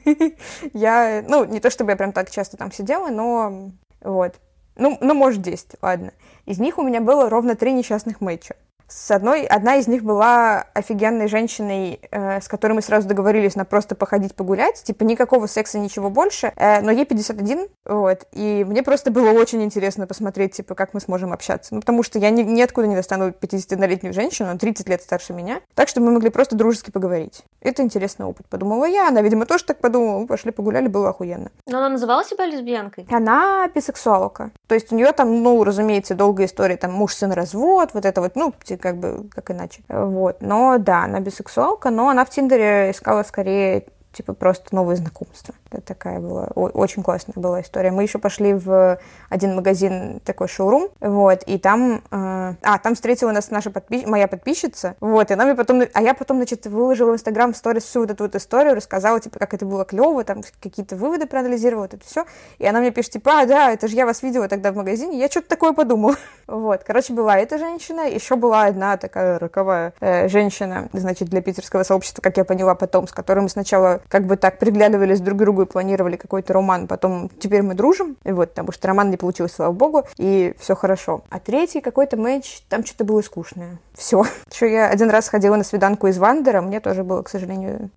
Я, 0.73 1.25
ну, 1.29 1.45
не 1.45 1.61
то 1.61 1.71
чтобы 1.71 1.90
я 1.90 1.97
прям 1.97 2.12
так 2.12 2.31
часто 2.31 2.57
там 2.57 2.73
сидела, 2.73 3.09
но 3.09 3.71
вот. 4.01 4.35
Ну, 4.77 4.97
ну, 5.01 5.14
может, 5.14 5.43
10, 5.43 5.77
ладно. 5.83 6.12
Из 6.47 6.59
них 6.59 6.79
у 6.79 6.83
меня 6.83 7.01
было 7.01 7.29
ровно 7.29 7.55
три 7.55 7.73
несчастных 7.73 8.21
матча. 8.21 8.57
С 8.90 9.09
одной, 9.12 9.44
одна 9.44 9.76
из 9.76 9.87
них 9.87 10.03
была 10.03 10.64
офигенной 10.74 11.29
женщиной, 11.29 12.00
э, 12.11 12.40
с 12.40 12.48
которой 12.48 12.72
мы 12.72 12.83
сразу 12.83 13.07
договорились 13.07 13.55
на 13.55 13.64
просто 13.64 13.94
походить 13.94 14.35
погулять, 14.35 14.83
типа 14.83 15.05
никакого 15.05 15.46
секса, 15.46 15.79
ничего 15.79 16.11
больше, 16.11 16.53
э, 16.57 16.81
но 16.81 16.90
ей 16.90 17.05
51, 17.05 17.68
вот, 17.85 18.26
и 18.33 18.64
мне 18.66 18.83
просто 18.83 19.12
было 19.12 19.31
очень 19.31 19.62
интересно 19.62 20.09
посмотреть, 20.09 20.55
типа, 20.55 20.74
как 20.74 20.92
мы 20.92 21.00
сможем 21.00 21.33
общаться, 21.33 21.72
ну, 21.72 21.81
потому 21.81 22.03
что 22.03 22.18
я 22.18 22.31
ни, 22.31 22.42
ниоткуда 22.42 22.88
не 22.88 22.96
достану 22.96 23.29
51-летнюю 23.29 24.12
женщину, 24.12 24.59
30 24.59 24.88
лет 24.88 25.03
старше 25.03 25.35
меня, 25.35 25.61
так 25.74 25.87
что 25.87 26.00
мы 26.00 26.11
могли 26.11 26.31
просто 26.31 26.57
дружески 26.57 26.90
поговорить. 26.90 27.44
Это 27.61 27.83
интересный 27.83 28.26
опыт, 28.26 28.48
подумала 28.48 28.87
я, 28.87 29.07
она, 29.07 29.22
видимо, 29.22 29.46
тоже 29.46 29.62
так 29.66 29.79
подумала, 29.79 30.18
мы 30.18 30.26
пошли 30.26 30.50
погуляли, 30.50 30.88
было 30.88 31.11
охуенно. 31.11 31.53
Но 31.66 31.79
она 31.79 31.90
называла 31.90 32.24
себя 32.24 32.44
лесбиянкой? 32.44 33.07
Она 33.09 33.68
бисексуалка, 33.72 34.50
то 34.66 34.74
есть 34.74 34.90
у 34.90 34.96
нее 34.96 35.12
там, 35.12 35.44
ну, 35.44 35.62
разумеется, 35.62 36.16
долгая 36.16 36.48
история, 36.48 36.76
там, 36.76 36.92
муж-сын 36.92 37.31
развод, 37.31 37.90
вот 37.94 38.05
это 38.05 38.20
вот, 38.20 38.35
ну, 38.35 38.53
как 38.81 38.99
бы, 38.99 39.29
как 39.31 39.51
иначе. 39.51 39.83
Вот. 39.88 40.40
Но 40.40 40.79
да, 40.79 41.05
она 41.05 41.21
бисексуалка, 41.21 41.90
но 41.90 42.09
она 42.09 42.25
в 42.25 42.31
Тиндере 42.31 42.90
искала 42.90 43.23
скорее 43.23 43.87
типа 44.12 44.33
просто 44.33 44.75
новые 44.75 44.96
знакомства. 44.96 45.55
Это 45.70 45.83
такая 45.83 46.18
была, 46.18 46.46
очень 46.55 47.03
классная 47.03 47.35
была 47.37 47.61
история. 47.61 47.90
Мы 47.90 48.03
еще 48.03 48.18
пошли 48.18 48.55
в 48.55 48.99
один 49.29 49.55
магазин, 49.55 50.20
такой 50.25 50.49
шоурум, 50.49 50.88
вот, 51.01 51.42
и 51.44 51.59
там, 51.59 52.03
э, 52.11 52.55
а, 52.62 52.79
там 52.79 52.94
встретила 52.94 53.31
нас 53.31 53.51
наша 53.51 53.70
подпи... 53.70 54.05
моя 54.07 54.27
подписчица, 54.27 54.96
вот, 55.01 55.31
и 55.31 55.35
она 55.35 55.44
мне 55.44 55.55
потом, 55.55 55.83
а 55.92 56.03
я 56.03 56.14
потом, 56.14 56.38
значит, 56.38 56.66
выложила 56.66 57.12
в 57.12 57.14
Инстаграм 57.14 57.53
в 57.53 57.57
сторис 57.57 57.85
всю 57.85 58.01
вот 58.01 58.11
эту 58.11 58.25
вот 58.25 58.35
историю, 58.35 58.75
рассказала, 58.75 59.20
типа, 59.20 59.38
как 59.38 59.55
это 59.55 59.64
было 59.64 59.85
клево, 59.85 60.25
там 60.25 60.42
какие-то 60.61 60.96
выводы 60.96 61.27
проанализировала, 61.27 61.85
вот 61.85 61.94
это 61.94 62.05
все, 62.05 62.25
и 62.59 62.66
она 62.66 62.81
мне 62.81 62.90
пишет, 62.90 63.12
типа, 63.12 63.42
а, 63.42 63.46
да, 63.46 63.70
это 63.70 63.87
же 63.87 63.94
я 63.94 64.07
вас 64.07 64.23
видела 64.23 64.49
тогда 64.49 64.73
в 64.73 64.77
магазине, 64.77 65.18
я 65.18 65.29
что-то 65.29 65.49
такое 65.49 65.73
подумала. 65.73 66.16
вот, 66.49 66.83
короче, 66.85 67.12
была 67.12 67.38
эта 67.38 67.59
женщина, 67.59 68.09
еще 68.09 68.35
была 68.35 68.64
одна 68.64 68.96
такая 68.96 69.38
роковая 69.38 69.92
э, 70.01 70.29
женщина, 70.29 70.88
значит, 70.92 71.29
для 71.29 71.42
питерского 71.42 71.85
сообщества, 71.85 72.23
как 72.23 72.37
я 72.37 72.44
поняла 72.44 72.75
потом, 72.75 73.07
с 73.07 73.12
которой 73.12 73.40
мы 73.40 73.49
сначала 73.49 74.00
как 74.09 74.27
бы 74.27 74.37
так 74.37 74.59
приглядывались 74.59 75.21
друг 75.21 75.39
к 75.39 75.41
другу 75.41 75.63
и 75.63 75.67
планировали 75.67 76.17
какой-то 76.17 76.53
роман, 76.53 76.87
потом 76.87 77.31
теперь 77.39 77.63
мы 77.63 77.75
дружим, 77.75 78.17
и 78.25 78.33
вот, 78.33 78.51
потому 78.51 78.73
что 78.73 78.89
роман 78.89 79.11
не 79.11 79.17
получился, 79.17 79.57
слава 79.57 79.73
богу, 79.73 80.05
и 80.17 80.55
все 80.59 80.75
хорошо. 80.75 81.23
А 81.31 81.39
третий 81.39 81.81
какой-то 81.81 82.17
матч, 82.17 82.63
там 82.69 82.85
что-то 82.85 83.05
было 83.05 83.23
скучное. 83.23 83.79
Все. 83.95 84.25
Еще 84.53 84.73
я 84.73 84.89
один 84.89 85.11
раз 85.11 85.29
ходила 85.29 85.57
на 85.57 85.65
свиданку 85.65 86.07
из 86.07 86.19
Вандера, 86.19 86.61
мне 86.61 86.81
тоже 86.81 87.05
было, 87.05 87.23
к 87.23 87.29
сожалению, 87.29 87.91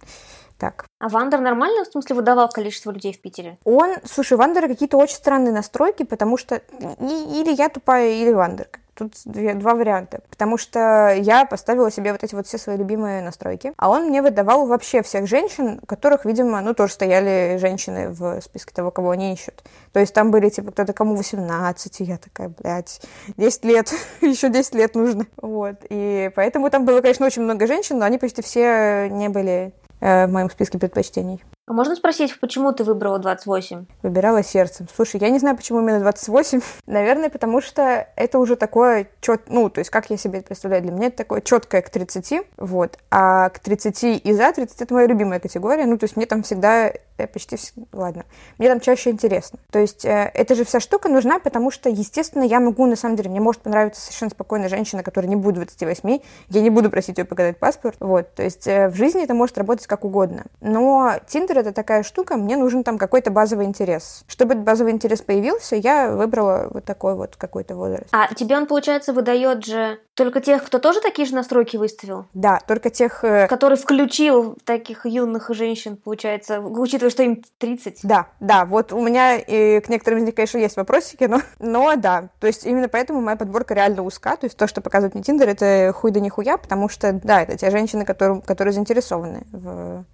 так. 0.58 0.86
А 1.00 1.10
Вандер 1.10 1.42
нормально, 1.42 1.84
в 1.84 1.88
смысле, 1.88 2.16
выдавал 2.16 2.50
количество 2.50 2.92
людей 2.92 3.14
в 3.14 3.22
Питере? 3.22 3.58
Он, 3.66 3.96
слушай, 4.06 4.38
Вандера 4.38 4.68
какие-то 4.68 4.98
очень 4.98 5.16
странные 5.16 5.54
настройки, 5.54 6.04
потому 6.04 6.38
что 6.38 6.62
или 7.00 7.54
я 7.54 7.70
тупая, 7.70 8.12
или 8.12 8.32
Вандер. 8.32 8.68
Тут 8.96 9.14
две, 9.26 9.56
два 9.56 9.74
варианта. 9.74 10.22
Потому 10.30 10.58
что 10.58 11.14
я 11.18 11.46
поставила 11.46 11.90
себе 11.90 12.12
вот 12.12 12.24
эти 12.24 12.36
вот 12.36 12.46
все 12.46 12.58
свои 12.58 12.78
любимые 12.78 13.24
настройки. 13.24 13.74
А 13.78 13.90
он 13.90 14.08
мне 14.08 14.22
выдавал 14.22 14.68
вообще 14.68 15.02
всех 15.02 15.28
женщин, 15.28 15.80
которых, 15.80 16.26
видимо, 16.26 16.62
ну, 16.62 16.74
тоже 16.74 16.94
стояли 16.94 17.58
женщины 17.58 18.10
в 18.10 18.40
списке 18.42 18.74
того, 18.74 18.92
кого 18.92 19.12
они 19.12 19.34
ищут. 19.34 19.64
То 19.94 20.00
есть 20.00 20.14
там 20.14 20.30
были, 20.30 20.50
типа, 20.50 20.72
кто-то 20.72 20.94
кому 20.94 21.16
18, 21.16 22.02
и 22.02 22.04
я 22.04 22.18
такая, 22.18 22.50
блядь, 22.50 23.02
10 23.38 23.66
лет, 23.66 23.94
еще 24.22 24.50
10 24.50 24.76
лет 24.76 24.96
нужно. 24.96 25.26
Вот. 25.38 25.78
И 25.90 26.32
поэтому 26.36 26.70
там 26.70 26.86
было, 26.86 27.02
конечно, 27.02 27.26
очень 27.26 27.42
много 27.42 27.66
женщин, 27.66 27.98
но 27.98 28.06
они 28.06 28.20
почти 28.20 28.42
все 28.44 29.08
не 29.10 29.30
были 29.30 29.74
э, 30.02 30.28
в 30.28 30.32
моем 30.32 30.52
списке 30.52 30.78
предпочтений. 30.78 31.44
А 31.66 31.72
можно 31.72 31.96
спросить, 31.96 32.38
почему 32.42 32.74
ты 32.74 32.84
выбрала 32.84 33.20
28? 33.20 33.86
Выбирала 34.02 34.44
сердцем. 34.44 34.86
Слушай, 34.94 35.22
я 35.22 35.30
не 35.30 35.40
знаю, 35.40 35.56
почему 35.56 35.80
именно 35.80 36.02
28. 36.02 36.60
Наверное, 36.88 37.30
потому 37.30 37.62
что 37.62 38.06
это 38.18 38.38
уже 38.40 38.58
такое 38.58 39.08
чет... 39.22 39.44
Ну, 39.48 39.70
то 39.70 39.80
есть, 39.80 39.90
как 39.90 40.10
я 40.10 40.18
себе 40.18 40.40
это 40.40 40.48
представляю, 40.48 40.84
для 40.84 40.92
меня 40.92 41.08
это 41.08 41.18
такое 41.18 41.40
четкое 41.40 41.82
к 41.82 41.90
30, 41.90 42.48
вот. 42.58 43.00
А 43.12 43.48
к 43.50 43.60
30 43.60 44.04
и 44.26 44.34
за 44.34 44.52
30 44.52 44.82
это 44.82 44.94
моя 44.94 45.08
любимая 45.08 45.40
категория. 45.40 45.86
Ну, 45.86 45.98
то 45.98 46.04
есть, 46.04 46.18
мне 46.18 46.26
там 46.26 46.44
всегда 46.44 46.92
э, 47.18 47.28
почти... 47.28 47.58
Ладно. 47.94 48.26
Мне 48.58 48.68
там 48.68 48.82
чаще 48.82 49.12
интересно. 49.12 49.58
То 49.72 49.80
есть, 49.80 50.04
э, 50.04 50.32
эта 50.34 50.56
же 50.56 50.66
вся 50.66 50.82
штука 50.82 51.08
нужна, 51.08 51.40
потому 51.40 51.72
что, 51.72 51.88
естественно, 51.88 52.44
я 52.44 52.60
могу, 52.60 52.86
на 52.88 52.98
самом 52.98 53.16
деле, 53.16 53.30
мне 53.30 53.40
может 53.40 53.62
понравиться 53.62 54.02
совершенно 54.02 54.32
спокойная 54.32 54.68
женщина, 54.68 55.02
которая 55.02 55.30
не 55.30 55.38
будет 55.38 55.56
28, 55.56 56.20
я 56.50 56.62
не 56.62 56.70
буду 56.70 56.90
просить 56.90 57.18
ее 57.20 57.24
показать 57.24 57.58
паспорт, 57.58 57.96
вот. 58.02 58.34
То 58.36 58.44
есть, 58.44 58.68
э, 58.68 58.90
в 58.90 58.96
жизни 58.96 59.24
это 59.24 59.34
может 59.34 59.58
работать 59.58 59.88
как 59.88 60.04
угодно. 60.04 60.44
Но 60.60 61.14
Тиндер 61.26 61.53
Тиндер 61.54 61.60
это 61.60 61.74
такая 61.74 62.04
штука, 62.04 62.38
мне 62.38 62.58
нужен 62.58 62.84
там 62.84 62.98
какой-то 62.98 63.32
базовый 63.32 63.66
интерес. 63.66 64.24
Чтобы 64.28 64.54
этот 64.54 64.66
базовый 64.66 64.92
интерес 64.92 65.22
появился, 65.22 65.76
я 65.76 66.12
выбрала 66.12 66.70
вот 66.72 66.86
такой 66.86 67.16
вот 67.16 67.36
какой-то 67.36 67.76
возраст. 67.76 68.08
А 68.12 68.34
тебе 68.34 68.58
он, 68.58 68.66
получается, 68.66 69.14
выдает 69.14 69.66
же 69.66 70.00
только 70.16 70.42
тех, 70.42 70.64
кто 70.64 70.80
тоже 70.80 71.02
такие 71.02 71.28
же 71.28 71.34
настройки 71.36 71.78
выставил? 71.78 72.26
Да, 72.34 72.60
только 72.68 72.90
тех... 72.90 73.24
Э... 73.24 73.48
Который 73.48 73.78
включил 73.78 74.58
таких 74.64 75.06
юных 75.06 75.50
женщин, 75.54 75.98
получается, 75.98 76.60
учитывая, 76.60 77.10
что 77.10 77.24
им 77.24 77.44
30. 77.58 78.00
Да, 78.04 78.28
да, 78.40 78.66
вот 78.66 78.94
у 78.94 79.02
меня 79.02 79.38
и 79.38 79.80
к 79.80 79.90
некоторым 79.90 80.20
из 80.20 80.24
них, 80.24 80.36
конечно, 80.36 80.58
есть 80.58 80.78
вопросики, 80.78 81.24
но, 81.24 81.42
но 81.60 81.96
да, 81.96 82.30
то 82.40 82.48
есть 82.48 82.66
именно 82.66 82.88
поэтому 82.88 83.22
моя 83.22 83.38
подборка 83.38 83.74
реально 83.74 84.04
узка, 84.04 84.38
то 84.38 84.46
есть 84.46 84.58
то, 84.58 84.68
что 84.68 84.82
показывает 84.82 85.16
мне 85.16 85.24
Тиндер, 85.24 85.50
это 85.50 85.94
хуй 85.96 86.12
да 86.12 86.20
нихуя, 86.20 86.58
потому 86.58 86.90
что, 86.90 87.14
да, 87.14 87.42
это 87.42 87.58
те 87.58 87.72
женщины, 87.72 88.06
которые, 88.06 88.42
которые 88.42 88.74
заинтересованы 88.74 89.44
в 89.52 90.06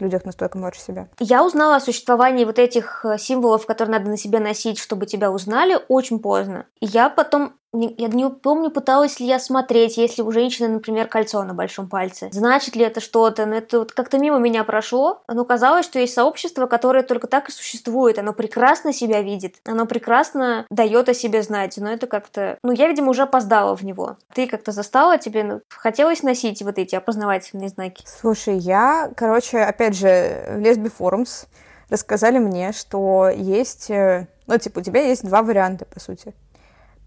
людях 0.00 0.24
настолько 0.24 0.58
младше 0.58 0.80
себя. 0.80 1.08
Я 1.18 1.44
узнала 1.44 1.76
о 1.76 1.80
существовании 1.80 2.44
вот 2.44 2.58
этих 2.58 3.04
э, 3.04 3.18
символов, 3.18 3.66
которые 3.66 3.98
надо 3.98 4.10
на 4.10 4.16
себе 4.16 4.40
носить, 4.40 4.78
чтобы 4.78 5.06
тебя 5.06 5.30
узнали, 5.30 5.78
очень 5.88 6.18
поздно. 6.20 6.66
Я 6.80 7.08
потом 7.08 7.54
я 7.72 8.08
не 8.08 8.30
помню, 8.30 8.70
пыталась 8.70 9.20
ли 9.20 9.26
я 9.26 9.38
смотреть, 9.38 9.98
если 9.98 10.22
у 10.22 10.30
женщины, 10.30 10.68
например, 10.68 11.06
кольцо 11.06 11.42
на 11.44 11.52
большом 11.52 11.88
пальце. 11.88 12.28
Значит 12.32 12.76
ли 12.76 12.84
это 12.84 13.00
что-то? 13.00 13.44
Но 13.46 13.56
это 13.56 13.80
вот 13.80 13.92
как-то 13.92 14.18
мимо 14.18 14.38
меня 14.38 14.64
прошло. 14.64 15.22
Но 15.28 15.44
казалось, 15.44 15.84
что 15.84 15.98
есть 15.98 16.14
сообщество, 16.14 16.66
которое 16.66 17.02
только 17.02 17.26
так 17.26 17.48
и 17.48 17.52
существует. 17.52 18.18
Оно 18.18 18.32
прекрасно 18.32 18.92
себя 18.92 19.20
видит. 19.20 19.56
Оно 19.66 19.86
прекрасно 19.86 20.66
дает 20.70 21.08
о 21.08 21.14
себе 21.14 21.42
знать. 21.42 21.76
Но 21.76 21.90
это 21.90 22.06
как-то... 22.06 22.58
Ну, 22.62 22.72
я, 22.72 22.88
видимо, 22.88 23.10
уже 23.10 23.22
опоздала 23.22 23.76
в 23.76 23.82
него. 23.82 24.16
Ты 24.34 24.46
как-то 24.46 24.72
застала? 24.72 25.18
Тебе 25.18 25.44
ну, 25.44 25.60
хотелось 25.68 26.22
носить 26.22 26.62
вот 26.62 26.78
эти 26.78 26.94
опознавательные 26.94 27.68
знаки? 27.68 28.02
Слушай, 28.06 28.56
я, 28.56 29.10
короче, 29.14 29.58
опять 29.58 29.94
же, 29.94 30.08
в 30.08 30.58
Lesbi 30.60 30.90
Forums 30.96 31.46
рассказали 31.90 32.38
мне, 32.38 32.72
что 32.72 33.28
есть... 33.28 33.90
Э, 33.90 34.26
ну, 34.46 34.58
типа, 34.58 34.78
у 34.78 34.82
тебя 34.82 35.02
есть 35.02 35.24
два 35.24 35.42
варианта, 35.42 35.84
по 35.84 36.00
сути. 36.00 36.34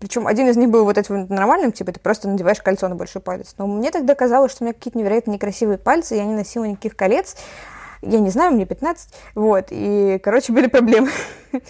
Причем 0.02 0.26
один 0.26 0.50
из 0.50 0.58
них 0.58 0.72
был 0.72 0.84
вот 0.84 0.98
этим 0.98 1.28
нормальным, 1.30 1.72
типа 1.72 1.92
ты 1.92 2.00
просто 2.00 2.28
надеваешь 2.28 2.60
кольцо 2.60 2.88
на 2.88 2.96
большой 2.96 3.22
палец. 3.22 3.54
Но 3.60 3.68
мне 3.68 3.92
тогда 3.92 4.16
казалось, 4.16 4.52
что 4.52 4.64
у 4.64 4.66
меня 4.66 4.74
какие-то 4.74 4.98
невероятно 4.98 5.30
некрасивые 5.30 5.78
пальцы, 5.78 6.16
я 6.16 6.26
не 6.26 6.34
носила 6.34 6.66
никаких 6.66 6.96
колец. 6.96 7.36
Я 8.02 8.20
не 8.20 8.32
знаю, 8.32 8.52
мне 8.52 8.66
15. 8.66 9.10
Вот, 9.36 9.68
и, 9.70 10.20
короче, 10.24 10.54
были 10.54 10.66
проблемы. 10.66 11.12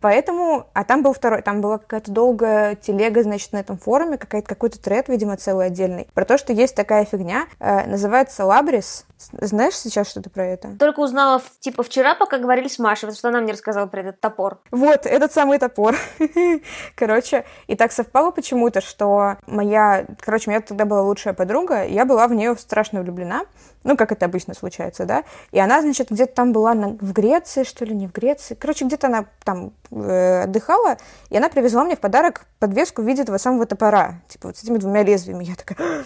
Поэтому, 0.00 0.66
а 0.72 0.84
там 0.84 1.02
был 1.02 1.12
второй, 1.12 1.42
там 1.42 1.60
была 1.60 1.78
какая-то 1.78 2.10
долгая 2.10 2.74
телега, 2.74 3.22
значит, 3.22 3.52
на 3.52 3.58
этом 3.58 3.78
форуме, 3.78 4.18
какой-то 4.18 4.48
какой-то 4.48 4.80
тред, 4.80 5.08
видимо, 5.08 5.36
целый 5.36 5.66
отдельный, 5.66 6.08
про 6.14 6.24
то, 6.24 6.38
что 6.38 6.52
есть 6.52 6.74
такая 6.74 7.04
фигня, 7.04 7.46
э, 7.58 7.86
называется 7.86 8.44
лабрис. 8.44 9.06
Знаешь 9.32 9.76
сейчас 9.76 10.08
что-то 10.08 10.30
про 10.30 10.46
это? 10.46 10.76
Только 10.78 11.00
узнала, 11.00 11.42
типа, 11.60 11.82
вчера, 11.82 12.14
пока 12.14 12.38
говорили 12.38 12.68
с 12.68 12.78
Машей, 12.78 13.02
потому 13.02 13.16
что 13.16 13.28
она 13.28 13.40
мне 13.40 13.52
рассказала 13.52 13.86
про 13.86 14.00
этот 14.00 14.20
топор. 14.20 14.60
Вот, 14.70 15.04
этот 15.04 15.32
самый 15.32 15.58
топор. 15.58 15.94
короче, 16.94 17.44
и 17.66 17.76
так 17.76 17.92
совпало 17.92 18.30
почему-то, 18.30 18.80
что 18.80 19.36
моя, 19.46 20.06
короче, 20.20 20.50
у 20.50 20.52
меня 20.52 20.62
тогда 20.62 20.84
была 20.86 21.02
лучшая 21.02 21.34
подруга, 21.34 21.84
я 21.84 22.04
была 22.04 22.26
в 22.28 22.34
нее 22.34 22.56
страшно 22.56 23.02
влюблена, 23.02 23.42
ну, 23.84 23.96
как 23.96 24.12
это 24.12 24.26
обычно 24.26 24.54
случается, 24.54 25.04
да, 25.06 25.24
и 25.52 25.58
она, 25.58 25.80
значит, 25.82 26.10
где-то 26.10 26.34
там 26.34 26.52
была 26.52 26.74
на, 26.74 26.88
в 26.88 27.12
Греции, 27.12 27.64
что 27.64 27.84
ли, 27.84 27.94
не 27.94 28.06
в 28.06 28.12
Греции, 28.12 28.54
короче, 28.54 28.84
где-то 28.84 29.06
она 29.06 29.26
там 29.44 29.72
отдыхала, 29.90 30.98
и 31.28 31.36
она 31.36 31.48
привезла 31.48 31.84
мне 31.84 31.96
в 31.96 32.00
подарок 32.00 32.46
подвеску 32.58 33.02
в 33.02 33.06
виде 33.06 33.22
этого 33.22 33.38
самого 33.38 33.66
топора, 33.66 34.20
типа 34.28 34.48
вот 34.48 34.56
с 34.56 34.62
этими 34.62 34.78
двумя 34.78 35.02
лезвиями, 35.02 35.44
я 35.44 35.54
такая... 35.54 36.04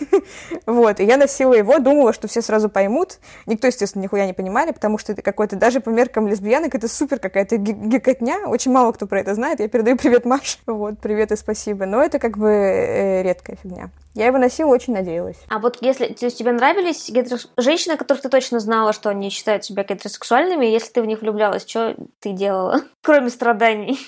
Вот, 0.66 1.00
и 1.00 1.04
я 1.04 1.16
носила 1.16 1.54
его, 1.54 1.78
думала, 1.78 2.12
что 2.12 2.28
все 2.28 2.42
сразу 2.42 2.68
поймут. 2.68 3.18
Никто, 3.46 3.66
естественно, 3.66 4.02
нихуя 4.02 4.26
не 4.26 4.32
понимали, 4.32 4.72
потому 4.72 4.98
что 4.98 5.12
это 5.12 5.22
какой-то, 5.22 5.56
даже 5.56 5.80
по 5.80 5.90
меркам 5.90 6.26
лесбиянок, 6.26 6.74
это 6.74 6.88
супер 6.88 7.18
какая-то 7.18 7.56
гикотня. 7.56 8.46
Очень 8.46 8.72
мало 8.72 8.92
кто 8.92 9.06
про 9.06 9.20
это 9.20 9.34
знает. 9.34 9.60
Я 9.60 9.68
передаю 9.68 9.96
привет 9.96 10.24
Маш. 10.24 10.58
Вот, 10.66 10.98
привет 11.00 11.32
и 11.32 11.36
спасибо. 11.36 11.86
Но 11.86 12.02
это 12.02 12.18
как 12.18 12.36
бы 12.36 12.48
э, 12.48 13.22
редкая 13.22 13.56
фигня. 13.56 13.90
Я 14.14 14.26
его 14.26 14.38
носила, 14.38 14.70
очень 14.70 14.94
надеялась. 14.94 15.36
А 15.48 15.58
вот 15.58 15.78
если 15.80 16.06
то 16.06 16.24
есть 16.24 16.38
тебе 16.38 16.52
нравились 16.52 17.08
гетерос... 17.10 17.50
женщины, 17.56 17.96
которых 17.96 18.22
ты 18.22 18.28
точно 18.28 18.60
знала, 18.60 18.92
что 18.92 19.10
они 19.10 19.30
считают 19.30 19.64
себя 19.64 19.84
гетеросексуальными, 19.84 20.66
если 20.66 20.92
ты 20.92 21.02
в 21.02 21.06
них 21.06 21.20
влюблялась, 21.20 21.66
что 21.66 21.96
ты 22.20 22.32
делала, 22.32 22.82
кроме 23.02 23.30
страданий? 23.30 23.98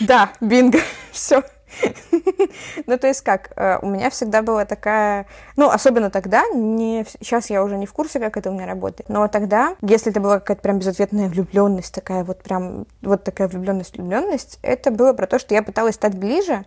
Да, 0.00 0.32
бинго, 0.40 0.80
все. 1.12 1.42
Ну, 2.86 2.98
то 2.98 3.06
есть 3.06 3.22
как, 3.22 3.52
э, 3.56 3.78
у 3.82 3.86
меня 3.86 4.10
всегда 4.10 4.42
была 4.42 4.64
такая, 4.64 5.26
ну, 5.56 5.68
особенно 5.70 6.10
тогда, 6.10 6.44
не, 6.48 7.04
сейчас 7.20 7.50
я 7.50 7.62
уже 7.62 7.76
не 7.76 7.86
в 7.86 7.92
курсе, 7.92 8.20
как 8.20 8.36
это 8.36 8.50
у 8.50 8.54
меня 8.54 8.66
работает, 8.66 9.08
но 9.08 9.26
тогда, 9.28 9.76
если 9.80 10.10
это 10.10 10.20
была 10.20 10.38
какая-то 10.40 10.62
прям 10.62 10.78
безответная 10.78 11.28
влюбленность, 11.28 11.94
такая 11.94 12.24
вот 12.24 12.42
прям, 12.42 12.86
вот 13.02 13.24
такая 13.24 13.48
влюбленность, 13.48 13.96
влюбленность, 13.96 14.58
это 14.62 14.90
было 14.90 15.12
про 15.12 15.26
то, 15.26 15.38
что 15.38 15.54
я 15.54 15.62
пыталась 15.62 15.94
стать 15.94 16.16
ближе, 16.16 16.64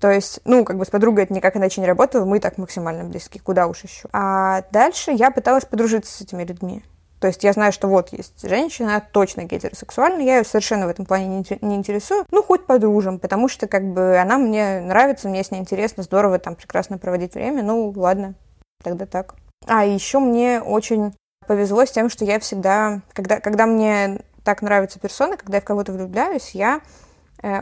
то 0.00 0.10
есть, 0.10 0.40
ну, 0.44 0.64
как 0.64 0.78
бы 0.78 0.84
с 0.84 0.90
подругой 0.90 1.24
это 1.24 1.32
никак 1.32 1.56
иначе 1.56 1.80
не 1.80 1.86
работало, 1.86 2.24
мы 2.24 2.40
так 2.40 2.58
максимально 2.58 3.04
близки, 3.04 3.38
куда 3.38 3.68
уж 3.68 3.84
еще. 3.84 4.08
А 4.12 4.64
дальше 4.72 5.12
я 5.12 5.30
пыталась 5.30 5.64
подружиться 5.64 6.12
с 6.12 6.20
этими 6.20 6.42
людьми. 6.42 6.82
То 7.22 7.28
есть 7.28 7.44
я 7.44 7.52
знаю, 7.52 7.70
что 7.70 7.86
вот 7.86 8.08
есть 8.12 8.42
женщина, 8.42 9.00
точно 9.12 9.44
гетеросексуальная, 9.44 10.24
я 10.24 10.38
ее 10.38 10.44
совершенно 10.44 10.86
в 10.86 10.90
этом 10.90 11.06
плане 11.06 11.44
не 11.60 11.76
интересую. 11.76 12.24
Ну, 12.32 12.42
хоть 12.42 12.66
подружим, 12.66 13.20
потому 13.20 13.46
что 13.46 13.68
как 13.68 13.84
бы 13.84 14.18
она 14.18 14.38
мне 14.38 14.80
нравится, 14.80 15.28
мне 15.28 15.44
с 15.44 15.52
ней 15.52 15.60
интересно, 15.60 16.02
здорово 16.02 16.40
там 16.40 16.56
прекрасно 16.56 16.98
проводить 16.98 17.34
время. 17.34 17.62
Ну, 17.62 17.92
ладно, 17.94 18.34
тогда 18.82 19.06
так. 19.06 19.36
А 19.68 19.84
еще 19.84 20.18
мне 20.18 20.60
очень 20.60 21.14
повезло 21.46 21.84
с 21.84 21.92
тем, 21.92 22.10
что 22.10 22.24
я 22.24 22.40
всегда, 22.40 23.02
когда, 23.12 23.38
когда 23.38 23.66
мне 23.66 24.22
так 24.42 24.60
нравится 24.60 24.98
персона, 24.98 25.36
когда 25.36 25.58
я 25.58 25.60
в 25.60 25.64
кого-то 25.64 25.92
влюбляюсь, 25.92 26.56
я 26.56 26.80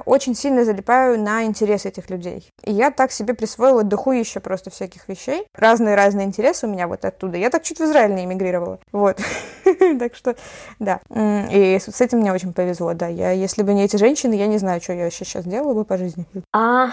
очень 0.04 0.34
сильно 0.34 0.64
залипаю 0.64 1.18
на 1.20 1.44
интересы 1.44 1.88
этих 1.88 2.10
людей. 2.10 2.50
И 2.64 2.72
я 2.72 2.90
так 2.90 3.12
себе 3.12 3.34
присвоила 3.34 3.82
еще 4.12 4.40
просто 4.40 4.70
всяких 4.70 5.08
вещей. 5.08 5.46
Разные-разные 5.54 6.26
интересы 6.26 6.66
у 6.66 6.70
меня 6.70 6.86
вот 6.86 7.04
оттуда. 7.04 7.38
Я 7.38 7.50
так 7.50 7.62
чуть 7.62 7.78
в 7.78 7.84
Израиль 7.84 8.14
не 8.14 8.24
эмигрировала. 8.24 8.78
Вот. 8.92 9.18
так 9.98 10.14
что, 10.14 10.36
да. 10.78 11.00
И 11.10 11.78
с 11.80 12.00
этим 12.00 12.18
мне 12.18 12.32
очень 12.32 12.52
повезло, 12.52 12.94
да. 12.94 13.08
Я, 13.08 13.30
если 13.30 13.62
бы 13.62 13.72
не 13.72 13.84
эти 13.84 13.96
женщины, 13.96 14.34
я 14.34 14.46
не 14.46 14.58
знаю, 14.58 14.80
что 14.80 14.92
я 14.92 15.04
вообще 15.04 15.24
сейчас 15.24 15.44
делала 15.44 15.74
бы 15.74 15.84
по 15.84 15.96
жизни. 15.96 16.26
А 16.52 16.90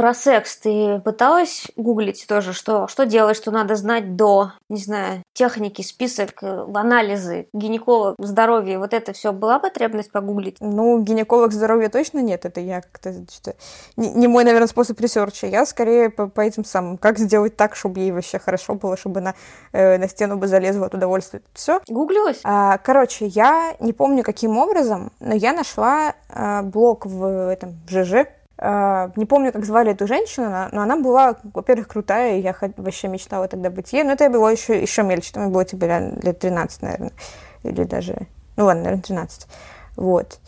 про 0.00 0.14
секс 0.14 0.56
ты 0.56 0.98
пыталась 1.04 1.66
гуглить 1.76 2.24
тоже, 2.26 2.54
что, 2.54 2.88
что 2.88 3.04
делать, 3.04 3.36
что 3.36 3.50
надо 3.50 3.74
знать 3.74 4.16
до, 4.16 4.52
не 4.70 4.80
знаю, 4.80 5.22
техники, 5.34 5.82
список, 5.82 6.42
э, 6.42 6.64
анализы, 6.74 7.48
гинеколог, 7.52 8.14
здоровье, 8.18 8.78
вот 8.78 8.94
это 8.94 9.12
все 9.12 9.30
была 9.30 9.58
потребность 9.58 10.10
погуглить? 10.10 10.56
Ну, 10.60 11.02
гинеколог 11.02 11.52
здоровья 11.52 11.90
точно 11.90 12.20
нет, 12.20 12.46
это 12.46 12.62
я 12.62 12.80
как-то, 12.80 13.12
что 13.30 13.54
не, 13.96 14.08
не 14.08 14.26
мой, 14.26 14.44
наверное, 14.44 14.68
способ 14.68 14.98
research 14.98 15.36
а, 15.36 15.46
я 15.46 15.66
скорее 15.66 16.08
по, 16.08 16.28
по 16.28 16.40
этим 16.40 16.64
самым, 16.64 16.96
как 16.96 17.18
сделать 17.18 17.58
так, 17.58 17.76
чтобы 17.76 18.00
ей 18.00 18.12
вообще 18.12 18.38
хорошо 18.38 18.76
было, 18.76 18.96
чтобы 18.96 19.20
на, 19.20 19.34
э, 19.72 19.98
на 19.98 20.08
стену 20.08 20.38
бы 20.38 20.46
залезла 20.46 20.86
от 20.86 20.94
удовольствия. 20.94 21.42
Все. 21.52 21.82
Гуглилась? 21.88 22.40
А, 22.44 22.78
короче, 22.78 23.26
я 23.26 23.76
не 23.80 23.92
помню, 23.92 24.22
каким 24.22 24.56
образом, 24.56 25.12
но 25.20 25.34
я 25.34 25.52
нашла 25.52 26.14
а, 26.30 26.62
блог 26.62 27.04
в 27.04 27.52
этом 27.52 27.78
в 27.86 27.90
ЖЖ, 27.90 28.28
не 28.62 29.24
помню, 29.24 29.52
как 29.52 29.64
звали 29.64 29.92
эту 29.92 30.06
женщину, 30.06 30.50
но 30.72 30.82
она 30.82 30.96
была, 30.96 31.36
во-первых, 31.54 31.88
крутая, 31.88 32.36
и 32.36 32.42
я 32.42 32.54
вообще 32.76 33.08
мечтала 33.08 33.48
тогда 33.48 33.70
быть 33.70 33.92
ей, 33.92 34.04
но 34.04 34.12
это 34.12 34.24
я 34.24 34.30
была 34.30 34.50
еще, 34.50 34.80
еще 34.80 35.02
мельче, 35.02 35.32
там 35.32 35.50
было 35.50 35.64
типа 35.64 35.84
лет 36.22 36.38
13, 36.38 36.82
наверное, 36.82 37.12
или 37.62 37.84
даже, 37.84 38.26
ну 38.56 38.66
ладно, 38.66 38.82
наверное, 38.82 39.02
13, 39.02 39.46
вот. 39.96 40.38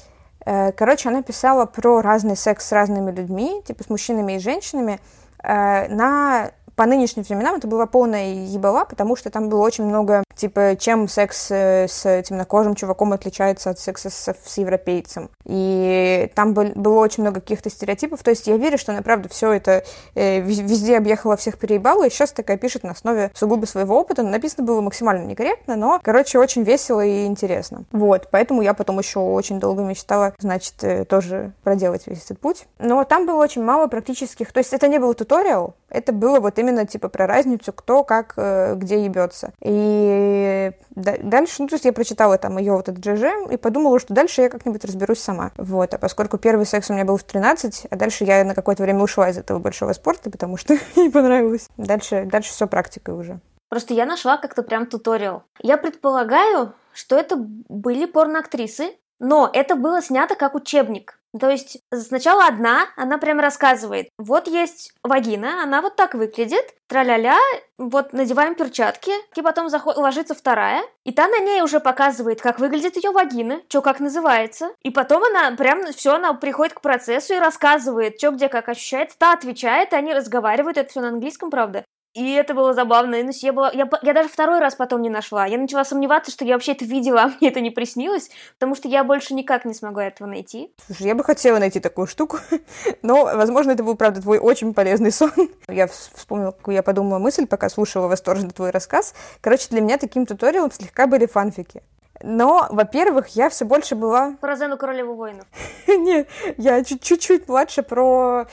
Э, 0.45 0.73
короче, 0.73 1.09
она 1.09 1.23
писала 1.23 1.67
про 1.67 2.03
разный 2.03 2.37
секс 2.37 2.67
с 2.69 2.73
разными 2.73 3.11
людьми, 3.11 3.63
типа 3.65 3.85
с 3.85 3.89
мужчинами 3.89 4.35
и 4.35 4.39
женщинами, 4.39 5.01
э, 5.43 5.89
на 5.89 6.51
по 6.83 6.87
нынешним 6.87 7.23
временам 7.23 7.55
это 7.55 7.69
была 7.69 7.87
полная 7.87 8.35
ебала, 8.35 8.85
потому 8.85 9.15
что 9.15 9.31
там 9.31 9.49
было 9.49 9.61
очень 9.61 9.85
много, 9.85 10.25
типа, 10.35 10.75
чем 10.77 11.07
секс 11.07 11.47
э, 11.53 11.87
с 11.89 12.23
темнокожим 12.25 12.75
чуваком 12.75 13.13
отличается 13.13 13.71
от 13.71 13.79
секса 13.79 14.11
с, 14.11 14.35
с 14.45 14.59
европейцем. 14.59 15.31
И 15.45 16.29
там 16.35 16.55
был, 16.55 16.73
было 16.75 16.99
очень 16.99 17.23
много 17.23 17.41
каких-то 17.41 17.71
стереотипов. 17.71 18.25
То 18.25 18.31
есть 18.31 18.49
я 18.49 18.57
верю, 18.57 18.79
что 18.79 18.91
она, 18.91 19.03
правда, 19.03 19.29
все 19.29 19.53
это 19.53 19.85
э, 20.17 20.41
везде 20.41 20.97
объехала, 20.97 21.37
всех 21.37 21.57
переебала, 21.57 22.05
и 22.05 22.11
сейчас 22.11 22.33
такая 22.33 22.57
пишет 22.57 22.83
на 22.83 22.91
основе 22.91 23.31
сугубо 23.33 23.65
своего 23.65 24.01
опыта. 24.01 24.25
Написано 24.25 24.65
было 24.65 24.81
максимально 24.81 25.25
некорректно, 25.25 25.77
но, 25.77 26.01
короче, 26.03 26.41
очень 26.41 26.65
весело 26.65 27.05
и 27.05 27.27
интересно. 27.27 27.85
Вот, 27.93 28.27
поэтому 28.33 28.61
я 28.61 28.75
потом 28.75 28.99
еще 28.99 29.21
очень 29.21 29.61
долго 29.61 29.83
мечтала, 29.85 30.35
значит, 30.41 30.83
э, 30.83 31.05
тоже 31.05 31.53
проделать 31.63 32.09
весь 32.09 32.25
этот 32.25 32.41
путь. 32.41 32.67
Но 32.81 33.05
там 33.05 33.25
было 33.25 33.41
очень 33.41 33.63
мало 33.63 33.87
практических... 33.87 34.53
То 34.53 34.59
есть 34.59 34.73
это 34.73 34.89
не 34.89 34.99
был 34.99 35.15
туториал, 35.15 35.77
это 35.93 36.13
было 36.13 36.41
вот 36.41 36.59
именно 36.59 36.72
типа 36.87 37.09
про 37.09 37.27
разницу, 37.27 37.73
кто 37.73 38.05
как 38.05 38.35
э, 38.37 38.75
где 38.77 39.05
ебется. 39.05 39.53
И 39.61 40.73
дальше, 40.91 41.63
ну, 41.63 41.69
то 41.69 41.75
есть 41.75 41.85
я 41.85 41.93
прочитала 41.93 42.39
там 42.39 42.59
ее 42.59 42.73
вот 42.73 42.89
этот 42.89 43.05
ЖЖ 43.05 43.51
и 43.51 43.57
подумала, 43.57 43.99
что 43.99 44.15
дальше 44.15 44.43
я 44.43 44.49
как-нибудь 44.49 44.85
разберусь 44.85 45.21
сама. 45.21 45.53
Вот, 45.57 45.95
а 45.95 45.99
поскольку 45.99 46.39
первый 46.39 46.67
секс 46.67 46.91
у 46.91 46.95
меня 46.95 47.05
был 47.05 47.17
в 47.17 47.25
13, 47.25 47.87
а 47.91 47.97
дальше 47.97 48.25
я 48.25 48.45
на 48.45 48.55
какое-то 48.55 48.83
время 48.83 49.03
ушла 49.03 49.31
из 49.31 49.39
этого 49.39 49.59
большого 49.59 49.93
спорта, 49.93 50.31
потому 50.31 50.57
что 50.57 50.75
не 50.97 51.11
понравилось. 51.11 51.69
Дальше, 51.77 52.25
дальше 52.25 52.51
все 52.51 52.67
практикой 52.67 53.15
уже. 53.15 53.41
Просто 53.69 53.95
я 53.95 54.05
нашла 54.05 54.37
как-то 54.37 54.63
прям 54.63 54.87
туториал. 54.87 55.45
Я 55.61 55.79
предполагаю, 55.79 56.75
что 56.93 57.17
это 57.17 57.37
были 57.37 58.05
порноактрисы, 58.05 58.91
но 59.19 59.49
это 59.51 59.77
было 59.77 60.03
снято 60.03 60.35
как 60.35 60.55
учебник. 60.55 61.19
То 61.39 61.49
есть 61.49 61.79
сначала 61.93 62.47
одна, 62.47 62.89
она 62.97 63.17
прям 63.17 63.41
рассказывает, 63.41 64.09
вот 64.19 64.49
есть 64.49 64.93
вагина, 65.03 65.63
она 65.63 65.81
вот 65.81 65.97
так 65.97 66.15
выглядит, 66.15 66.75
траля-ля, 66.89 67.39
вот 67.79 68.13
надеваем 68.13 68.55
перчатки, 68.55 69.13
и 69.35 69.43
потом 69.43 69.71
заход... 69.71 69.97
ложится 69.97 70.35
вторая, 70.35 70.83
и 71.05 71.13
та 71.13 71.29
на 71.29 71.39
ней 71.39 71.63
уже 71.63 71.81
показывает, 71.81 72.43
как 72.43 72.59
выглядит 72.59 72.97
ее 72.97 73.13
вагина, 73.13 73.63
что 73.69 73.81
как 73.81 73.99
называется, 73.99 74.75
и 74.83 74.91
потом 74.91 75.23
она 75.25 75.57
прям 75.57 75.87
все, 75.93 76.17
она 76.17 76.35
приходит 76.35 76.75
к 76.75 76.83
процессу 76.83 77.33
и 77.33 77.39
рассказывает, 77.39 78.19
что 78.19 78.33
где 78.33 78.49
как 78.49 78.69
ощущает, 78.69 79.17
та 79.17 79.33
отвечает, 79.33 79.95
и 79.95 79.97
они 79.97 80.13
разговаривают, 80.13 80.77
это 80.77 80.91
все 80.91 81.01
на 81.01 81.09
английском, 81.09 81.51
правда, 81.51 81.85
И 82.15 82.33
это 82.33 82.53
было 82.53 82.75
забавно. 82.75 83.15
И, 83.17 83.23
ну, 83.23 83.33
я, 83.35 83.53
была, 83.53 83.71
я, 83.73 83.89
я 84.03 84.13
даже 84.13 84.29
второй 84.29 84.61
раз 84.61 84.75
потом 84.75 85.01
не 85.01 85.09
нашла. 85.09 85.47
Я 85.47 85.57
начала 85.57 85.85
сомневаться, 85.85 86.31
что 86.31 86.45
я 86.45 86.55
вообще 86.55 86.73
это 86.73 86.85
видела, 86.85 87.23
а 87.23 87.27
мне 87.41 87.51
это 87.51 87.61
не 87.61 87.71
приснилось, 87.71 88.31
потому 88.55 88.75
что 88.75 88.89
я 88.89 89.03
больше 89.03 89.35
никак 89.35 89.65
не 89.65 89.73
смогла 89.73 90.05
этого 90.05 90.29
найти. 90.29 90.75
Слушай, 90.87 91.07
я 91.07 91.15
бы 91.15 91.25
хотела 91.25 91.59
найти 91.59 91.81
такую 91.81 92.07
штуку, 92.07 92.39
но, 93.03 93.25
возможно, 93.25 93.71
это 93.71 93.83
был, 93.83 93.97
правда, 93.97 94.21
твой 94.21 94.39
очень 94.39 94.75
полезный 94.75 95.11
сон. 95.11 95.33
Я 95.69 95.87
вспомнила, 95.87 96.51
какую 96.51 96.75
я 96.75 96.83
подумала 96.83 97.19
мысль, 97.19 97.47
пока 97.47 97.69
слушала 97.69 98.09
восторженно 98.09 98.51
твой 98.51 98.71
рассказ. 98.71 99.15
Короче, 99.41 99.69
для 99.71 99.81
меня 99.81 99.97
таким 99.97 100.27
туториалом 100.27 100.71
слегка 100.71 101.07
были 101.07 101.27
фанфики. 101.27 101.83
Но, 102.23 102.67
во-первых, 102.71 103.29
я 103.29 103.49
все 103.49 103.65
больше 103.65 103.95
была... 103.95 104.37
Про 104.41 104.57
Зену 104.57 104.77
Королеву 104.77 105.15
воинов. 105.15 105.47
Нет, 105.87 106.29
я 106.59 106.85
чуть-чуть 106.85 107.49
младше 107.49 107.83
про... 107.83 108.47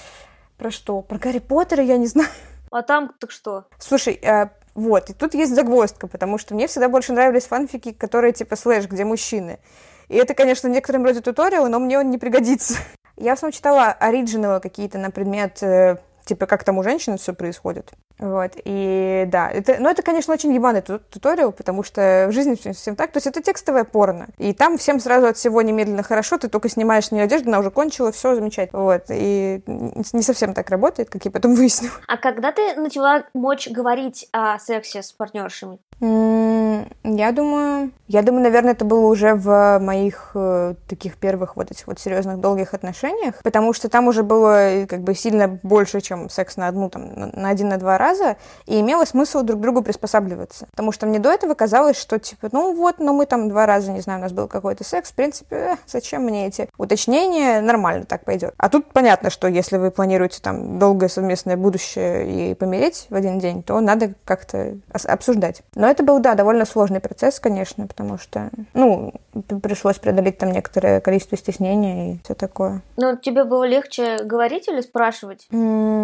Про 0.57 0.71
что? 0.71 1.01
Про 1.01 1.17
Гарри 1.17 1.39
Поттера, 1.39 1.83
я 1.83 1.97
не 1.97 2.07
знаю. 2.07 2.29
А 2.71 2.81
там 2.81 3.13
так 3.19 3.31
что? 3.31 3.65
Слушай, 3.79 4.19
э, 4.21 4.49
вот, 4.75 5.09
и 5.09 5.13
тут 5.13 5.33
есть 5.33 5.53
загвоздка, 5.53 6.07
потому 6.07 6.37
что 6.37 6.53
мне 6.55 6.67
всегда 6.67 6.89
больше 6.89 7.13
нравились 7.13 7.45
фанфики, 7.45 7.91
которые 7.91 8.33
типа 8.33 8.55
слэш, 8.55 8.87
где 8.87 9.05
мужчины. 9.05 9.59
И 10.07 10.15
это, 10.15 10.33
конечно, 10.33 10.69
в 10.69 10.71
некотором 10.71 11.03
роде 11.03 11.21
туториал, 11.21 11.67
но 11.67 11.79
мне 11.79 11.99
он 11.99 12.09
не 12.09 12.17
пригодится. 12.17 12.75
Я 13.17 13.31
в 13.31 13.37
основном 13.37 13.53
читала 13.53 13.91
оригиналы 13.91 14.59
какие-то 14.59 14.97
на 14.97 15.11
предмет 15.11 15.61
э, 15.61 15.97
типа, 16.29 16.45
как 16.45 16.63
там 16.63 16.77
у 16.77 16.83
женщин 16.83 17.17
все 17.17 17.33
происходит. 17.33 17.91
Вот, 18.19 18.51
и 18.63 19.25
да, 19.27 19.49
это, 19.49 19.77
ну, 19.79 19.89
это, 19.89 20.03
конечно, 20.03 20.33
очень 20.33 20.53
ебаный 20.53 20.81
туториал, 20.81 21.51
потому 21.51 21.83
что 21.83 22.27
в 22.29 22.33
жизни 22.33 22.55
все 22.55 22.73
совсем 22.73 22.95
так, 22.95 23.11
то 23.11 23.17
есть 23.17 23.27
это 23.27 23.41
текстовое 23.41 23.83
порно, 23.83 24.27
и 24.37 24.53
там 24.53 24.77
всем 24.77 24.99
сразу 24.99 25.27
от 25.27 25.37
всего 25.37 25.61
немедленно 25.61 26.03
хорошо, 26.03 26.37
ты 26.37 26.49
только 26.49 26.69
снимаешь 26.69 27.07
с 27.07 27.11
нее 27.11 27.23
одежду, 27.23 27.49
она 27.49 27.59
уже 27.59 27.71
кончила, 27.71 28.11
все 28.11 28.35
замечательно, 28.35 28.83
вот, 28.83 29.05
и 29.09 29.63
не 29.65 30.21
совсем 30.21 30.53
так 30.53 30.69
работает, 30.69 31.09
как 31.09 31.25
я 31.25 31.31
потом 31.31 31.55
выяснила. 31.55 31.93
А 32.07 32.17
когда 32.17 32.51
ты 32.51 32.75
начала 32.75 33.23
мочь 33.33 33.69
говорить 33.69 34.27
о 34.31 34.59
сексе 34.59 35.01
с 35.01 35.11
партнершами? 35.11 35.79
Я 36.01 37.31
думаю, 37.33 37.91
я 38.07 38.21
думаю, 38.21 38.43
наверное, 38.43 38.71
это 38.71 38.85
было 38.85 39.05
уже 39.05 39.35
в 39.35 39.79
моих 39.79 40.31
э, 40.33 40.75
таких 40.87 41.17
первых 41.17 41.57
вот 41.57 41.71
этих 41.71 41.87
вот 41.87 41.99
серьезных 41.99 42.39
долгих 42.39 42.73
отношениях, 42.73 43.35
потому 43.43 43.73
что 43.73 43.89
там 43.89 44.07
уже 44.07 44.23
было 44.23 44.85
как 44.87 45.01
бы 45.01 45.13
сильно 45.13 45.59
больше, 45.61 45.99
чем 45.99 46.18
секс 46.27 46.57
на 46.57 46.67
одну, 46.67 46.89
там, 46.89 47.11
на 47.15 47.49
один, 47.49 47.69
на 47.69 47.77
два 47.77 47.97
раза, 47.97 48.35
и 48.65 48.79
имело 48.79 49.05
смысл 49.05 49.43
друг 49.43 49.59
к 49.59 49.61
другу 49.61 49.81
приспосабливаться. 49.81 50.67
Потому 50.71 50.91
что 50.91 51.05
мне 51.05 51.19
до 51.19 51.31
этого 51.31 51.53
казалось, 51.53 51.97
что 51.97 52.19
типа, 52.19 52.49
ну 52.51 52.73
вот, 52.73 52.99
ну 52.99 53.13
мы 53.13 53.25
там 53.25 53.47
два 53.47 53.65
раза, 53.65 53.91
не 53.91 54.01
знаю, 54.01 54.19
у 54.19 54.23
нас 54.23 54.31
был 54.31 54.47
какой-то 54.47 54.83
секс, 54.83 55.11
в 55.11 55.13
принципе, 55.13 55.55
э, 55.55 55.75
зачем 55.85 56.23
мне 56.23 56.47
эти 56.47 56.69
уточнения, 56.77 57.61
нормально 57.61 58.05
так 58.05 58.25
пойдет. 58.25 58.53
А 58.57 58.69
тут 58.69 58.91
понятно, 58.91 59.29
что 59.29 59.47
если 59.47 59.77
вы 59.77 59.91
планируете 59.91 60.41
там 60.41 60.79
долгое 60.79 61.09
совместное 61.09 61.57
будущее 61.57 62.51
и 62.51 62.53
помереть 62.55 63.07
в 63.09 63.15
один 63.15 63.39
день, 63.39 63.63
то 63.63 63.79
надо 63.79 64.13
как-то 64.25 64.77
обсуждать. 64.91 65.61
Но 65.75 65.87
это 65.87 66.03
был, 66.03 66.19
да, 66.19 66.35
довольно 66.35 66.65
сложный 66.65 66.99
процесс, 66.99 67.39
конечно, 67.39 67.87
потому 67.87 68.17
что, 68.17 68.49
ну, 68.73 69.13
пришлось 69.61 69.99
преодолеть 69.99 70.37
там 70.37 70.51
некоторое 70.51 70.99
количество 71.01 71.37
стеснения 71.37 72.13
и 72.13 72.19
все 72.23 72.33
такое. 72.33 72.81
Но 72.97 73.15
тебе 73.15 73.43
было 73.43 73.65
легче 73.65 74.23
говорить 74.23 74.67
или 74.67 74.81
спрашивать? 74.81 75.47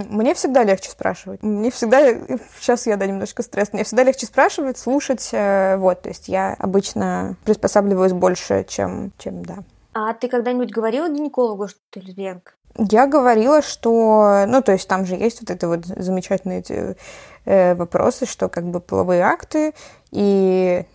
Мне 0.10 0.34
всегда 0.34 0.64
легче 0.64 0.90
спрашивать. 0.90 1.44
Мне 1.44 1.72
всегда, 1.72 2.14
сейчас 2.60 2.88
я, 2.88 2.98
да, 2.98 3.06
немножко 3.06 3.44
стресс, 3.44 3.74
мне 3.74 3.84
всегда 3.84 4.04
легче 4.04 4.26
спрашивать, 4.26 4.78
слушать, 4.78 5.30
э, 5.32 5.78
вот, 5.78 6.02
то 6.02 6.10
есть 6.10 6.28
я 6.28 6.56
обычно 6.60 7.36
приспосабливаюсь 7.46 8.14
больше, 8.14 8.66
чем, 8.68 9.12
чем 9.18 9.44
да. 9.44 9.58
А 9.94 10.14
ты 10.14 10.28
когда-нибудь 10.28 10.72
говорила 10.72 11.10
гинекологу, 11.10 11.68
что 11.68 11.80
ты 11.90 12.02
лесбиянка? 12.02 12.52
Я 12.78 13.08
говорила, 13.08 13.62
что, 13.62 14.46
ну, 14.48 14.62
то 14.62 14.74
есть 14.74 14.88
там 14.88 15.06
же 15.06 15.16
есть 15.16 15.40
вот 15.40 15.50
это 15.50 15.68
вот 15.70 15.86
замечательные 15.86 16.60
эти 16.60 16.98
э, 17.46 17.74
вопросы, 17.76 18.26
что 18.26 18.50
как 18.50 18.66
бы 18.66 18.82
половые 18.82 19.22
акты 19.22 19.74
и 20.12 20.86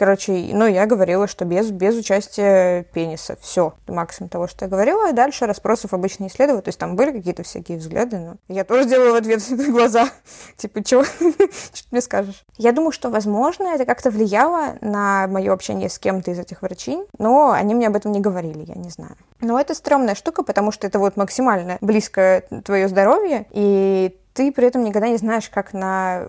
Короче, 0.00 0.32
ну, 0.54 0.66
я 0.66 0.86
говорила, 0.86 1.26
что 1.26 1.44
без, 1.44 1.70
без 1.70 1.94
участия 1.94 2.84
пениса. 2.84 3.36
Все, 3.42 3.74
максимум 3.86 4.30
того, 4.30 4.48
что 4.48 4.64
я 4.64 4.70
говорила. 4.70 5.10
И 5.10 5.12
дальше 5.12 5.44
расспросов 5.44 5.92
обычно 5.92 6.22
не 6.22 6.30
следовало. 6.30 6.62
То 6.62 6.68
есть 6.70 6.78
там 6.78 6.96
были 6.96 7.12
какие-то 7.12 7.42
всякие 7.42 7.76
взгляды, 7.76 8.16
но 8.16 8.36
я 8.48 8.64
тоже 8.64 8.88
делала 8.88 9.12
в 9.12 9.16
ответ 9.16 9.42
глаза. 9.70 10.08
Типа, 10.56 10.82
чего? 10.82 11.04
Что 11.04 11.18
ты 11.18 11.88
мне 11.90 12.00
скажешь? 12.00 12.46
Я 12.56 12.72
думаю, 12.72 12.92
что, 12.92 13.10
возможно, 13.10 13.74
это 13.74 13.84
как-то 13.84 14.08
влияло 14.08 14.78
на 14.80 15.26
мое 15.26 15.52
общение 15.52 15.90
с 15.90 15.98
кем-то 15.98 16.30
из 16.30 16.38
этих 16.38 16.62
врачей, 16.62 17.02
но 17.18 17.50
они 17.50 17.74
мне 17.74 17.88
об 17.88 17.96
этом 17.96 18.12
не 18.12 18.20
говорили, 18.20 18.64
я 18.66 18.76
не 18.76 18.88
знаю. 18.88 19.16
Но 19.42 19.60
это 19.60 19.74
стрёмная 19.74 20.14
штука, 20.14 20.42
потому 20.42 20.72
что 20.72 20.86
это 20.86 20.98
вот 20.98 21.18
максимально 21.18 21.76
близко 21.82 22.42
твое 22.64 22.88
здоровье, 22.88 23.44
и 23.50 24.16
ты 24.34 24.52
при 24.52 24.66
этом 24.66 24.84
никогда 24.84 25.08
не 25.08 25.16
знаешь, 25.16 25.48
как 25.48 25.72
на 25.72 26.28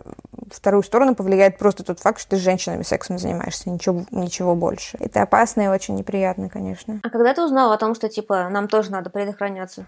вторую 0.49 0.84
сторону 0.84 1.16
повлияет 1.16 1.58
просто 1.58 1.84
тот 1.84 1.99
факт, 1.99 2.20
что 2.20 2.32
ты 2.32 2.38
с 2.38 2.39
женщинами 2.39 2.84
сексом 2.84 3.18
занимаешься, 3.18 3.70
ничего, 3.70 4.06
ничего 4.12 4.56
больше. 4.56 4.97
Это 4.99 5.22
опасно 5.22 5.62
и 5.62 5.68
очень 5.68 5.95
неприятно, 5.95 6.49
конечно. 6.49 6.99
А 7.04 7.10
когда 7.10 7.34
ты 7.34 7.43
узнала 7.43 7.74
о 7.74 7.78
том, 7.78 7.95
что, 7.95 8.10
типа, 8.10 8.49
нам 8.49 8.68
тоже 8.68 8.91
надо 8.91 9.10
предохраняться? 9.10 9.86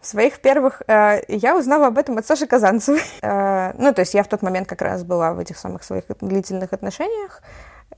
В 0.00 0.06
своих 0.06 0.40
первых... 0.40 0.82
Э, 0.86 1.22
я 1.28 1.56
узнала 1.56 1.86
об 1.86 1.96
этом 1.96 2.18
от 2.18 2.26
Саши 2.26 2.46
Казанцевой. 2.46 3.00
Э, 3.22 3.72
ну, 3.78 3.94
то 3.94 4.00
есть 4.00 4.12
я 4.12 4.22
в 4.22 4.28
тот 4.28 4.42
момент 4.42 4.68
как 4.68 4.82
раз 4.82 5.02
была 5.02 5.32
в 5.32 5.38
этих 5.38 5.56
самых 5.56 5.82
своих 5.82 6.04
длительных 6.20 6.74
отношениях. 6.74 7.40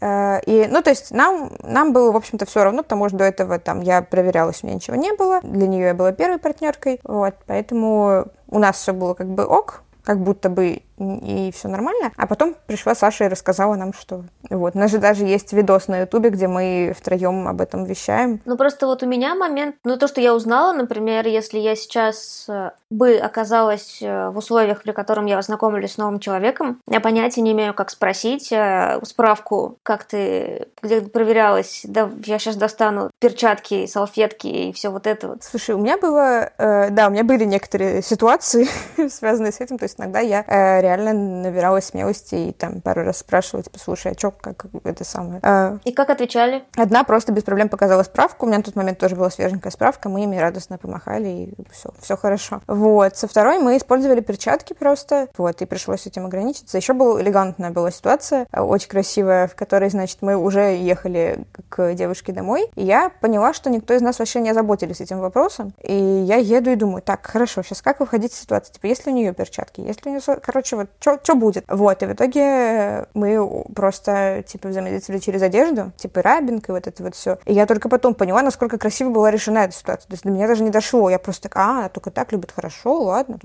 Э, 0.01 0.41
и, 0.47 0.69
ну, 0.71 0.83
то 0.83 0.91
есть 0.91 1.11
нам, 1.11 1.51
нам 1.65 1.93
было, 1.93 2.13
в 2.13 2.17
общем-то, 2.17 2.47
все 2.47 2.63
равно, 2.63 2.85
потому 2.85 3.09
что 3.09 3.19
до 3.19 3.25
этого 3.25 3.59
там 3.59 3.81
я 3.81 4.03
проверялась, 4.03 4.63
у 4.63 4.67
меня 4.67 4.77
ничего 4.77 4.97
не 4.97 5.13
было. 5.15 5.41
Для 5.43 5.67
нее 5.67 5.87
я 5.87 5.95
была 5.95 6.13
первой 6.13 6.39
партнеркой. 6.39 7.01
Вот, 7.03 7.35
поэтому 7.45 8.27
у 8.49 8.59
нас 8.59 8.77
все 8.77 8.93
было 8.93 9.15
как 9.15 9.29
бы 9.29 9.45
ок, 9.45 9.83
как 10.03 10.21
будто 10.21 10.49
бы 10.49 10.83
и 10.99 11.51
все 11.55 11.69
нормально. 11.69 12.13
А 12.17 12.27
потом 12.27 12.57
пришла 12.67 12.95
Саша 12.95 13.25
и 13.25 13.29
рассказала 13.29 13.75
нам, 13.75 13.93
что 13.93 14.25
вот. 14.51 14.75
У 14.75 14.79
нас 14.79 14.91
же 14.91 14.99
даже 14.99 15.25
есть 15.25 15.53
видос 15.53 15.89
на 15.89 16.01
Ютубе, 16.01 16.31
где 16.31 16.49
мы 16.49 16.95
втроем 16.97 17.49
об 17.49 17.61
этом 17.61 17.85
вещаем. 17.85 18.41
Ну 18.45 18.57
просто 18.57 18.87
вот 18.87 19.03
у 19.03 19.07
меня 19.07 19.35
момент, 19.35 19.77
ну 19.85 19.97
то, 19.97 20.09
что 20.09 20.21
я 20.21 20.35
узнала, 20.35 20.73
например, 20.73 21.27
если 21.27 21.59
я 21.59 21.75
сейчас 21.77 22.47
э, 22.49 22.71
бы 22.91 23.17
оказалась 23.17 23.99
э, 24.01 24.31
в 24.31 24.39
условиях, 24.39 24.83
при 24.83 24.93
котором 24.93 25.27
я 25.27 25.41
знакомлюсь 25.43 25.93
с 25.93 25.99
новым 25.99 26.21
человеком, 26.21 26.81
я 26.89 27.01
понятия 27.01 27.41
не 27.41 27.53
имею, 27.53 27.75
как 27.75 27.91
спросить 27.91 28.53
э, 28.53 29.01
справку, 29.05 29.79
как 29.83 30.05
ты, 30.05 30.69
где 30.83 31.01
проверялась, 31.01 31.83
да, 31.85 32.11
я 32.25 32.39
сейчас 32.39 32.57
достану 32.57 33.11
перчатки, 33.21 33.87
салфетки 33.87 34.47
и 34.47 34.73
все 34.73 34.91
вот 34.91 35.07
это 35.07 35.29
вот. 35.29 35.45
Слушай, 35.45 35.75
у 35.75 35.79
меня 35.79 35.99
было, 35.99 36.51
э, 36.59 36.91
да, 36.91 37.09
у 37.09 37.11
меня 37.11 37.25
были 37.25 37.45
некоторые 37.45 38.03
ситуации, 38.03 38.69
связанные 39.09 39.53
с 39.53 39.61
этим, 39.61 39.79
то 39.79 39.85
есть 39.85 39.99
иногда 39.99 40.21
я 40.21 40.45
э, 40.47 40.81
реально 40.87 41.13
набиралась 41.13 41.87
смелости 41.87 42.35
и 42.35 42.53
там 42.53 42.81
пару 42.81 43.05
раз 43.05 43.19
спрашивала, 43.19 43.63
типа, 43.63 43.79
слушай, 43.79 44.13
а 44.13 44.15
чё, 44.15 44.31
как 44.31 44.67
это 44.85 45.05
самое? 45.05 45.41
А... 45.43 45.79
И 45.85 45.93
как 45.93 46.11
отвечали? 46.11 46.65
Одна 46.77 47.05
просто 47.05 47.33
без 47.33 47.43
проблем 47.43 47.69
показала 47.69 48.03
справку, 48.03 48.47
у 48.47 48.49
меня 48.49 48.59
на 48.59 48.65
тот 48.65 48.77
момент 48.77 48.99
тоже 48.99 49.17
была 49.17 49.31
свеженькая 49.31 49.73
справка, 49.73 50.09
мы 50.09 50.23
ими 50.23 50.37
радостно 50.37 50.79
помахали, 50.79 51.29
и 51.29 51.55
все, 51.73 51.91
все 52.01 52.17
хорошо. 52.17 52.61
Вот, 52.67 53.17
со 53.17 53.27
второй 53.27 53.59
мы 53.59 53.77
использовали 53.77 54.21
перчатки 54.21 54.73
просто, 54.73 55.29
вот, 55.37 55.61
и 55.63 55.67
пришлось 55.67 56.07
этим 56.07 56.27
ограничиться. 56.27 56.77
Еще 56.77 56.93
была 56.93 57.21
элегантная 57.21 57.71
была 57.71 57.91
ситуация, 57.91 58.47
очень 58.53 58.89
красивая, 58.89 59.49
в 59.49 59.55
которой, 59.57 59.91
значит, 59.91 60.19
мы 60.21 60.37
уже 60.37 60.77
ехали 60.77 61.45
к 61.69 61.95
девушке 61.95 62.33
домой, 62.33 62.71
и 62.75 62.85
я 62.85 63.11
поняла, 63.21 63.53
что 63.53 63.71
никто 63.71 63.95
из 63.95 64.03
нас 64.03 64.19
вообще 64.19 64.41
не 64.41 64.51
озаботились 64.51 65.01
этим 65.01 65.21
вопросом, 65.21 65.73
и 65.83 65.95
я 65.95 66.37
еду 66.37 66.71
и 66.71 66.77
думаю, 66.77 67.03
так, 67.03 67.27
хорошо, 67.27 67.63
сейчас 67.63 67.83
как 67.83 68.01
выходить 68.01 68.33
из 68.33 68.41
ситуации? 68.41 68.73
Типа, 68.73 68.87
если 68.87 69.11
у 69.11 69.15
нее 69.15 69.33
перчатки, 69.33 69.81
если 69.81 70.09
у 70.09 70.13
нее... 70.13 70.21
Короче, 70.43 70.76
вот 70.77 70.89
что 71.01 71.35
будет? 71.35 71.65
Вот, 71.69 72.03
и 72.03 72.07
в 72.07 72.13
итоге 72.13 73.07
мы 73.15 73.65
просто, 73.75 74.45
типа, 74.47 74.69
взаимодействовали 74.69 75.21
через 75.21 75.43
одежду, 75.43 75.93
типа, 75.97 76.23
рабинг 76.23 76.69
и 76.69 76.73
вот 76.73 76.87
это 76.87 77.03
вот 77.03 77.15
все. 77.15 77.39
И 77.45 77.53
я 77.53 77.67
только 77.67 77.89
потом 77.89 78.15
поняла, 78.15 78.43
насколько 78.43 78.79
красиво 78.79 79.11
была 79.11 79.31
решена 79.31 79.59
эта 79.59 79.75
ситуация. 79.75 80.09
То 80.09 80.15
есть 80.15 80.25
до 80.25 80.31
меня 80.31 80.47
даже 80.47 80.63
не 80.63 80.71
дошло. 80.71 81.11
Я 81.11 81.19
просто 81.19 81.45
такая, 81.45 81.87
а, 81.87 81.89
только 81.89 82.11
так 82.11 82.33
любит, 82.33 82.53
хорошо, 82.53 83.03
ладно. 83.03 83.39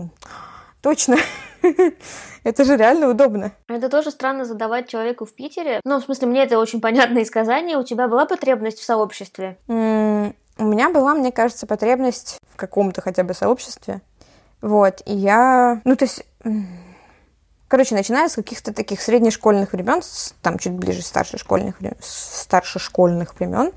Точно. 0.81 1.17
это 2.43 2.65
же 2.65 2.75
реально 2.75 3.09
удобно. 3.09 3.51
Это 3.67 3.89
тоже 3.89 4.11
странно 4.11 4.45
задавать 4.45 4.87
человеку 4.87 5.25
в 5.25 5.33
Питере. 5.33 5.79
Ну, 5.83 5.99
в 5.99 6.03
смысле, 6.03 6.27
мне 6.27 6.43
это 6.43 6.57
очень 6.57 6.81
понятное 6.81 7.23
из 7.23 7.29
У 7.29 7.83
тебя 7.83 8.07
была 8.07 8.25
потребность 8.25 8.79
в 8.79 8.83
сообществе? 8.83 9.57
у 10.57 10.63
меня 10.63 10.89
была, 10.89 11.15
мне 11.15 11.31
кажется, 11.31 11.65
потребность 11.65 12.37
в 12.53 12.55
каком-то 12.55 13.01
хотя 13.01 13.23
бы 13.23 13.33
сообществе. 13.33 14.01
Вот, 14.61 15.01
и 15.05 15.13
я... 15.13 15.81
Ну, 15.85 15.95
то 15.95 16.05
есть 16.05 16.23
Короче, 17.71 17.95
начиная 17.95 18.27
с 18.27 18.35
каких-то 18.35 18.73
таких 18.73 19.01
среднешкольных 19.01 19.71
времен, 19.71 20.01
там 20.41 20.59
чуть 20.59 20.73
ближе 20.73 21.01
старших 21.01 21.39
школьных, 21.39 21.75
старшешкольных 22.01 23.39
времен, 23.39 23.71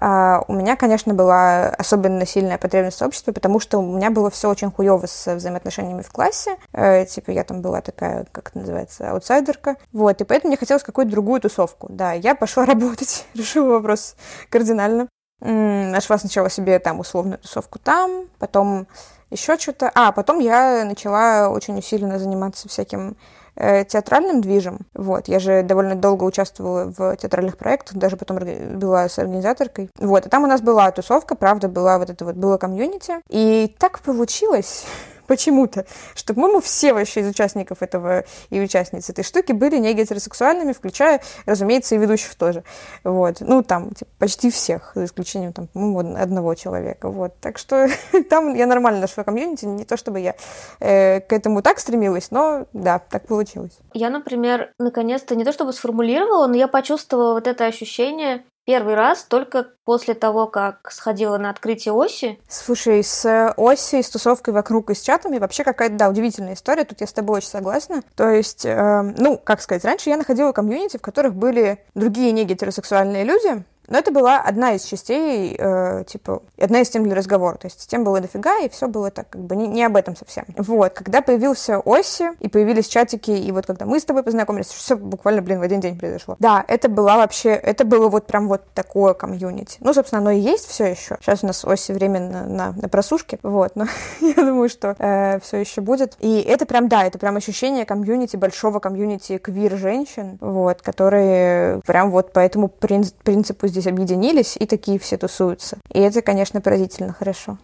Uh, 0.00 0.44
у 0.48 0.52
меня, 0.52 0.74
конечно, 0.74 1.14
была 1.14 1.68
особенно 1.68 2.26
сильная 2.26 2.58
потребность 2.58 2.96
в 2.96 2.98
сообществе, 2.98 3.32
потому 3.32 3.60
что 3.60 3.78
у 3.78 3.96
меня 3.96 4.10
было 4.10 4.28
все 4.28 4.50
очень 4.50 4.72
хуево 4.72 5.06
с 5.06 5.36
взаимоотношениями 5.36 6.02
в 6.02 6.10
классе. 6.10 6.56
Uh, 6.72 7.06
типа, 7.06 7.30
я 7.30 7.44
там 7.44 7.62
была 7.62 7.80
такая, 7.80 8.26
как 8.32 8.48
это 8.50 8.58
называется, 8.58 9.12
аутсайдерка. 9.12 9.76
Вот, 9.92 10.20
и 10.20 10.24
поэтому 10.24 10.50
мне 10.50 10.56
хотелось 10.56 10.82
какую-то 10.82 11.12
другую 11.12 11.40
тусовку. 11.40 11.86
Да, 11.90 12.12
я 12.12 12.34
пошла 12.34 12.66
работать, 12.66 13.24
решила 13.34 13.70
вопрос 13.70 14.16
кардинально. 14.50 15.06
Нашла 15.40 16.18
сначала 16.18 16.48
себе 16.48 16.78
там 16.78 17.00
условную 17.00 17.38
тусовку 17.38 17.78
там, 17.78 18.28
потом 18.38 18.86
еще 19.30 19.58
что-то. 19.58 19.90
А, 19.94 20.12
потом 20.12 20.38
я 20.38 20.84
начала 20.84 21.48
очень 21.48 21.78
усиленно 21.78 22.18
заниматься 22.18 22.68
всяким 22.68 23.16
э, 23.56 23.84
театральным 23.84 24.40
движем. 24.40 24.80
Вот, 24.94 25.28
я 25.28 25.38
же 25.38 25.62
довольно 25.62 25.94
долго 25.94 26.24
участвовала 26.24 26.92
в 26.96 27.16
театральных 27.16 27.56
проектах, 27.58 27.96
даже 27.96 28.16
потом 28.16 28.38
была 28.78 29.08
с 29.08 29.18
организаторкой. 29.18 29.90
Вот, 29.98 30.26
и 30.26 30.28
там 30.28 30.44
у 30.44 30.46
нас 30.46 30.60
была 30.60 30.90
тусовка, 30.90 31.34
правда, 31.34 31.68
была 31.68 31.98
вот 31.98 32.10
это 32.10 32.24
вот, 32.24 32.36
было 32.36 32.56
комьюнити. 32.56 33.14
И 33.28 33.74
так 33.78 34.00
получилось, 34.00 34.86
почему-то, 35.26 35.86
что, 36.14 36.34
по-моему, 36.34 36.60
все 36.60 36.92
вообще 36.92 37.20
из 37.20 37.28
участников 37.28 37.82
этого 37.82 38.24
и 38.50 38.60
участниц 38.60 39.10
этой 39.10 39.24
штуки 39.24 39.52
были 39.52 39.78
не 39.78 39.92
гетеросексуальными, 39.94 40.72
включая, 40.72 41.20
разумеется, 41.46 41.94
и 41.94 41.98
ведущих 41.98 42.34
тоже. 42.34 42.64
Вот. 43.02 43.36
Ну, 43.40 43.62
там, 43.62 43.90
типа, 43.90 44.10
почти 44.18 44.50
всех, 44.50 44.92
за 44.94 45.04
исключением, 45.04 45.52
там, 45.52 45.68
по-моему, 45.68 46.16
одного 46.16 46.54
человека. 46.54 47.08
Вот. 47.08 47.34
Так 47.40 47.58
что 47.58 47.88
там 48.30 48.54
я 48.54 48.66
нормально 48.66 49.00
нашла 49.00 49.24
комьюнити, 49.24 49.64
не 49.64 49.84
то 49.84 49.96
чтобы 49.96 50.20
я 50.20 50.34
э, 50.80 51.20
к 51.20 51.32
этому 51.32 51.62
так 51.62 51.78
стремилась, 51.78 52.30
но 52.30 52.66
да, 52.72 52.98
так 52.98 53.26
получилось. 53.26 53.78
Я, 53.92 54.10
например, 54.10 54.72
наконец-то 54.78 55.34
не 55.34 55.44
то 55.44 55.52
чтобы 55.52 55.72
сформулировала, 55.72 56.46
но 56.46 56.56
я 56.56 56.68
почувствовала 56.68 57.34
вот 57.34 57.46
это 57.46 57.66
ощущение 57.66 58.44
Первый 58.64 58.94
раз 58.94 59.24
только 59.24 59.66
после 59.84 60.14
того, 60.14 60.46
как 60.46 60.90
сходила 60.90 61.36
на 61.36 61.50
открытие 61.50 61.92
оси. 61.92 62.38
Слушай, 62.48 63.04
с 63.04 63.52
оси, 63.56 64.00
с 64.00 64.08
тусовкой 64.08 64.54
вокруг 64.54 64.88
и 64.90 64.94
с 64.94 65.02
чатами 65.02 65.38
вообще 65.38 65.64
какая-то, 65.64 65.96
да, 65.96 66.08
удивительная 66.08 66.54
история. 66.54 66.84
Тут 66.84 67.02
я 67.02 67.06
с 67.06 67.12
тобой 67.12 67.38
очень 67.38 67.48
согласна. 67.48 68.02
То 68.16 68.30
есть, 68.30 68.64
э, 68.64 69.02
ну, 69.18 69.36
как 69.36 69.60
сказать, 69.60 69.84
раньше 69.84 70.08
я 70.08 70.16
находила 70.16 70.52
комьюнити, 70.52 70.96
в 70.96 71.02
которых 71.02 71.34
были 71.34 71.84
другие 71.94 72.32
не 72.32 72.44
гетеросексуальные 72.44 73.24
люди, 73.24 73.64
но 73.88 73.98
это 73.98 74.10
была 74.10 74.40
одна 74.40 74.74
из 74.74 74.84
частей, 74.84 75.56
э, 75.58 76.04
типа, 76.06 76.42
одна 76.58 76.80
из 76.80 76.88
тем 76.88 77.04
для 77.04 77.14
разговора. 77.14 77.56
То 77.56 77.66
есть 77.66 77.88
тем 77.88 78.04
было 78.04 78.20
дофига, 78.20 78.58
и 78.60 78.68
все 78.68 78.88
было 78.88 79.10
так, 79.10 79.28
как 79.28 79.42
бы 79.42 79.56
не, 79.56 79.66
не 79.66 79.84
об 79.84 79.96
этом 79.96 80.16
совсем. 80.16 80.44
Вот, 80.56 80.92
когда 80.94 81.20
появился 81.20 81.78
Оси, 81.84 82.30
и 82.40 82.48
появились 82.48 82.88
чатики, 82.88 83.30
и 83.30 83.52
вот 83.52 83.66
когда 83.66 83.84
мы 83.84 84.00
с 84.00 84.04
тобой 84.04 84.22
познакомились, 84.22 84.68
все 84.68 84.96
буквально, 84.96 85.42
блин, 85.42 85.60
в 85.60 85.62
один 85.62 85.80
день 85.80 85.98
произошло. 85.98 86.36
Да, 86.38 86.64
это 86.66 86.88
была 86.88 87.16
вообще, 87.16 87.50
это 87.50 87.84
было 87.84 88.08
вот 88.08 88.26
прям 88.26 88.48
вот 88.48 88.62
такое 88.74 89.14
комьюнити. 89.14 89.78
Ну, 89.80 89.92
собственно, 89.92 90.20
оно 90.20 90.30
и 90.30 90.38
есть 90.38 90.66
все 90.68 90.86
еще. 90.86 91.18
Сейчас 91.20 91.42
у 91.42 91.46
нас 91.46 91.64
Оси 91.64 91.92
временно 91.92 92.46
на, 92.46 92.72
на 92.72 92.88
просушке, 92.88 93.38
вот, 93.42 93.76
но 93.76 93.86
я 94.20 94.34
думаю, 94.34 94.68
что 94.68 94.96
э, 94.98 95.40
все 95.40 95.58
еще 95.58 95.80
будет. 95.80 96.16
И 96.20 96.40
это 96.40 96.64
прям, 96.64 96.88
да, 96.88 97.04
это 97.04 97.18
прям 97.18 97.36
ощущение 97.36 97.84
комьюнити, 97.84 98.36
большого 98.36 98.78
комьюнити 98.78 99.38
квир-женщин, 99.38 100.38
вот, 100.40 100.80
которые 100.80 101.80
прям 101.86 102.10
вот 102.10 102.32
по 102.32 102.38
этому 102.38 102.68
принципу 102.68 103.73
здесь 103.74 103.86
объединились 103.86 104.56
и 104.58 104.66
такие 104.66 104.98
все 104.98 105.18
тусуются. 105.18 105.78
И 105.92 105.98
это, 105.98 106.22
конечно, 106.22 106.60
поразительно 106.60 107.12
хорошо. 107.12 107.58